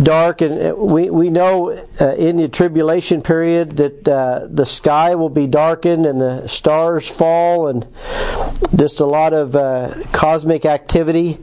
dark, 0.00 0.40
and 0.40 0.76
we 0.76 1.10
we 1.10 1.30
know 1.30 1.70
uh, 1.70 2.14
in 2.14 2.36
the 2.36 2.48
tribulation 2.48 3.22
period 3.22 3.76
that 3.76 4.08
uh, 4.08 4.46
the 4.50 4.64
sky 4.66 5.14
will 5.14 5.28
be 5.28 5.46
darkened 5.46 6.06
and 6.06 6.20
the 6.20 6.48
stars 6.48 7.08
fall, 7.08 7.68
and 7.68 7.86
just 8.74 9.00
a 9.00 9.06
lot 9.06 9.32
of 9.32 9.54
uh, 9.54 9.94
cosmic 10.12 10.64
activity. 10.64 11.38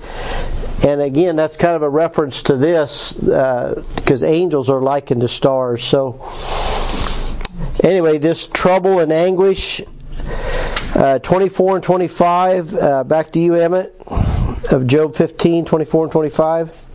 And 0.85 1.01
again, 1.01 1.35
that's 1.35 1.57
kind 1.57 1.75
of 1.75 1.81
a 1.81 1.89
reference 1.89 2.43
to 2.43 2.55
this 2.55 3.13
because 3.13 4.23
angels 4.23 4.69
are 4.69 4.81
likened 4.81 5.21
to 5.21 5.27
stars. 5.27 5.83
So 5.83 6.25
anyway, 7.83 8.17
this 8.17 8.47
trouble 8.47 8.99
and 8.99 9.11
anguish. 9.11 9.81
Uh, 10.95 11.19
24 11.19 11.75
and 11.75 11.83
25, 11.83 12.73
uh, 12.73 13.03
back 13.03 13.29
to 13.31 13.39
you, 13.39 13.53
Emmett, 13.53 13.95
of 14.71 14.87
Job 14.87 15.15
15, 15.15 15.65
24 15.65 16.03
and 16.05 16.11
25. 16.11 16.88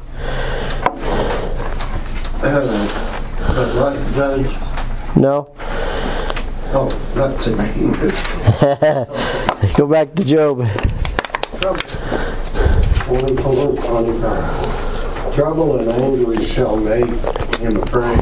Uh, 2.47 2.61
but 3.55 3.69
right, 3.81 4.03
Judge, 4.13 4.53
No? 5.17 5.49
oh, 6.75 6.91
that's 7.15 7.47
it. 7.47 7.57
Go 9.79 9.87
back 9.87 10.13
to 10.15 10.25
Job. 10.27 10.59
Trouble 15.35 15.79
and 15.79 15.89
anguish 15.89 16.47
shall 16.47 16.77
make 16.77 17.07
him 17.07 17.77
afraid. 17.79 18.21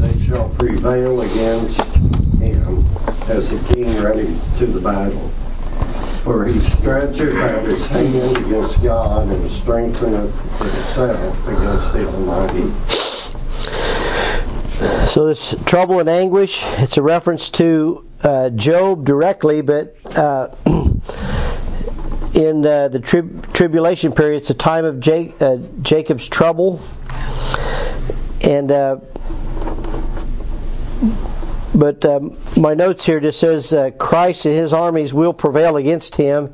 They 0.00 0.16
shall 0.24 0.48
prevail 0.50 1.20
against 1.20 1.80
him 1.80 2.84
as 3.28 3.50
the 3.50 3.58
king 3.74 4.00
ready 4.02 4.38
to 4.58 4.66
the 4.66 4.80
battle. 4.80 5.28
For 6.22 6.44
he 6.44 6.58
stretcheth 6.60 7.34
out 7.34 7.64
his 7.64 7.86
hand 7.88 8.36
against 8.36 8.80
God 8.82 9.28
and 9.28 9.50
strengtheneth 9.50 10.32
himself 10.60 11.48
against 11.48 11.92
the 11.92 12.06
Almighty. 12.06 12.70
So 15.06 15.26
this 15.26 15.56
trouble 15.64 15.98
and 15.98 16.08
anguish, 16.08 16.62
it's 16.78 16.96
a 16.96 17.02
reference 17.02 17.50
to 17.50 18.04
uh, 18.22 18.50
Job 18.50 19.04
directly, 19.04 19.60
but 19.60 19.96
uh, 20.16 20.54
in 22.34 22.64
uh, 22.64 22.88
the 22.88 23.00
trib- 23.02 23.52
tribulation 23.52 24.12
period, 24.12 24.36
it's 24.36 24.50
a 24.50 24.54
time 24.54 24.84
of 24.84 25.06
uh, 25.08 25.56
Jacob's 25.82 26.28
trouble, 26.28 26.80
and 28.46 28.70
uh, 28.70 28.98
but 31.74 32.04
um, 32.04 32.36
my 32.56 32.74
notes 32.74 33.04
here 33.04 33.20
just 33.20 33.40
says 33.40 33.72
uh, 33.72 33.90
Christ 33.90 34.44
and 34.44 34.54
his 34.54 34.72
armies 34.72 35.14
will 35.14 35.32
prevail 35.32 35.76
against 35.76 36.14
him, 36.14 36.52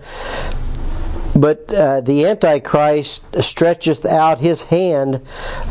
but 1.34 1.72
uh, 1.74 2.00
the 2.00 2.26
Antichrist 2.26 3.24
stretcheth 3.42 4.06
out 4.06 4.38
his 4.38 4.62
hand 4.62 5.20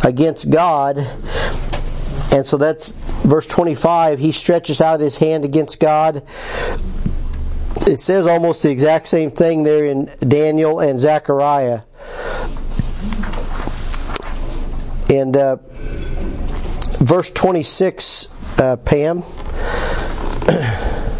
against 0.03 0.51
God. 0.51 0.97
And 2.31 2.45
so 2.45 2.57
that's 2.57 2.91
verse 2.91 3.47
25. 3.47 4.19
He 4.19 4.31
stretches 4.31 4.81
out 4.81 4.99
his 4.99 5.17
hand 5.17 5.45
against 5.45 5.79
God. 5.79 6.23
It 7.87 7.97
says 7.97 8.27
almost 8.27 8.63
the 8.63 8.71
exact 8.71 9.07
same 9.07 9.31
thing 9.31 9.63
there 9.63 9.85
in 9.85 10.05
Daniel 10.19 10.79
and 10.79 10.99
Zechariah. 10.99 11.81
And 15.09 15.37
uh, 15.37 15.57
verse 16.99 17.29
26, 17.29 18.27
uh, 18.57 18.77
Pam. 18.77 19.23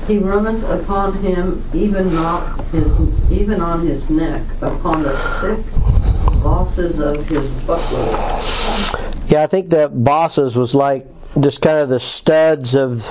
He 0.08 0.20
runneth 0.20 0.70
upon 0.70 1.18
him, 1.18 1.64
even 1.74 2.14
not 2.14 2.64
his, 2.66 3.00
even 3.32 3.60
on 3.60 3.86
his 3.88 4.10
neck, 4.12 4.44
upon 4.62 5.02
the 5.02 5.18
thick 5.42 6.44
bosses 6.44 7.00
of 7.00 7.26
his 7.28 7.52
buckler. 7.66 9.05
Yeah, 9.28 9.42
I 9.42 9.48
think 9.48 9.70
that 9.70 9.92
bosses 9.92 10.56
was 10.56 10.76
like 10.76 11.08
just 11.40 11.62
kind 11.62 11.80
of 11.80 11.90
the 11.90 12.00
studs 12.00 12.76
of 12.76 13.04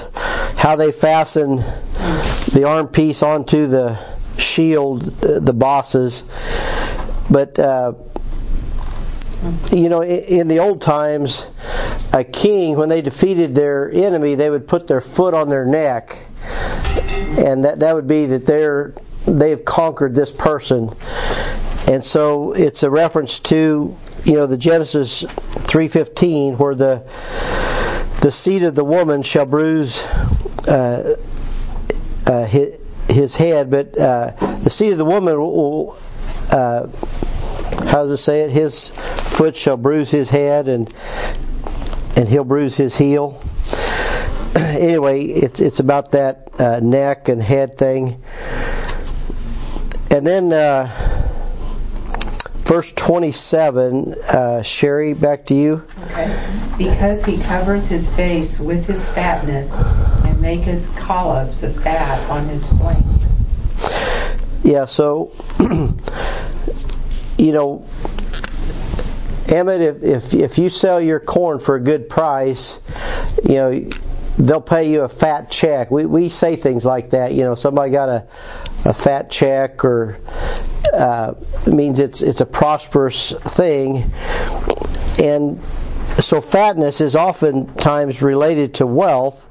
how 0.58 0.76
they 0.76 0.92
fasten 0.92 1.56
the 2.52 2.64
arm 2.66 2.88
piece 2.88 3.22
onto 3.22 3.66
the 3.66 3.98
shield, 4.38 5.02
the 5.02 5.52
bosses. 5.52 6.22
But 7.30 7.58
uh, 7.58 7.94
you 9.72 9.88
know, 9.88 10.02
in 10.02 10.48
the 10.48 10.60
old 10.60 10.82
times, 10.82 11.46
a 12.12 12.24
king, 12.24 12.76
when 12.76 12.88
they 12.88 13.02
defeated 13.02 13.54
their 13.54 13.90
enemy, 13.90 14.36
they 14.36 14.48
would 14.48 14.68
put 14.68 14.86
their 14.86 15.00
foot 15.00 15.34
on 15.34 15.48
their 15.48 15.66
neck, 15.66 16.16
and 17.38 17.64
that 17.64 17.80
that 17.80 17.94
would 17.94 18.06
be 18.06 18.26
that 18.26 18.46
they're 18.46 18.94
they've 19.26 19.64
conquered 19.64 20.14
this 20.14 20.30
person. 20.30 20.90
And 21.86 22.02
so 22.02 22.52
it's 22.52 22.82
a 22.82 22.90
reference 22.90 23.40
to 23.40 23.96
you 24.24 24.32
know 24.32 24.46
the 24.46 24.56
Genesis 24.56 25.22
3:15 25.22 26.58
where 26.58 26.74
the 26.74 27.02
the 28.20 28.32
seed 28.32 28.62
of 28.62 28.74
the 28.74 28.84
woman 28.84 29.22
shall 29.22 29.44
bruise 29.44 30.00
uh, 30.66 31.16
uh, 32.26 32.46
his, 32.46 33.36
head, 33.36 33.70
but 33.70 33.98
uh, 33.98 34.30
the 34.62 34.70
seed 34.70 34.92
of 34.92 34.98
the 34.98 35.04
woman 35.04 35.38
will. 35.38 35.98
Uh, 36.50 36.88
how 37.84 38.02
does 38.02 38.12
it 38.12 38.16
say 38.16 38.42
it? 38.44 38.50
His 38.50 38.88
foot 38.88 39.54
shall 39.56 39.76
bruise 39.76 40.10
his 40.10 40.30
head, 40.30 40.68
and 40.68 40.92
and 42.16 42.26
he'll 42.26 42.44
bruise 42.44 42.76
his 42.76 42.96
heel. 42.96 43.42
anyway, 44.56 45.24
it's 45.24 45.60
it's 45.60 45.80
about 45.80 46.12
that 46.12 46.48
uh, 46.58 46.80
neck 46.80 47.28
and 47.28 47.42
head 47.42 47.76
thing. 47.76 48.22
And 50.10 50.26
then 50.26 50.52
uh, 50.52 51.03
verse 52.64 52.92
27, 52.92 54.14
uh, 54.14 54.62
Sherry, 54.62 55.14
back 55.14 55.46
to 55.46 55.54
you. 55.54 55.84
Okay. 56.04 56.74
Because 56.78 57.24
he 57.24 57.38
covereth 57.38 57.88
his 57.88 58.12
face 58.12 58.58
with 58.58 58.86
his 58.86 59.08
fatness, 59.08 59.78
and 59.78 60.40
maketh 60.40 60.96
collops 60.96 61.62
of 61.62 61.82
fat 61.82 62.30
on 62.30 62.48
his 62.48 62.68
flanks. 62.68 63.44
Yeah, 64.62 64.86
so 64.86 65.32
you 67.38 67.52
know, 67.52 67.86
Emmett, 69.48 69.80
if, 69.82 70.02
if 70.02 70.34
if 70.34 70.58
you 70.58 70.70
sell 70.70 71.00
your 71.00 71.20
corn 71.20 71.58
for 71.60 71.76
a 71.76 71.80
good 71.80 72.08
price, 72.08 72.80
you 73.44 73.54
know, 73.54 73.90
they'll 74.38 74.62
pay 74.62 74.90
you 74.90 75.02
a 75.02 75.08
fat 75.08 75.50
check. 75.50 75.90
We 75.90 76.06
we 76.06 76.28
say 76.30 76.56
things 76.56 76.86
like 76.86 77.10
that. 77.10 77.32
You 77.34 77.44
know, 77.44 77.54
somebody 77.54 77.92
got 77.92 78.08
a 78.08 78.26
a 78.86 78.94
fat 78.94 79.30
check, 79.30 79.84
or 79.84 80.18
uh, 80.94 81.34
means 81.66 82.00
it's 82.00 82.22
it's 82.22 82.40
a 82.40 82.46
prosperous 82.46 83.32
thing, 83.32 84.12
and 85.22 85.60
so 86.18 86.40
fatness 86.40 87.00
is 87.00 87.16
oftentimes 87.16 88.22
related 88.22 88.74
to 88.74 88.86
wealth. 88.86 89.50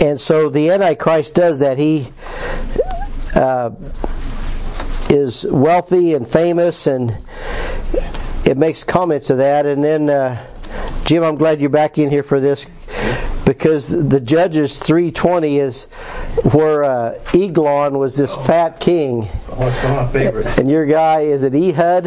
And 0.00 0.20
so 0.20 0.48
the 0.48 0.70
Antichrist 0.70 1.34
does 1.34 1.60
that. 1.60 1.78
He 1.78 2.08
uh, 3.36 3.70
is 5.08 5.46
wealthy 5.48 6.14
and 6.14 6.26
famous, 6.26 6.86
and 6.86 7.16
it 8.44 8.56
makes 8.56 8.82
comments 8.84 9.30
of 9.30 9.38
that. 9.38 9.66
And 9.66 9.84
then, 9.84 10.10
uh, 10.10 10.44
Jim, 11.04 11.22
I'm 11.22 11.36
glad 11.36 11.60
you're 11.60 11.70
back 11.70 11.98
in 11.98 12.10
here 12.10 12.22
for 12.22 12.40
this 12.40 12.66
because 13.44 13.88
the 13.88 14.20
Judges 14.20 14.78
3:20 14.78 15.58
is 15.60 15.92
where 16.52 16.84
uh, 16.84 17.18
Eglon 17.34 17.98
was 17.98 18.16
this 18.16 18.36
fat 18.36 18.80
king, 18.80 19.22
What's 19.22 19.76
one 19.82 19.92
of 19.98 20.06
my 20.06 20.12
favorites? 20.12 20.58
and 20.58 20.70
your 20.70 20.86
guy 20.86 21.20
is 21.22 21.42
it 21.42 21.54
Ehud? 21.54 22.06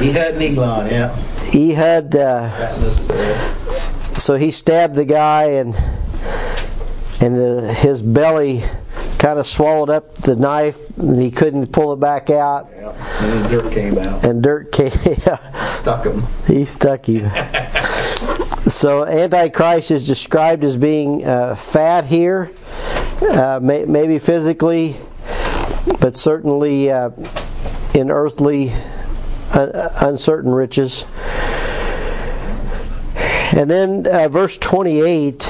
Ehud 0.00 0.34
and 0.34 0.42
Eglon, 0.42 0.86
yeah. 0.90 1.16
Ehud. 1.54 2.14
Uh, 2.16 2.50
Fatness, 2.50 3.10
uh, 3.10 4.14
so 4.18 4.34
he 4.36 4.50
stabbed 4.50 4.94
the 4.96 5.04
guy, 5.04 5.44
and 5.62 5.74
and 7.20 7.38
uh, 7.38 7.72
his 7.72 8.00
belly 8.02 8.62
kind 9.18 9.38
of 9.40 9.46
swallowed 9.46 9.90
up 9.90 10.14
the 10.14 10.36
knife, 10.36 10.78
and 10.98 11.20
he 11.20 11.30
couldn't 11.32 11.68
pull 11.72 11.92
it 11.92 12.00
back 12.00 12.30
out, 12.30 12.70
yeah. 12.74 12.92
And 13.20 13.32
then 13.32 13.50
dirt 13.50 13.72
came 13.72 13.98
out. 13.98 14.24
and 14.24 14.42
dirt 14.42 14.70
came. 14.72 14.90
Stuck 15.54 16.04
him. 16.04 16.22
he 16.46 16.64
stuck 16.64 17.06
him. 17.08 17.24
So 18.68 19.02
Antichrist 19.02 19.90
is 19.90 20.06
described 20.06 20.62
as 20.62 20.76
being 20.76 21.24
uh, 21.24 21.54
fat 21.54 22.04
here, 22.04 22.50
uh, 23.22 23.60
may, 23.62 23.86
maybe 23.86 24.18
physically, 24.18 24.94
but 26.00 26.18
certainly 26.18 26.90
uh, 26.90 27.10
in 27.94 28.10
earthly 28.10 28.70
un- 29.54 29.70
uncertain 29.72 30.52
riches. 30.52 31.06
And 33.56 33.70
then 33.70 34.06
uh, 34.06 34.28
verse 34.28 34.58
28, 34.58 35.48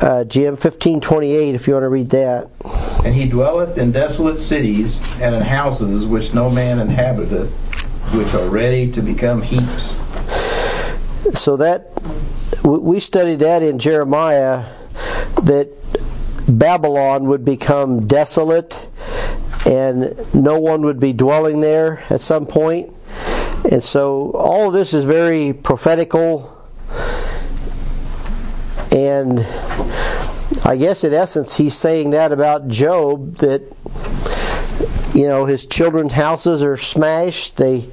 uh, 0.00 0.24
Jim, 0.24 0.52
1528, 0.52 1.56
if 1.56 1.66
you 1.66 1.72
want 1.72 1.82
to 1.82 1.88
read 1.88 2.10
that. 2.10 2.50
And 3.04 3.12
he 3.12 3.28
dwelleth 3.28 3.78
in 3.78 3.90
desolate 3.90 4.38
cities 4.38 5.02
and 5.20 5.34
in 5.34 5.42
houses 5.42 6.06
which 6.06 6.32
no 6.34 6.48
man 6.48 6.78
inhabiteth, 6.78 7.52
which 8.14 8.32
are 8.34 8.48
ready 8.48 8.92
to 8.92 9.02
become 9.02 9.42
heaps. 9.42 9.98
So 11.32 11.56
that 11.56 11.90
we 12.62 13.00
studied 13.00 13.40
that 13.40 13.62
in 13.62 13.78
Jeremiah 13.78 14.64
that 15.42 15.68
Babylon 16.46 17.26
would 17.26 17.44
become 17.44 18.06
desolate 18.06 18.86
and 19.66 20.16
no 20.34 20.58
one 20.58 20.82
would 20.82 21.00
be 21.00 21.12
dwelling 21.12 21.60
there 21.60 22.02
at 22.10 22.20
some 22.20 22.46
point. 22.46 22.92
And 23.70 23.82
so 23.82 24.32
all 24.32 24.68
of 24.68 24.72
this 24.72 24.94
is 24.94 25.04
very 25.04 25.52
prophetical 25.52 26.56
and 28.92 29.40
I 30.64 30.76
guess 30.76 31.04
in 31.04 31.14
essence 31.14 31.56
he's 31.56 31.74
saying 31.74 32.10
that 32.10 32.32
about 32.32 32.68
Job 32.68 33.36
that 33.38 33.62
you 35.14 35.28
know 35.28 35.44
his 35.44 35.66
children's 35.66 36.12
houses 36.12 36.62
are 36.62 36.76
smashed 36.76 37.56
they 37.56 37.88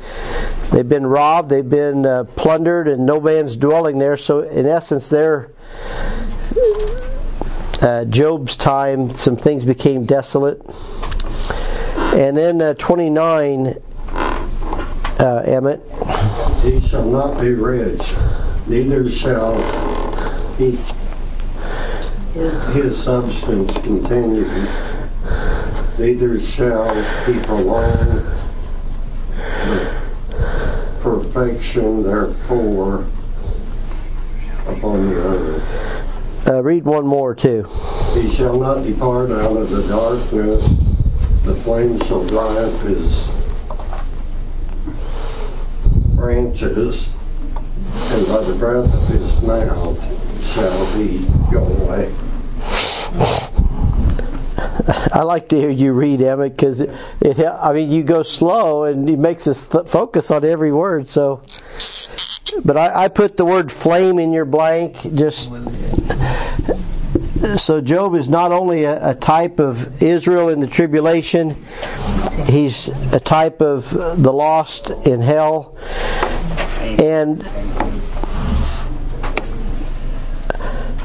they've 0.71 0.87
been 0.87 1.05
robbed 1.05 1.49
they've 1.49 1.69
been 1.69 2.05
uh, 2.05 2.23
plundered 2.23 2.87
and 2.87 3.05
no 3.05 3.19
man's 3.19 3.57
dwelling 3.57 3.97
there. 3.97 4.17
So 4.17 4.41
in 4.41 4.65
essence 4.65 5.09
there 5.09 5.51
uh, 7.81 8.05
Job's 8.05 8.57
time 8.57 9.11
some 9.11 9.37
things 9.37 9.65
became 9.65 10.05
desolate. 10.05 10.61
And 11.95 12.35
then 12.35 12.61
uh, 12.61 12.73
29 12.73 13.75
uh, 15.19 15.43
Emmett. 15.45 15.81
He 16.63 16.79
shall 16.79 17.05
not 17.05 17.39
be 17.39 17.53
rich, 17.53 18.13
neither 18.67 19.07
shall 19.07 19.57
he, 20.57 20.77
His 22.73 23.01
substance 23.01 23.73
continue, 23.73 24.45
neither 25.99 26.39
shall 26.39 26.93
he 27.25 27.39
prolong 27.43 28.46
perfection 31.37 32.01
therefore 32.01 33.05
upon 34.67 35.07
the 35.07 35.15
earth. 35.15 36.47
uh, 36.49 36.63
read 36.63 36.83
one 36.83 37.05
more 37.05 37.35
too 37.35 37.61
He 38.15 38.27
shall 38.27 38.57
not 38.59 38.83
depart 38.83 39.29
out 39.29 39.55
of 39.55 39.69
the 39.69 39.87
darkness, 39.87 40.67
the 41.43 41.53
flames 41.53 42.07
shall 42.07 42.25
dry 42.25 42.57
up 42.57 42.81
his 42.81 43.29
branches, 46.15 47.07
and 47.55 48.27
by 48.27 48.41
the 48.41 48.55
breath 48.57 48.91
of 48.91 49.07
his 49.07 49.41
mouth 49.43 50.43
shall 50.43 50.85
he 50.97 51.19
go 51.51 51.63
away. 51.63 52.11
I 54.87 55.23
like 55.23 55.49
to 55.49 55.57
hear 55.57 55.69
you 55.69 55.91
read, 55.91 56.21
Emmett, 56.21 56.55
because 56.55 56.79
it, 56.79 56.89
it, 57.21 57.39
I 57.39 57.73
mean, 57.73 57.91
you 57.91 58.03
go 58.03 58.23
slow 58.23 58.85
and 58.85 59.09
it 59.09 59.19
makes 59.19 59.47
us 59.47 59.67
th- 59.67 59.87
focus 59.87 60.31
on 60.31 60.45
every 60.45 60.71
word. 60.71 61.07
So, 61.07 61.43
but 62.63 62.77
I, 62.77 63.03
I 63.03 63.07
put 63.09 63.35
the 63.35 63.45
word 63.45 63.71
flame 63.71 64.19
in 64.19 64.31
your 64.31 64.45
blank 64.45 65.01
just 65.13 65.51
so 67.57 67.81
Job 67.81 68.15
is 68.15 68.29
not 68.29 68.51
only 68.51 68.83
a, 68.83 69.11
a 69.11 69.15
type 69.15 69.59
of 69.59 70.01
Israel 70.01 70.49
in 70.49 70.59
the 70.59 70.67
tribulation, 70.67 71.55
he's 72.47 72.87
a 73.13 73.19
type 73.19 73.61
of 73.61 73.89
the 73.89 74.31
lost 74.31 74.89
in 74.89 75.21
hell. 75.21 75.75
And 76.79 77.41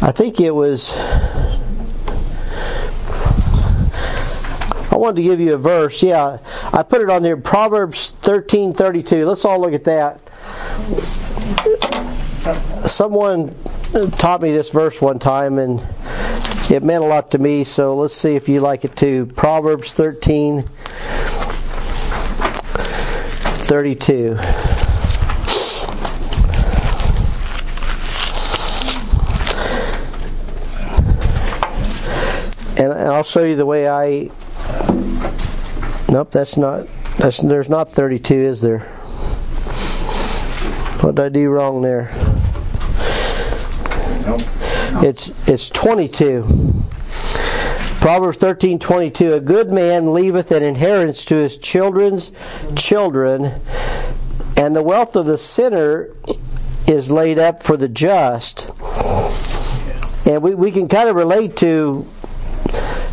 I 0.00 0.12
think 0.12 0.40
it 0.40 0.50
was 0.50 0.96
wanted 5.02 5.16
to 5.16 5.22
give 5.24 5.40
you 5.40 5.54
a 5.54 5.58
verse. 5.58 6.00
Yeah, 6.00 6.38
I 6.72 6.84
put 6.84 7.02
it 7.02 7.10
on 7.10 7.22
there 7.22 7.36
Proverbs 7.36 8.12
13:32. 8.22 9.26
Let's 9.26 9.44
all 9.44 9.60
look 9.60 9.74
at 9.74 9.84
that. 9.84 10.20
Someone 12.88 13.52
taught 14.16 14.40
me 14.40 14.52
this 14.52 14.70
verse 14.70 15.00
one 15.00 15.18
time 15.18 15.58
and 15.58 15.84
it 16.70 16.84
meant 16.84 17.02
a 17.02 17.06
lot 17.06 17.32
to 17.32 17.38
me, 17.38 17.64
so 17.64 17.96
let's 17.96 18.14
see 18.14 18.36
if 18.36 18.48
you 18.48 18.60
like 18.60 18.84
it 18.84 18.94
too. 18.94 19.26
Proverbs 19.26 19.92
13 19.94 20.62
32. 23.64 24.36
And 32.78 32.92
I'll 32.92 33.24
show 33.24 33.42
you 33.42 33.56
the 33.56 33.66
way 33.66 33.88
I. 33.88 34.30
Nope, 36.12 36.30
that's 36.30 36.58
not. 36.58 36.86
That's, 37.16 37.38
there's 37.38 37.70
not 37.70 37.90
32, 37.90 38.34
is 38.34 38.60
there? 38.60 38.80
What 41.00 41.14
did 41.14 41.24
I 41.24 41.28
do 41.30 41.48
wrong 41.48 41.80
there? 41.80 42.10
Nope. 44.26 44.42
It's 45.02 45.48
it's 45.48 45.70
22. 45.70 46.42
Proverbs 48.02 48.36
13:22 48.36 49.36
A 49.36 49.40
good 49.40 49.70
man 49.70 50.12
leaveth 50.12 50.50
an 50.50 50.62
inheritance 50.62 51.24
to 51.26 51.36
his 51.36 51.56
children's 51.56 52.30
children 52.76 53.50
and 54.58 54.76
the 54.76 54.82
wealth 54.82 55.16
of 55.16 55.24
the 55.24 55.38
sinner 55.38 56.10
is 56.86 57.10
laid 57.10 57.38
up 57.38 57.62
for 57.62 57.78
the 57.78 57.88
just. 57.88 58.70
And 60.26 60.42
we, 60.42 60.54
we 60.54 60.72
can 60.72 60.88
kind 60.88 61.08
of 61.08 61.16
relate 61.16 61.56
to 61.58 62.06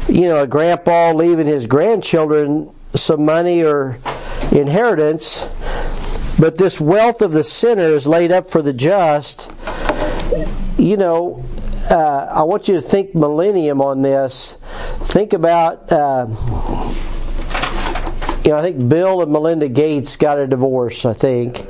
you 0.10 0.28
know 0.28 0.42
a 0.42 0.48
grandpa 0.48 1.14
leaving 1.14 1.48
his 1.48 1.66
grandchildren 1.68 2.72
some 2.94 3.26
money 3.26 3.64
or 3.64 3.98
inheritance 4.52 5.48
but 6.40 6.58
this 6.58 6.80
wealth 6.80 7.22
of 7.22 7.32
the 7.32 7.44
sinner 7.44 7.90
is 7.90 8.08
laid 8.08 8.32
up 8.32 8.50
for 8.50 8.62
the 8.62 8.74
just 8.74 9.52
you 10.78 10.98
know 10.98 11.46
uh, 11.90 12.28
I 12.32 12.44
want 12.44 12.68
you 12.68 12.76
to 12.76 12.82
think 12.82 13.16
millennium 13.16 13.82
on 13.82 14.02
this. 14.02 14.58
Think 15.00 15.34
about, 15.34 15.92
uh, 15.92 16.28
you 18.44 18.52
know, 18.52 18.58
I 18.58 18.62
think 18.62 18.88
Bill 18.88 19.22
and 19.24 19.32
Melinda 19.32 19.68
Gates 19.68 20.18
got 20.18 20.38
a 20.38 20.46
divorce, 20.46 21.06
I 21.06 21.14
think. 21.14 21.66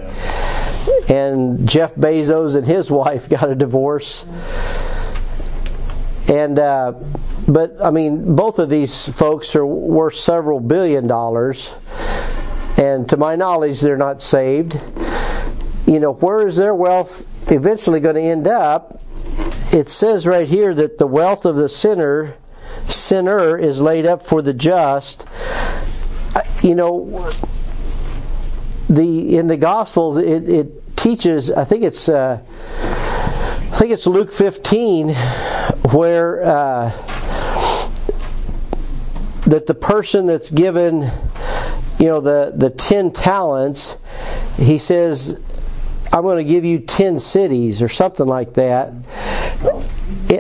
And 1.10 1.70
Jeff 1.70 1.96
Bezos 1.96 2.56
and 2.56 2.66
his 2.66 2.92
wife 3.02 3.30
got 3.30 3.50
a 3.50 3.56
divorce. 3.56 4.26
And, 6.30 6.60
uh, 6.60 6.94
but, 7.48 7.82
I 7.84 7.90
mean, 7.90 8.36
both 8.36 8.60
of 8.60 8.70
these 8.70 9.08
folks 9.10 9.56
are 9.56 9.66
worth 9.66 10.16
several 10.16 10.60
billion 10.60 11.08
dollars. 11.08 11.74
And 12.78 13.10
to 13.10 13.18
my 13.18 13.36
knowledge, 13.36 13.82
they're 13.82 13.98
not 13.98 14.22
saved. 14.22 14.80
You 15.88 16.00
know, 16.00 16.14
where 16.14 16.48
is 16.48 16.56
their 16.56 16.76
wealth 16.76 17.28
eventually 17.52 18.00
going 18.00 18.16
to 18.16 18.22
end 18.22 18.48
up? 18.48 19.02
it 19.72 19.88
says 19.90 20.26
right 20.26 20.48
here 20.48 20.74
that 20.74 20.98
the 20.98 21.06
wealth 21.06 21.46
of 21.46 21.56
the 21.56 21.70
sinner 21.70 22.36
sinner 22.88 23.58
is 23.58 23.80
laid 23.80 24.06
up 24.06 24.26
for 24.26 24.42
the 24.42 24.54
just 24.54 25.28
you 26.62 26.76
know 26.76 27.32
the 28.90 29.38
in 29.38 29.48
the 29.48 29.58
gospels 29.58 30.18
it, 30.18 30.50
it 30.50 30.98
teaches 30.98 31.52
i 31.52 31.64
think 31.66 31.84
it's 31.84 32.10
uh, 32.10 32.42
i 32.42 33.76
think 33.78 33.92
it's 33.92 34.08
luke 34.08 34.32
15 34.32 35.10
where 35.94 36.44
uh, 36.44 36.90
that 39.48 39.66
the 39.66 39.74
person 39.74 40.26
that's 40.26 40.52
given 40.52 41.02
you 42.00 42.08
know 42.08 42.22
the 42.22 42.54
the 42.56 42.70
10 42.70 43.12
talents 43.12 43.98
he 44.58 44.78
says 44.78 45.42
I'm 46.12 46.24
going 46.24 46.44
to 46.46 46.52
give 46.52 46.66
you 46.66 46.80
10 46.80 47.20
cities 47.20 47.82
or 47.84 47.90
something 47.90 48.26
like 48.26 48.56
that. 48.56 48.94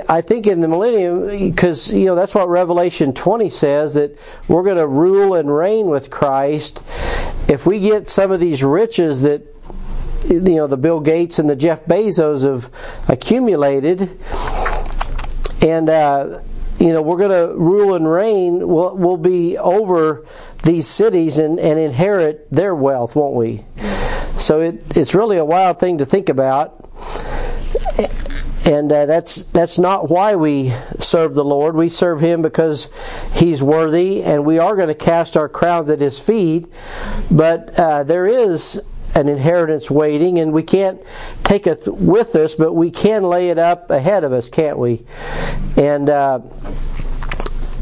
I 0.09 0.21
think 0.21 0.47
in 0.47 0.61
the 0.61 0.67
millennium, 0.67 1.27
because 1.27 1.93
you 1.93 2.05
know 2.05 2.15
that's 2.15 2.33
what 2.33 2.49
Revelation 2.49 3.13
20 3.13 3.49
says 3.49 3.93
that 3.95 4.17
we're 4.47 4.63
going 4.63 4.77
to 4.77 4.87
rule 4.87 5.35
and 5.35 5.53
reign 5.53 5.87
with 5.87 6.09
Christ. 6.09 6.83
If 7.47 7.65
we 7.65 7.79
get 7.79 8.09
some 8.09 8.31
of 8.31 8.39
these 8.39 8.63
riches 8.63 9.23
that 9.23 9.43
you 10.27 10.39
know 10.41 10.67
the 10.67 10.77
Bill 10.77 11.01
Gates 11.01 11.37
and 11.37 11.49
the 11.49 11.55
Jeff 11.55 11.85
Bezos 11.85 12.45
have 12.45 12.71
accumulated, 13.07 14.19
and 15.61 15.89
uh, 15.89 16.41
you 16.79 16.93
know 16.93 17.01
we're 17.01 17.17
going 17.17 17.31
to 17.31 17.53
rule 17.55 17.95
and 17.95 18.09
reign, 18.09 18.67
we'll, 18.67 18.95
we'll 18.95 19.17
be 19.17 19.57
over 19.57 20.25
these 20.63 20.87
cities 20.87 21.39
and, 21.39 21.59
and 21.59 21.79
inherit 21.79 22.49
their 22.51 22.75
wealth, 22.75 23.15
won't 23.15 23.35
we? 23.35 23.63
So 24.35 24.61
it, 24.61 24.97
it's 24.97 25.13
really 25.13 25.37
a 25.37 25.45
wild 25.45 25.79
thing 25.79 25.99
to 25.99 26.05
think 26.05 26.29
about. 26.29 26.85
And 28.65 28.91
uh, 28.91 29.07
that's 29.07 29.43
that's 29.45 29.79
not 29.79 30.09
why 30.09 30.35
we 30.35 30.71
serve 30.99 31.33
the 31.33 31.43
Lord. 31.43 31.75
We 31.75 31.89
serve 31.89 32.19
Him 32.19 32.43
because 32.43 32.89
He's 33.33 33.63
worthy, 33.63 34.21
and 34.21 34.45
we 34.45 34.59
are 34.59 34.75
going 34.75 34.89
to 34.89 34.95
cast 34.95 35.37
our 35.37 35.49
crowns 35.49 35.89
at 35.89 35.99
His 35.99 36.19
feet. 36.19 36.67
But 37.31 37.79
uh, 37.79 38.03
there 38.03 38.27
is 38.27 38.81
an 39.15 39.27
inheritance 39.27 39.89
waiting, 39.89 40.39
and 40.39 40.53
we 40.53 40.63
can't 40.63 41.01
take 41.43 41.67
it 41.67 41.87
with 41.87 42.35
us, 42.35 42.55
but 42.55 42.73
we 42.73 42.91
can 42.91 43.23
lay 43.23 43.49
it 43.49 43.59
up 43.59 43.89
ahead 43.91 44.23
of 44.23 44.33
us, 44.33 44.49
can't 44.49 44.77
we? 44.77 45.05
And 45.77 46.09
uh, 46.09 46.41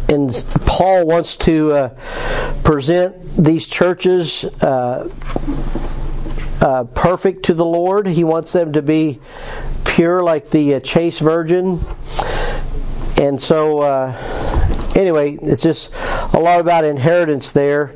and 0.09 0.31
Paul 0.65 1.05
wants 1.05 1.37
to 1.37 1.71
uh, 1.73 1.89
present 2.63 3.43
these 3.43 3.67
churches 3.67 4.45
uh, 4.45 5.09
uh, 6.61 6.83
perfect 6.85 7.45
to 7.45 7.53
the 7.53 7.65
Lord. 7.65 8.07
He 8.07 8.23
wants 8.23 8.53
them 8.53 8.73
to 8.73 8.81
be 8.81 9.19
pure 9.85 10.23
like 10.23 10.49
the 10.49 10.75
uh, 10.75 10.79
chaste 10.79 11.19
virgin. 11.19 11.79
And 13.19 13.41
so, 13.41 13.79
uh, 13.79 14.93
anyway, 14.95 15.33
it's 15.33 15.61
just 15.61 15.91
a 16.33 16.39
lot 16.39 16.61
about 16.61 16.85
inheritance 16.85 17.51
there. 17.51 17.93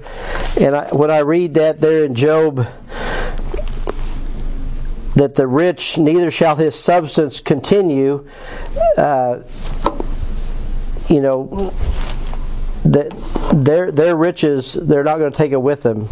And 0.59 0.75
I, 0.75 0.89
when 0.93 1.11
I 1.11 1.19
read 1.19 1.53
that 1.53 1.77
there 1.77 2.03
in 2.03 2.15
Job, 2.15 2.67
that 5.15 5.35
the 5.35 5.47
rich 5.47 5.97
neither 5.97 6.31
shall 6.31 6.55
his 6.55 6.75
substance 6.75 7.41
continue, 7.41 8.27
uh, 8.97 9.39
you 11.07 11.21
know, 11.21 11.73
that 12.85 13.09
their 13.53 13.91
their 13.91 14.15
riches 14.15 14.73
they're 14.73 15.03
not 15.03 15.17
going 15.17 15.31
to 15.31 15.37
take 15.37 15.51
it 15.51 15.61
with 15.61 15.83
them 15.83 16.07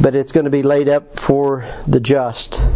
but 0.00 0.14
it's 0.14 0.32
going 0.32 0.44
to 0.44 0.50
be 0.50 0.62
laid 0.62 0.88
up 0.88 1.18
for 1.18 1.66
the 1.86 2.00
just. 2.00 2.60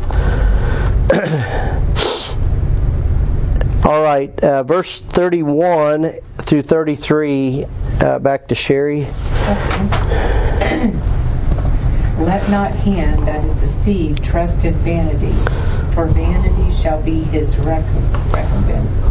All 3.85 4.03
right, 4.03 4.39
uh, 4.43 4.65
verse 4.65 5.01
31 5.01 6.11
through 6.37 6.63
33, 6.63 7.67
uh, 8.01 8.19
back 8.19 8.49
to 8.49 8.55
Sherry. 8.55 9.07
Let 12.19 12.49
not 12.51 12.73
him 12.73 13.25
that 13.27 13.45
is 13.45 13.53
deceived 13.55 14.25
trust 14.25 14.65
in 14.65 14.75
vanity, 14.75 15.35
for 15.93 16.07
vanity 16.07 16.73
shall 16.73 17.03
be 17.03 17.21
his 17.21 17.59
recompense. 17.59 19.11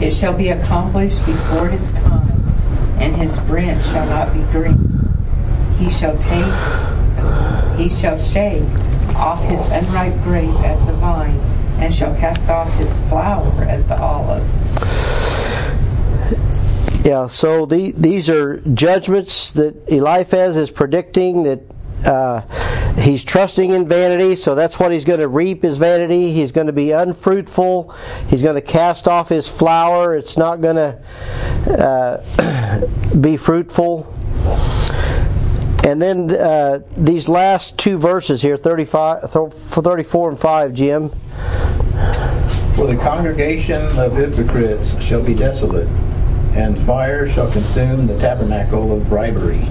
It 0.00 0.12
shall 0.12 0.36
be 0.36 0.48
accomplished 0.48 1.24
before 1.24 1.68
his 1.68 1.92
time, 1.92 2.40
and 2.98 3.14
his 3.14 3.38
branch 3.40 3.84
shall 3.84 4.06
not 4.06 4.32
be 4.32 4.40
green. 4.50 4.76
He 5.78 5.90
shall 5.90 6.18
take 6.18 6.52
he 7.78 7.88
shall 7.88 8.18
shake 8.18 8.64
off 9.14 9.42
his 9.44 9.64
unripe 9.70 10.20
grape 10.24 10.50
as 10.64 10.84
the 10.86 10.92
vine, 10.94 11.38
and 11.78 11.94
shall 11.94 12.14
cast 12.16 12.50
off 12.50 12.72
his 12.74 12.98
flower 13.04 13.62
as 13.62 13.86
the 13.86 13.96
olive. 13.96 14.42
Yeah, 17.04 17.28
so 17.28 17.66
the, 17.66 17.92
these 17.92 18.28
are 18.28 18.56
judgments 18.56 19.52
that 19.52 19.88
Eliphaz 19.88 20.56
is 20.56 20.70
predicting 20.70 21.44
that 21.44 21.60
uh, 22.04 22.42
he's 22.94 23.24
trusting 23.24 23.70
in 23.70 23.86
vanity, 23.86 24.36
so 24.36 24.54
that's 24.54 24.78
what 24.78 24.92
he's 24.92 25.04
going 25.04 25.20
to 25.20 25.28
reap 25.28 25.64
is 25.64 25.78
vanity. 25.78 26.32
He's 26.32 26.52
going 26.52 26.68
to 26.68 26.72
be 26.72 26.92
unfruitful. 26.92 27.94
He's 28.28 28.42
going 28.42 28.54
to 28.54 28.60
cast 28.62 29.08
off 29.08 29.28
his 29.28 29.48
flower. 29.48 30.14
It's 30.16 30.36
not 30.36 30.60
going 30.60 30.76
to 30.76 31.02
uh, 31.68 32.80
be 33.20 33.36
fruitful. 33.36 34.14
And 35.84 36.02
then 36.02 36.30
uh, 36.30 36.80
these 36.96 37.28
last 37.28 37.78
two 37.78 37.96
verses 37.96 38.42
here, 38.42 38.56
35, 38.56 39.30
34 39.30 40.28
and 40.28 40.38
5, 40.38 40.74
Jim. 40.74 41.08
For 42.74 42.86
the 42.86 42.98
congregation 43.00 43.80
of 43.98 44.14
hypocrites 44.14 45.02
shall 45.02 45.24
be 45.24 45.34
desolate, 45.34 45.88
and 46.54 46.78
fire 46.84 47.26
shall 47.28 47.50
consume 47.50 48.06
the 48.06 48.18
tabernacle 48.18 48.92
of 48.92 49.08
bribery. 49.08 49.66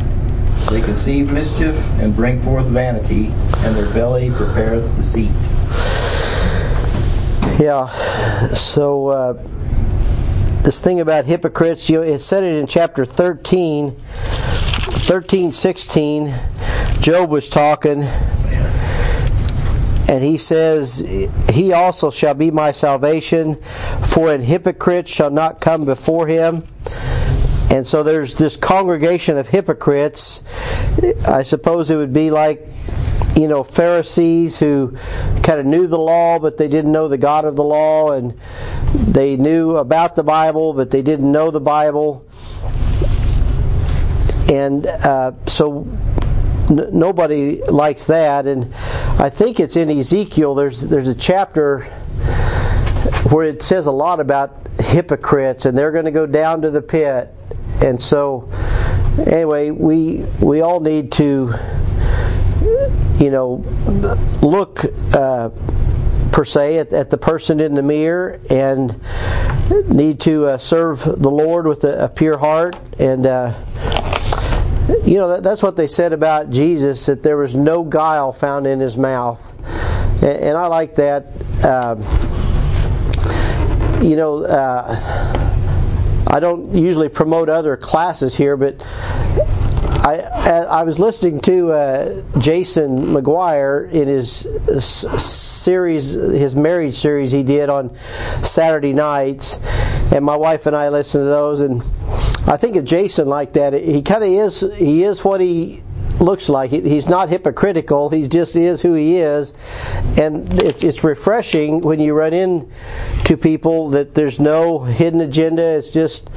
They 0.70 0.82
conceive 0.82 1.32
mischief 1.32 1.76
and 2.00 2.16
bring 2.16 2.42
forth 2.42 2.68
vanity, 2.68 3.28
and 3.28 3.76
their 3.76 3.92
belly 3.94 4.30
prepareth 4.30 4.96
deceit. 4.98 5.32
Yeah. 7.60 7.88
So 8.54 9.08
uh, 9.08 9.34
this 10.64 10.82
thing 10.82 11.00
about 11.00 11.26
hypocrites, 11.26 11.90
you 11.90 12.00
know, 12.00 12.04
it 12.04 12.20
said 12.20 12.44
it 12.44 12.60
in 12.60 12.68
chapter 12.68 13.06
13, 13.06 13.96
13, 13.96 15.52
16. 15.54 16.34
Job 17.00 17.30
was 17.30 17.50
talking, 17.50 18.04
and 20.10 20.24
he 20.24 20.38
says, 20.38 21.00
He 21.50 21.72
also 21.72 22.12
shall 22.12 22.34
be 22.34 22.52
my 22.52 22.72
salvation, 22.72 23.56
for 23.56 24.34
an 24.34 24.42
hypocrite 24.42 25.08
shall 25.08 25.32
not 25.32 25.62
come 25.62 25.86
before 25.86 26.28
him. 26.28 26.64
And 27.70 27.86
so 27.86 28.04
there's 28.04 28.38
this 28.38 28.56
congregation 28.56 29.38
of 29.38 29.48
hypocrites. 29.48 30.42
I 31.28 31.44
suppose 31.44 31.90
it 31.90 31.98
would 31.98 32.14
be 32.14 32.32
like, 32.32 32.66
you 33.36 33.48
know, 33.48 33.64
Pharisees 33.64 34.58
who 34.58 34.98
kind 35.44 35.60
of 35.60 35.66
knew 35.66 35.88
the 35.88 36.00
law, 36.00 36.40
but 36.40 36.58
they 36.58 36.70
didn't 36.70 36.92
know 36.92 37.08
the 37.08 37.18
God 37.18 37.46
of 37.46 37.56
the 37.56 37.64
law, 37.64 38.12
and 38.12 38.40
they 38.94 39.36
knew 39.36 39.76
about 39.76 40.16
the 40.16 40.24
Bible, 40.24 40.74
but 40.74 40.90
they 40.92 41.02
didn't 41.02 41.32
know 41.32 41.52
the 41.52 41.60
Bible. 41.60 42.26
And 44.50 44.88
uh, 44.88 45.34
so 45.46 45.86
n- 46.70 46.90
nobody 46.94 47.62
likes 47.64 48.08
that. 48.08 48.48
And 48.48 48.74
I 48.74 49.30
think 49.30 49.60
it's 49.60 49.76
in 49.76 49.90
Ezekiel. 49.90 50.56
There's 50.56 50.82
there's 50.82 51.10
a 51.10 51.16
chapter 51.16 51.82
where 53.30 53.46
it 53.46 53.62
says 53.62 53.86
a 53.88 53.92
lot 53.92 54.20
about 54.20 54.68
hypocrites, 54.80 55.66
and 55.66 55.78
they're 55.78 55.92
going 55.92 56.06
to 56.06 56.12
go 56.12 56.26
down 56.26 56.62
to 56.62 56.72
the 56.72 56.82
pit. 56.82 57.34
And 57.80 58.02
so, 58.02 58.50
anyway, 59.20 59.70
we 59.70 60.26
we 60.42 60.62
all 60.62 60.80
need 60.80 61.12
to, 61.14 61.54
you 63.20 63.30
know, 63.30 63.64
look 64.42 64.82
uh, 65.14 65.50
per 66.32 66.44
se 66.44 66.80
at, 66.80 66.94
at 66.94 67.10
the 67.12 67.18
person 67.18 67.60
in 67.60 67.76
the 67.76 67.84
mirror 67.84 68.40
and 68.50 69.00
need 69.90 70.22
to 70.22 70.48
uh, 70.48 70.58
serve 70.58 71.04
the 71.04 71.30
Lord 71.30 71.68
with 71.68 71.84
a, 71.84 72.06
a 72.06 72.10
pure 72.10 72.38
heart. 72.38 72.76
And 72.98 73.28
uh, 73.28 73.54
you 75.06 75.20
know 75.20 75.28
that, 75.30 75.44
that's 75.44 75.62
what 75.62 75.76
they 75.76 75.88
said 75.88 76.14
about 76.14 76.50
Jesus 76.50 77.06
that 77.06 77.22
there 77.22 77.38
was 77.38 77.56
no 77.56 77.84
guile 77.84 78.34
found 78.34 78.66
in 78.66 78.80
his 78.80 78.98
mouth, 78.98 79.40
and, 80.24 80.24
and 80.24 80.58
I 80.58 80.66
like 80.66 80.96
that. 80.96 81.28
Um, 81.64 82.02
you 84.02 84.16
know. 84.16 85.44
I 86.30 86.40
don't 86.40 86.74
usually 86.74 87.10
promote 87.10 87.50
other 87.50 87.78
classes 87.78 88.36
here, 88.36 88.58
but 88.58 88.84
I 90.08 90.66
I 90.70 90.84
was 90.84 91.00
listening 91.00 91.42
to 91.42 91.72
uh, 91.72 92.22
Jason 92.38 93.08
McGuire 93.08 93.92
in 93.92 94.08
his 94.08 94.48
series, 94.82 96.14
his 96.14 96.56
marriage 96.56 96.96
series 96.96 97.32
he 97.32 97.44
did 97.44 97.70
on 97.70 97.96
Saturday 98.44 98.94
nights, 98.94 99.60
and 100.12 100.24
my 100.24 100.36
wife 100.36 100.66
and 100.66 100.76
I 100.76 100.90
listened 100.90 101.24
to 101.24 101.28
those, 101.28 101.62
and 101.62 101.82
I 102.48 102.58
think 102.58 102.76
of 102.76 102.86
Jason 102.86 103.28
like 103.28 103.54
that. 103.54 103.74
He 103.74 104.02
kind 104.02 104.24
of 104.24 104.30
is. 104.30 104.76
He 104.76 105.04
is 105.04 105.24
what 105.24 105.42
he 105.42 105.84
looks 106.20 106.50
like. 106.50 106.72
He's 106.72 107.08
not 107.08 107.30
hypocritical. 107.30 108.10
He 108.10 108.28
just 108.28 108.56
is 108.56 108.82
who 108.82 108.94
he 108.94 109.18
is, 109.18 109.54
and 110.18 110.54
it's 110.54 111.04
refreshing 111.04 111.82
when 111.82 112.00
you 112.00 112.14
run 112.14 112.34
into 112.34 113.38
people 113.38 113.90
that 113.90 114.14
there's 114.14 114.40
no 114.40 114.84
hidden 114.84 115.22
agenda. 115.22 115.78
It's 115.78 115.92
just, 115.92 116.30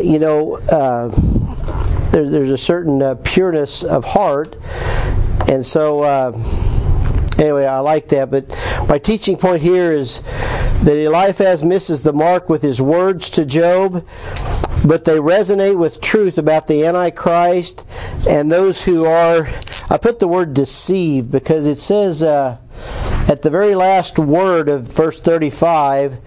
you 0.00 0.18
know, 0.18 0.56
uh, 0.56 1.08
there's 2.10 2.50
a 2.50 2.58
certain 2.58 3.02
uh, 3.02 3.14
pureness 3.16 3.84
of 3.84 4.04
heart, 4.04 4.56
and 5.48 5.64
so. 5.64 6.00
Uh, 6.02 6.65
anyway, 7.38 7.66
I 7.66 7.80
like 7.80 8.08
that. 8.08 8.30
But 8.30 8.48
my 8.88 8.98
teaching 8.98 9.36
point 9.36 9.62
here 9.62 9.92
is 9.92 10.20
that 10.20 10.96
Eliphaz 10.96 11.62
misses 11.62 12.02
the 12.02 12.12
mark 12.12 12.48
with 12.48 12.62
his 12.62 12.80
words 12.80 13.30
to 13.30 13.44
Job, 13.44 14.06
but 14.84 15.04
they 15.04 15.16
resonate 15.16 15.76
with 15.76 16.00
truth 16.00 16.38
about 16.38 16.66
the 16.66 16.86
Antichrist 16.86 17.84
and 18.28 18.50
those 18.50 18.82
who 18.82 19.06
are. 19.06 19.48
I 19.88 19.98
put 19.98 20.18
the 20.18 20.28
word 20.28 20.54
deceived 20.54 21.30
because 21.30 21.66
it 21.66 21.76
says 21.76 22.22
uh, 22.22 22.58
at 23.28 23.42
the 23.42 23.50
very 23.50 23.74
last 23.74 24.18
word 24.18 24.68
of 24.68 24.82
verse 24.82 25.20
35, 25.20 26.18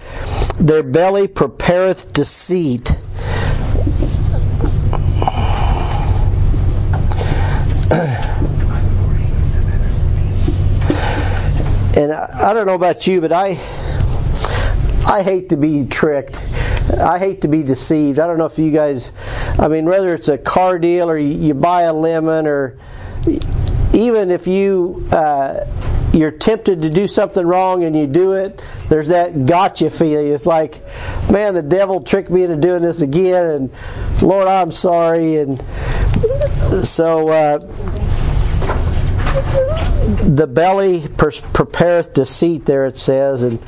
their 0.60 0.84
belly 0.84 1.28
prepareth 1.28 2.12
deceit. 2.12 2.96
I, 12.20 12.54
don't 12.54 12.66
know 12.66 12.76
about 12.76 13.08
you, 13.08 13.22
but 13.22 13.32
I 13.32 13.52
I 15.08 15.24
hate 15.24 15.50
to 15.50 15.58
be 15.58 15.86
tricked. 15.86 16.42
I 16.98 17.18
hate 17.18 17.42
to 17.42 17.48
be 17.48 17.64
deceived. 17.64 18.20
I 18.20 18.28
don't 18.28 18.38
know 18.38 18.46
if 18.46 18.60
you 18.60 18.72
guys, 18.72 19.12
I 19.58 19.68
mean, 19.68 19.86
whether 19.86 20.14
it's 20.14 20.28
a 20.28 20.38
car 20.38 20.80
deal 20.80 21.10
or 21.10 21.18
you 21.18 21.54
buy 21.54 21.84
a 21.84 21.94
lemon 21.94 22.48
or 22.48 22.78
even 23.94 24.32
if 24.32 24.48
you 24.48 25.08
uh, 25.12 25.66
you're 26.14 26.32
tempted 26.32 26.82
to 26.82 26.90
do 26.90 27.08
something 27.08 27.46
wrong 27.46 27.84
and 27.84 27.96
you 27.96 28.08
do 28.08 28.34
it, 28.34 28.62
there's 28.88 29.10
that 29.10 29.46
gotcha 29.46 29.90
feeling. 29.90 30.34
It's 30.34 30.46
like, 30.46 30.82
man, 31.32 31.54
the 31.54 31.62
devil 31.62 32.02
tricked 32.02 32.30
me 32.30 32.44
into 32.44 32.58
doing 32.58 32.82
this 32.82 33.02
again, 33.02 33.46
and 33.46 34.22
Lord, 34.22 34.48
I'm 34.48 34.72
sorry. 34.72 35.38
And 35.38 35.60
so. 36.84 37.30
Uh, 37.30 38.29
the 40.10 40.48
belly 40.48 41.02
prepareth 41.02 42.14
deceit, 42.14 42.66
there 42.66 42.86
it 42.86 42.98
says, 42.98 43.44
and 43.44 43.60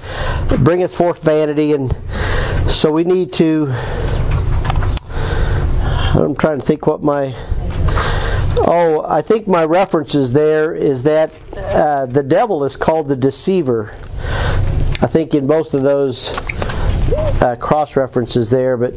bringeth 0.63 0.95
forth 0.95 1.23
vanity. 1.23 1.73
And 1.73 1.95
so 2.67 2.91
we 2.91 3.03
need 3.03 3.33
to. 3.33 3.67
I'm 6.13 6.35
trying 6.35 6.59
to 6.59 6.65
think 6.65 6.87
what 6.87 7.03
my. 7.03 7.35
Oh, 8.63 9.03
I 9.07 9.21
think 9.21 9.47
my 9.47 9.63
reference 9.65 10.13
is 10.13 10.33
there 10.33 10.73
is 10.73 11.03
that 11.03 11.31
uh, 11.57 12.05
the 12.05 12.23
devil 12.23 12.63
is 12.63 12.75
called 12.75 13.07
the 13.07 13.15
deceiver. 13.15 13.95
I 15.03 15.07
think 15.07 15.33
in 15.33 15.47
both 15.47 15.73
of 15.73 15.81
those 15.83 16.31
uh, 17.41 17.55
cross 17.59 17.95
references 17.95 18.51
there, 18.51 18.77
but 18.77 18.93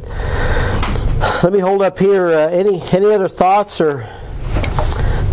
let 1.42 1.52
me 1.52 1.60
hold 1.60 1.82
up 1.82 1.98
here. 1.98 2.26
Uh, 2.26 2.48
any 2.48 2.80
any 2.80 3.12
other 3.12 3.28
thoughts 3.28 3.80
or 3.80 4.08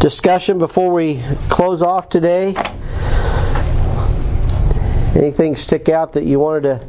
discussion 0.02 0.58
before 0.58 0.92
we 0.92 1.22
close 1.48 1.84
off 1.84 2.10
today? 2.10 2.56
Anything 5.16 5.56
stick 5.56 5.90
out 5.90 6.14
that 6.14 6.24
you 6.24 6.40
wanted 6.40 6.64
to 6.64 6.82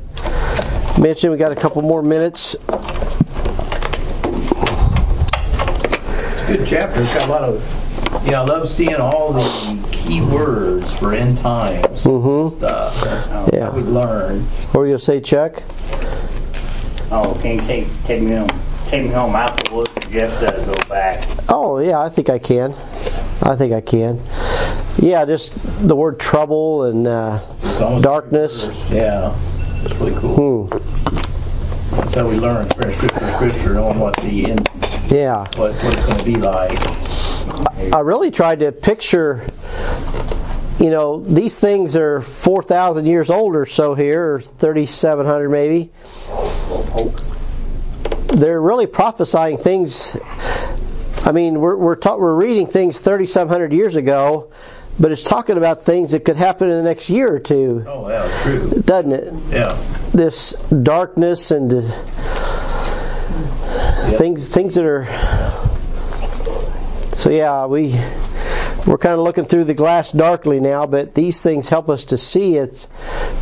mention? 1.00 1.30
We 1.30 1.36
got 1.36 1.52
a 1.52 1.56
couple 1.56 1.82
more 1.82 2.02
minutes. 2.02 2.54
It's 2.54 2.64
a 6.42 6.46
good 6.56 6.66
chapter. 6.66 7.02
It's 7.02 7.14
got 7.14 7.28
a 7.28 7.30
lot 7.30 7.42
of, 7.42 8.24
you 8.24 8.30
know, 8.30 8.42
I 8.42 8.44
love 8.46 8.66
seeing 8.66 8.96
all 8.96 9.34
the 9.34 9.88
key 9.92 10.22
words 10.22 10.90
for 10.90 11.12
end 11.12 11.36
times 11.38 12.04
mm-hmm. 12.04 12.56
stuff. 12.56 13.00
That's 13.04 13.26
how, 13.26 13.50
yeah. 13.52 13.70
how 13.70 13.76
we 13.76 13.82
learn. 13.82 14.40
What 14.40 14.74
were 14.80 14.86
you 14.86 14.92
going 14.92 14.98
to 14.98 15.04
say, 15.04 15.20
Chuck? 15.20 15.62
Oh, 17.10 17.38
can 17.42 17.56
you 17.56 17.66
take, 17.66 17.88
take 18.04 18.22
me 18.22 18.36
home? 18.36 18.48
Take 18.93 19.05
me 19.05 19.09
home 19.09 19.34
afterwards. 19.34 19.90
Jeff 20.11 20.38
go 20.38 20.74
back. 20.86 21.26
Oh 21.49 21.78
yeah, 21.78 21.99
I 21.99 22.11
think 22.11 22.28
I 22.28 22.38
can. 22.38 22.74
I 23.40 23.57
think 23.57 23.72
I 23.72 23.80
can. 23.80 24.20
Yeah, 24.99 25.24
just 25.24 25.55
the 25.88 25.97
word 25.97 26.20
trouble 26.20 26.84
and 26.84 27.07
uh, 27.07 27.40
darkness. 28.03 28.90
Yeah, 28.93 29.34
it's 29.82 29.95
really 29.95 30.14
cool. 30.14 30.66
Hmm. 30.66 31.97
That's 31.97 32.14
how 32.16 32.28
we 32.28 32.36
learn 32.36 32.68
scripture 32.68 33.09
scripture, 33.09 33.72
knowing 33.72 33.99
what 33.99 34.14
the 34.18 34.51
end, 34.51 34.68
yeah, 35.11 35.49
what, 35.57 35.72
what 35.72 35.95
it's 35.95 36.05
going 36.05 36.18
to 36.18 36.24
be 36.26 36.36
like. 36.36 36.78
I 37.95 38.01
really 38.01 38.30
tried 38.30 38.61
to 38.61 38.72
picture. 38.72 39.47
You 40.78 40.90
know, 40.90 41.22
these 41.22 41.59
things 41.59 41.97
are 41.97 42.20
4,000 42.20 43.07
years 43.07 43.30
old 43.30 43.57
or 43.57 43.64
so 43.64 43.95
here, 43.95 44.34
or 44.34 44.40
3,700 44.43 45.49
maybe. 45.49 45.90
They're 48.35 48.61
really 48.61 48.87
prophesying 48.87 49.59
things 49.59 50.16
I 51.24 51.30
mean, 51.33 51.61
we're 51.61 51.76
we're, 51.76 51.97
ta- 51.97 52.16
we're 52.16 52.35
reading 52.35 52.66
things 52.66 53.01
3,700 53.01 53.72
years 53.72 53.97
ago 53.97 54.51
but 55.01 55.11
it's 55.11 55.22
talking 55.22 55.57
about 55.57 55.85
things 55.85 56.11
that 56.11 56.22
could 56.24 56.37
happen 56.37 56.68
in 56.68 56.76
the 56.76 56.83
next 56.83 57.09
year 57.09 57.33
or 57.35 57.39
two, 57.39 57.83
Oh, 57.89 58.11
yeah, 58.11 58.43
true. 58.43 58.83
doesn't 58.85 59.12
it? 59.12 59.35
Yeah. 59.51 59.74
This 60.12 60.53
darkness 60.53 61.51
and 61.51 61.70
things 64.18 64.49
things 64.51 64.74
that 64.74 64.85
are. 64.85 65.07
So 67.16 67.30
yeah, 67.30 67.66
we 67.66 67.95
we're 68.87 68.99
kind 68.99 69.14
of 69.14 69.20
looking 69.20 69.45
through 69.45 69.64
the 69.64 69.74
glass 69.74 70.12
darkly 70.12 70.61
now, 70.61 70.87
but 70.87 71.14
these 71.14 71.41
things 71.41 71.68
help 71.70 71.89
us 71.89 72.07
to 72.07 72.18
see 72.18 72.57
it's 72.57 72.89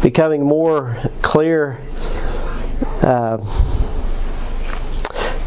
becoming 0.02 0.44
more 0.44 0.98
clear. 1.22 1.80
Uh, 3.02 3.38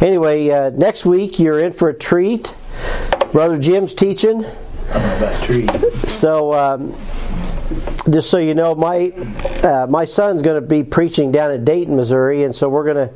anyway, 0.04 0.50
uh, 0.50 0.70
next 0.70 1.06
week 1.06 1.40
you're 1.40 1.60
in 1.60 1.72
for 1.72 1.90
a 1.90 1.94
treat. 1.94 2.54
Brother 3.32 3.58
Jim's 3.58 3.96
teaching. 3.96 4.46
So, 6.06 6.54
um, 6.54 6.94
just 8.12 8.30
so 8.30 8.38
you 8.38 8.54
know, 8.54 8.76
my 8.76 9.10
uh, 9.64 9.88
my 9.90 10.06
son's 10.06 10.42
going 10.42 10.62
to 10.62 10.68
be 10.68 10.84
preaching 10.84 11.32
down 11.32 11.52
in 11.52 11.66
Dayton, 11.66 11.96
Missouri, 11.96 12.44
and 12.44 12.54
so 12.54 12.70
we're 12.70 12.84
going 12.84 13.08
to 13.08 13.14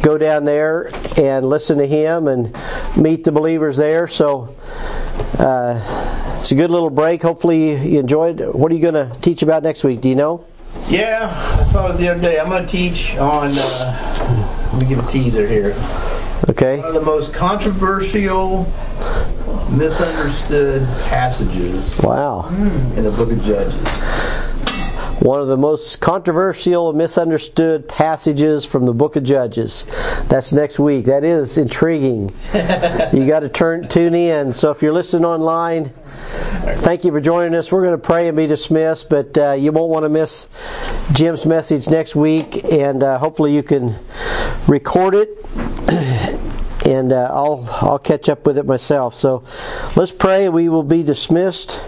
go 0.00 0.16
down 0.16 0.44
there 0.44 0.90
and 1.16 1.44
listen 1.46 1.78
to 1.78 1.86
him 1.86 2.28
and 2.28 2.56
meet 2.96 3.24
the 3.24 3.32
believers 3.32 3.76
there. 3.76 4.06
So, 4.06 4.54
uh, 5.38 6.36
it's 6.38 6.52
a 6.52 6.54
good 6.54 6.70
little 6.70 6.90
break. 6.90 7.20
Hopefully, 7.20 7.74
you 7.74 7.98
enjoyed. 7.98 8.40
What 8.40 8.70
are 8.72 8.74
you 8.74 8.80
going 8.80 8.94
to 8.94 9.20
teach 9.20 9.42
about 9.42 9.62
next 9.62 9.84
week? 9.84 10.00
Do 10.00 10.08
you 10.08 10.16
know? 10.16 10.46
Yeah, 10.88 11.24
I 11.24 11.64
thought 11.64 11.90
of 11.90 11.98
the 11.98 12.08
other 12.08 12.20
day. 12.20 12.38
I'm 12.38 12.48
going 12.48 12.64
to 12.64 12.70
teach 12.70 13.16
on. 13.16 13.50
Uh, 13.54 14.70
let 14.72 14.82
me 14.82 14.88
give 14.88 15.04
a 15.04 15.10
teaser 15.10 15.46
here. 15.46 15.74
Okay. 16.50 16.78
One 16.78 16.88
of 16.88 16.94
the 16.94 17.02
most 17.02 17.34
controversial, 17.34 18.72
misunderstood 19.70 20.82
passages 21.08 21.98
Wow. 21.98 22.48
in 22.48 23.04
the 23.04 23.10
book 23.10 23.30
of 23.30 23.42
Judges. 23.42 23.74
One 25.20 25.40
of 25.40 25.48
the 25.48 25.56
most 25.56 26.00
controversial, 26.00 26.92
misunderstood 26.92 27.88
passages 27.88 28.64
from 28.64 28.86
the 28.86 28.94
book 28.94 29.16
of 29.16 29.24
Judges. 29.24 29.84
That's 30.28 30.52
next 30.52 30.78
week. 30.78 31.06
That 31.06 31.24
is 31.24 31.58
intriguing. 31.58 32.32
you 32.54 33.26
got 33.26 33.40
to 33.40 33.48
turn 33.48 33.88
tune 33.88 34.14
in. 34.14 34.52
So 34.52 34.70
if 34.70 34.80
you're 34.80 34.92
listening 34.92 35.24
online, 35.24 35.86
thank 35.86 37.04
you 37.04 37.10
for 37.10 37.20
joining 37.20 37.56
us. 37.56 37.70
We're 37.72 37.82
going 37.82 38.00
to 38.00 38.06
pray 38.06 38.28
and 38.28 38.36
be 38.36 38.46
dismissed, 38.46 39.10
but 39.10 39.36
uh, 39.36 39.52
you 39.52 39.72
won't 39.72 39.90
want 39.90 40.04
to 40.04 40.08
miss 40.08 40.48
Jim's 41.12 41.44
message 41.44 41.88
next 41.88 42.14
week, 42.14 42.64
and 42.64 43.02
uh, 43.02 43.18
hopefully 43.18 43.54
you 43.54 43.64
can 43.64 43.96
record 44.68 45.14
it. 45.16 45.28
And 46.88 47.12
uh, 47.12 47.28
I'll 47.30 47.68
I'll 47.70 47.98
catch 47.98 48.30
up 48.30 48.46
with 48.46 48.56
it 48.56 48.64
myself. 48.64 49.14
So 49.14 49.44
let's 49.94 50.10
pray. 50.12 50.48
We 50.48 50.70
will 50.70 50.82
be 50.82 51.02
dismissed. 51.02 51.84